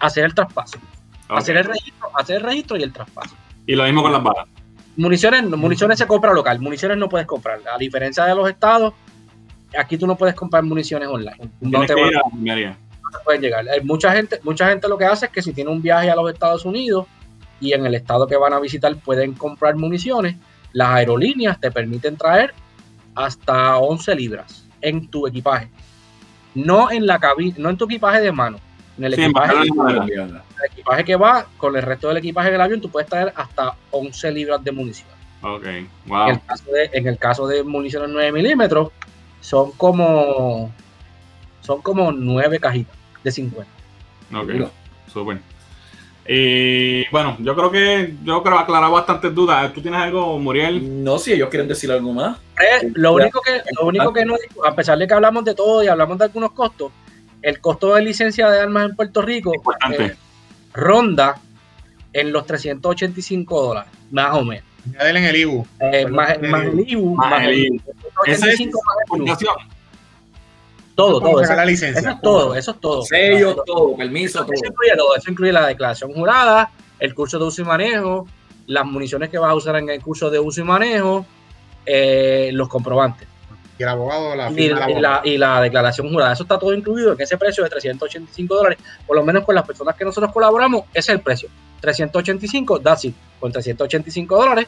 [0.00, 0.78] hacer el traspaso.
[1.28, 3.34] Hacer el registro, hacer el registro y el traspaso.
[3.66, 4.46] Y lo mismo con las balas.
[4.96, 7.60] Municiones, municiones se compra local, municiones no puedes comprar.
[7.72, 8.94] A diferencia de los estados,
[9.76, 11.36] aquí tú no puedes comprar municiones online.
[11.60, 12.78] No te, que van- ir a la armería.
[13.12, 13.64] No pueden llegar.
[13.84, 16.30] Mucha gente, mucha gente lo que hace es que si tiene un viaje a los
[16.30, 17.06] Estados Unidos
[17.60, 20.36] y en el estado que van a visitar pueden comprar municiones,
[20.72, 22.52] las aerolíneas te permiten traer
[23.14, 25.70] hasta 11 libras en tu equipaje.
[26.54, 28.58] No en la cabina, no en tu equipaje de mano.
[28.98, 30.40] En el Sí, equipaje en el
[30.72, 34.32] equipaje que va con el resto del equipaje del avión, tú puedes traer hasta 11
[34.32, 35.08] libras de munición.
[36.06, 38.90] En, el caso de, en el caso de municiones 9 milímetros,
[39.40, 40.72] son como
[41.66, 43.70] son como 9 cajitas de 50.
[44.34, 44.70] Ok,
[45.12, 45.38] súper.
[46.28, 49.72] Y bueno, yo creo que yo creo que aclarado bastantes dudas.
[49.72, 51.04] ¿Tú tienes algo, Muriel?
[51.04, 52.38] No, si ellos quieren decir algo más.
[52.60, 54.34] Eh, lo único que lo único que no,
[54.64, 56.90] a pesar de que hablamos de todo y hablamos de algunos costos,
[57.42, 60.04] el costo de licencia de armas en Puerto Rico Importante.
[60.04, 60.16] eh,
[60.72, 61.36] ronda
[62.12, 64.64] en los 385 dólares, más o menos.
[64.86, 65.66] Añádele en el IBU.
[65.80, 67.80] Eh, más, más el IBU, Más más el el IBU.
[68.24, 69.75] Ese es 385 más el IBU.
[70.96, 71.42] Todo, ¿Cómo todo.
[71.42, 72.00] Eso, la licencia?
[72.00, 73.02] eso es todo, eso es todo.
[73.02, 74.54] Sellos, todo, permiso, Eso todo.
[74.66, 78.26] incluye todo, eso incluye la declaración jurada, el curso de uso y manejo,
[78.66, 81.24] las municiones que vas a usar en el curso de uso y manejo,
[81.84, 83.28] eh, los comprobantes
[83.78, 85.28] Y el abogado la y, firma y el la, abogado.
[85.28, 86.32] y la declaración jurada.
[86.32, 88.78] Eso está todo incluido en ese precio de 385 dólares.
[89.06, 91.48] Por lo menos con las personas que nosotros colaboramos, ese es el precio.
[91.82, 93.14] 385, that's it.
[93.38, 94.66] Con 385 dólares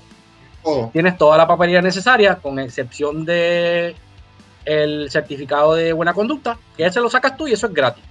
[0.93, 3.97] tienes toda la papelería necesaria, con excepción de
[4.69, 8.05] el certificado de buena conducta, que ese lo sacas tú y eso es gratis.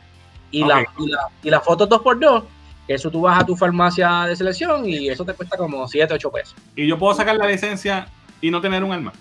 [0.52, 0.88] Y, la, Ok.
[1.00, 2.44] y, la, y la foto 2x2,
[2.88, 6.14] que eso tú vas a tu farmacia de selección y eso te cuesta como 7,
[6.14, 6.56] 8 pesos.
[6.76, 8.08] Y yo puedo sacar la licencia
[8.42, 9.14] y no tener un arma.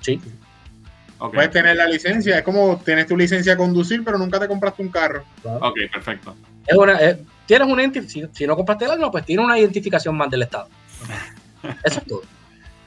[0.00, 0.20] Sí.
[1.18, 2.38] Ok, Puedes tener la licencia.
[2.38, 5.22] Es como tienes tu licencia a conducir, pero nunca te compraste un carro.
[5.44, 6.34] ok, perfecto.
[6.66, 10.16] Es una, es- tienes una si, si no compraste el arma, pues tienes una identificación
[10.16, 10.68] más del Estado.
[11.84, 12.22] Eso es todo.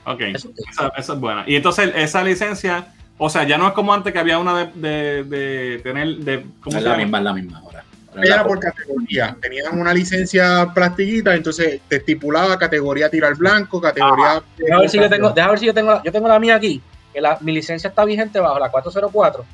[0.06, 0.66] Ok, Eso es todo.
[0.72, 1.44] esa, esa es buena.
[1.48, 2.88] Y entonces esa licencia,
[3.26, 6.46] o sea, ya no es como antes que había una de, de, de tener, de,
[6.60, 7.86] ¿cómo Es la misma, es la misma ahora.
[8.22, 9.38] Era por categoría.
[9.42, 14.44] Tenían una licencia plastiquita, entonces te estipulaba categoría tiro al blanco, categoría.
[14.58, 16.56] Deja ver si yo tengo, deja ver si yo tengo, la, yo tengo la mía
[16.56, 16.82] aquí,
[17.14, 19.46] que la, mi licencia está vigente bajo la 404,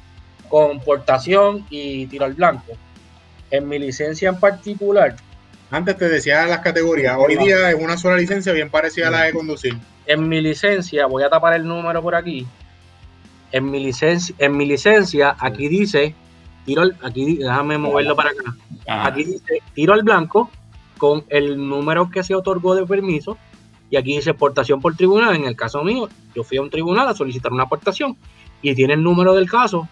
[0.47, 2.73] con portación y tiro al blanco.
[3.51, 5.15] En mi licencia en particular,
[5.69, 7.15] Antes te decía las categorías.
[7.19, 9.77] Hoy día es una sola licencia bien parecida a la de conducir.
[10.07, 12.47] en mi licencia, voy a tapar el número por aquí.
[13.51, 16.15] En mi licencia, en mi licencia, aquí dice,
[16.65, 18.55] tiro al, aquí, déjame moverlo para acá.
[18.87, 19.07] Ajá.
[19.07, 20.49] Aquí dice tiro al blanco
[20.97, 23.37] con el número que se otorgó de permiso
[23.89, 25.35] y aquí dice portación por tribunal.
[25.35, 28.15] En el caso mío, yo fui a un tribunal a solicitar una aportación
[28.61, 29.87] y tiene el número del caso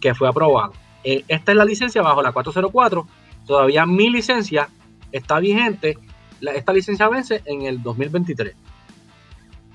[0.00, 0.72] que fue aprobado.
[1.04, 3.06] Eh, esta es la licencia bajo la 404.
[3.46, 4.68] Todavía mi licencia
[5.12, 5.98] está vigente.
[6.40, 8.54] Esta licencia vence en el 2023.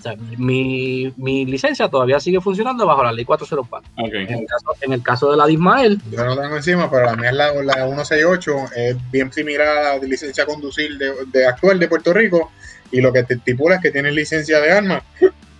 [0.01, 3.91] O sea, mi, mi licencia todavía sigue funcionando bajo la ley 404.
[3.97, 4.23] Okay.
[4.23, 7.05] En, el caso, en el caso de la de Ismael, Yo no tengo encima, pero
[7.05, 10.97] la mía es la, la 168, es bien similar a la de licencia a conducir
[10.97, 12.51] de, de actual de Puerto Rico,
[12.91, 15.03] y lo que te estipula es que tienes licencia de armas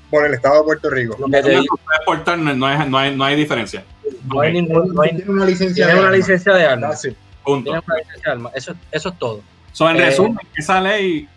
[0.10, 1.16] por el estado de Puerto Rico.
[1.20, 3.84] lo que te digo, Puedes portar, no, no hay, no, hay, no hay diferencia.
[4.26, 7.08] no hay ningún, no hay, Tienes una licencia tienes de una licencia de armas.
[7.44, 7.72] Punto.
[7.72, 8.52] Tienes una licencia de armas.
[8.56, 9.42] Eso, eso es todo.
[9.72, 11.28] So, en Eh, resumen, esa ley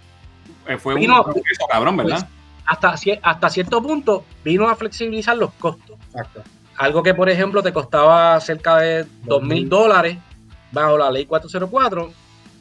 [0.67, 2.29] eh, fue un progreso cabrón, ¿verdad?
[2.67, 5.99] Hasta, hasta cierto punto vino a flexibilizar los costos.
[6.09, 6.43] Exacto.
[6.77, 10.17] Algo que, por ejemplo, te costaba cerca de dos mil dólares
[10.73, 12.13] bajo la ley 404,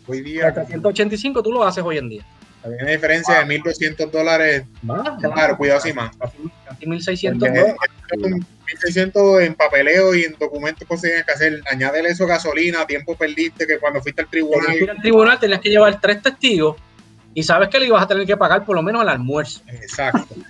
[0.06, 2.26] Hoy día hasta 185 tú lo haces hoy en día.
[2.64, 4.66] hay una diferencia de 1.200 dólares.
[4.82, 6.16] Más, Claro, cuidado sin más.
[6.18, 7.76] Casi, casi 1.600 Porque dólares.
[8.12, 8.46] es un
[9.14, 11.62] 1.600 en papeleo y en documentos tienen que hacer.
[11.72, 14.72] Añádele eso gasolina, tiempo perdiste que cuando fuiste al Cuando tribunal.
[14.78, 16.76] fuiste al tribunal tenías que llevar tres testigos
[17.34, 19.62] y sabes que le ibas a tener que pagar por lo menos el almuerzo.
[19.68, 20.36] Exacto.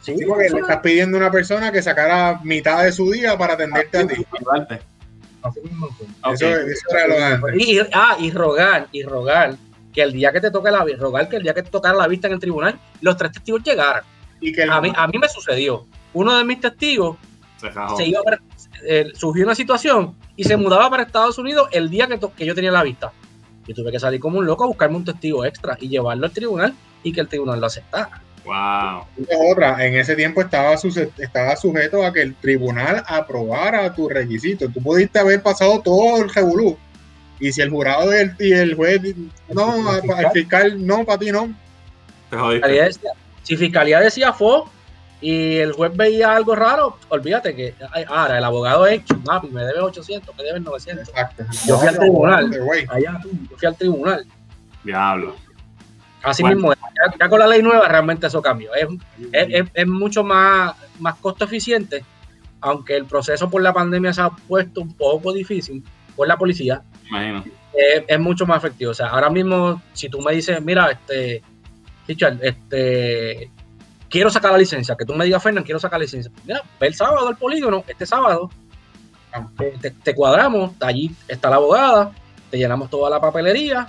[0.00, 3.36] Sí, Sí, porque le estás pidiendo a una persona que sacara mitad de su día
[3.36, 4.24] para atenderte a ti.
[5.42, 5.52] Ok.
[6.32, 7.54] Eso, eso era lo antes.
[7.68, 9.56] Y, ah, y rogar, y rogar
[9.92, 11.96] que el día que te toque la vi- rogar que el día que te tocara
[11.96, 14.04] la vista en el tribunal, los tres testigos llegaran.
[14.40, 15.86] Y que el- A mí, a mí me sucedió.
[16.12, 17.16] Uno de mis testigos
[17.96, 18.40] Se iba para-
[18.86, 22.06] eh, surgió una situación y se mudaba para Estados Unidos el día
[22.36, 23.12] que yo tenía la vista.
[23.66, 26.32] Yo tuve que salir como un loco a buscarme un testigo extra y llevarlo al
[26.32, 28.22] tribunal y que el tribunal lo aceptara.
[28.44, 29.02] Wow.
[29.50, 34.72] otra, en ese tiempo estaba, suje- estaba sujeto a que el tribunal aprobara tus requisitos.
[34.72, 36.78] Tú pudiste haber pasado todo el revolú.
[37.40, 39.00] Y si el jurado y el, y el juez,
[39.52, 40.24] no, El fiscal.
[40.24, 41.52] el fiscal, no, para ti no.
[42.30, 42.54] Te jodiste.
[42.68, 43.10] Fiscalía decía-
[43.42, 44.70] si Fiscalía decía FO
[45.20, 49.64] y el juez veía algo raro, olvídate que ay, ahora el abogado es Chumapi, me
[49.64, 51.08] debe 800, me debe 900.
[51.08, 51.44] Exacto.
[51.66, 52.50] Yo fui al tribunal.
[52.88, 54.26] Allá tú, yo fui al tribunal.
[54.84, 55.34] Diablo.
[56.22, 56.56] Así Bueno.
[56.56, 58.74] mismo, ya, ya con la ley nueva realmente eso cambió.
[58.74, 58.86] Es,
[59.32, 62.04] es, es- es mucho más, más costo eficiente,
[62.60, 65.84] aunque el proceso por la pandemia se ha puesto un poco difícil
[66.16, 67.44] por la policía, Imagino.
[67.72, 68.90] es, es mucho más efectivo.
[68.90, 71.42] O sea, ahora mismo, si tú me dices, mira, este,
[72.08, 73.50] Richard, este,
[74.10, 76.30] quiero sacar la licencia, que tú me digas, Fernán, quiero sacar la licencia.
[76.44, 78.50] Mira, ve el sábado al polígono, este sábado,
[80.02, 82.12] te, cuadramos, allí está la abogada,
[82.50, 83.88] te llenamos toda la papelería.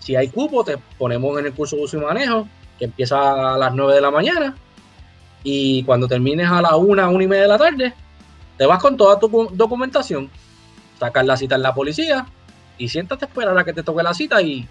[0.00, 3.58] Si hay cupo, te ponemos en el curso de uso y manejo, que empieza a
[3.58, 4.56] las 9 de la mañana.
[5.44, 7.94] Y cuando termines a la 1, 1 y media de la tarde,
[8.56, 10.30] te vas con toda tu docu- documentación,
[10.98, 12.26] sacas la cita en la policía
[12.76, 14.68] y siéntate a esperar a que te toque la cita y,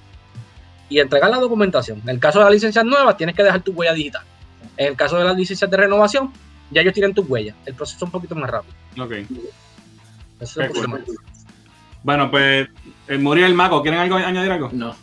[0.90, 2.00] y entregar la documentación.
[2.04, 4.24] En el caso de las licencias nuevas, tienes que dejar tu huella digital.
[4.78, 6.32] En el caso de las licencias de renovación,
[6.72, 7.56] ya ellos tienen tus huellas.
[7.66, 8.74] El proceso es un poquito más rápido.
[9.00, 9.12] Ok.
[9.12, 9.28] Eso
[10.40, 11.00] es un Qué poquito cool.
[11.00, 11.46] más.
[12.04, 12.70] Bueno, pues,
[13.08, 14.70] el Muriel Maco, ¿quieren algo, añadir algo?
[14.72, 14.96] No.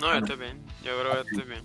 [0.00, 0.58] No, yo estoy bien.
[0.84, 1.62] Yo creo que estoy bien.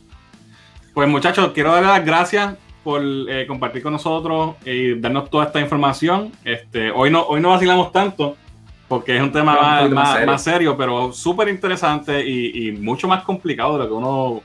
[0.93, 5.61] Pues muchachos, quiero darle las gracias por eh, compartir con nosotros y darnos toda esta
[5.61, 6.31] información.
[6.43, 8.35] Este, hoy no, hoy no vacilamos tanto
[8.89, 10.27] porque es un tema más, poquito más más- serio.
[10.27, 14.41] más serio, pero súper interesante y, y mucho más complicado de lo que uno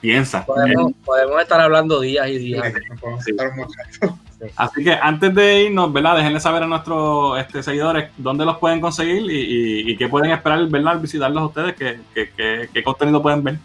[0.00, 0.44] piensa.
[0.46, 2.72] Podemos, podemos estar hablando días y días.
[3.24, 3.32] Sí.
[4.56, 6.16] Así que antes de irnos, ¿verdad?
[6.16, 10.30] Déjenle saber a nuestros este, seguidores dónde los pueden conseguir y, y- y qué pueden
[10.30, 10.92] esperar, ¿verdad?
[10.94, 13.56] al visitarlos a ustedes, qué, qué- qué- qué contenido pueden ver.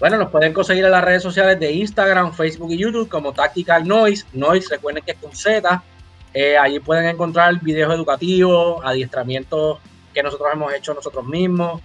[0.00, 3.86] Bueno, nos pueden conseguir en las redes sociales de Instagram, Facebook y YouTube como Tactical
[3.86, 4.26] Noise.
[4.32, 5.80] Noise, recuerden que es con Z.
[6.34, 9.78] Eh, allí pueden encontrar videos educativos, adiestramientos
[10.12, 11.80] que nosotros hemos hecho nosotros mismos.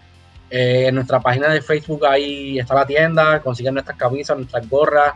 [0.49, 5.13] Eh, en nuestra página de Facebook ahí está la tienda, consiguen nuestras camisas, nuestras gorras.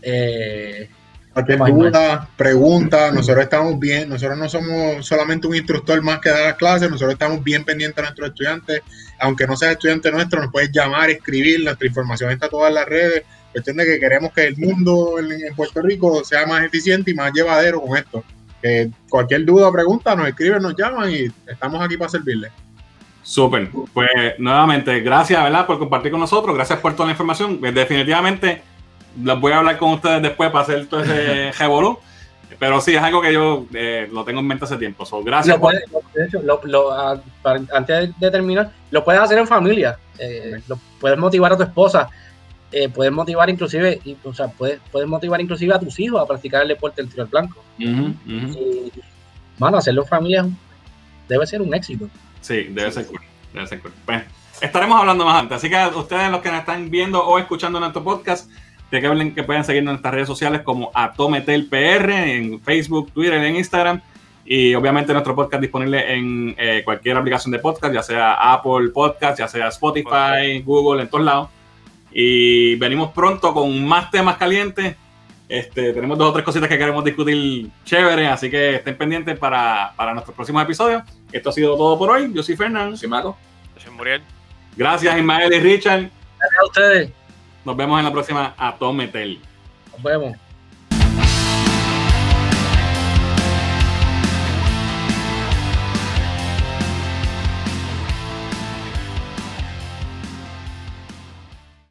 [0.00, 0.88] Eh,
[1.32, 6.28] Cualquier Más, duda, pregunta, nosotros estamos bien, nosotros no somos solamente un instructor más que
[6.28, 8.82] da las clases, nosotros estamos bien pendientes a nuestros estudiantes,
[9.18, 12.84] aunque no seas estudiante nuestro, nos puedes llamar, escribir, nuestra información está en todas las
[12.84, 17.12] redes, cuestión de que queremos que el mundo en, en Puerto Rico sea más eficiente
[17.12, 18.22] y más llevadero con esto.
[18.60, 22.52] Que cualquier duda o pregunta nos escriben, nos llaman y estamos aquí para servirles.
[23.22, 23.70] Súper.
[23.94, 24.08] Pues
[24.38, 25.66] nuevamente, gracias, ¿verdad?
[25.66, 26.54] Por compartir con nosotros.
[26.54, 27.58] Gracias por toda la información.
[27.58, 28.62] Pues, definitivamente,
[29.22, 31.98] los voy a hablar con ustedes después para hacer todo ese revolú.
[32.58, 35.06] Pero sí, es algo que yo eh, lo tengo en mente hace tiempo.
[35.06, 35.72] So, gracias lo por...
[35.72, 39.46] puedes- lo- de hecho, lo- lo- ah, para- antes de terminar, lo puedes hacer en
[39.46, 39.98] familia.
[40.18, 42.08] Eh, lo- puedes motivar a tu esposa.
[42.74, 46.26] eh, puedes motivar inclusive, y, o sea, puedes, puedes motivar inclusive a tus hijos a
[46.26, 47.62] practicar el deporte del tiro al blanco.
[47.78, 47.86] Y,
[49.58, 50.46] mano, hacerlo en familia
[51.28, 52.08] debe ser un éxito.
[52.42, 53.20] Sí, debe ser cool.
[53.54, 53.92] Debe ser cool.
[54.04, 54.22] Pues,
[54.60, 55.56] estaremos hablando más antes.
[55.56, 58.50] Así que ustedes, los que nos están viendo o escuchando nuestro podcast,
[58.90, 63.42] de que, hablen, que pueden seguirnos en nuestras redes sociales como AtometelPR en Facebook, Twitter,
[63.42, 64.02] en Instagram.
[64.44, 69.38] Y obviamente nuestro podcast disponible en eh, cualquier aplicación de podcast, ya sea Apple Podcast,
[69.38, 71.48] ya sea Spotify, Google, en todos lados.
[72.12, 74.96] Y venimos pronto con más temas calientes
[75.52, 79.92] Este, tenemos dos o tres cositas que queremos discutir chévere, así que estén pendientes para,
[79.94, 81.02] para nuestros próximos episodios.
[81.30, 82.32] Esto ha sido todo por hoy.
[82.32, 82.92] Yo soy Fernando.
[82.92, 83.36] Yo soy Maco.
[83.74, 84.22] Yo soy Muriel.
[84.74, 86.10] Gracias, Ismael y Richard.
[86.38, 87.10] Gracias a ustedes.
[87.66, 89.40] Nos vemos en la próxima Atometel.
[89.92, 90.38] Nos vemos.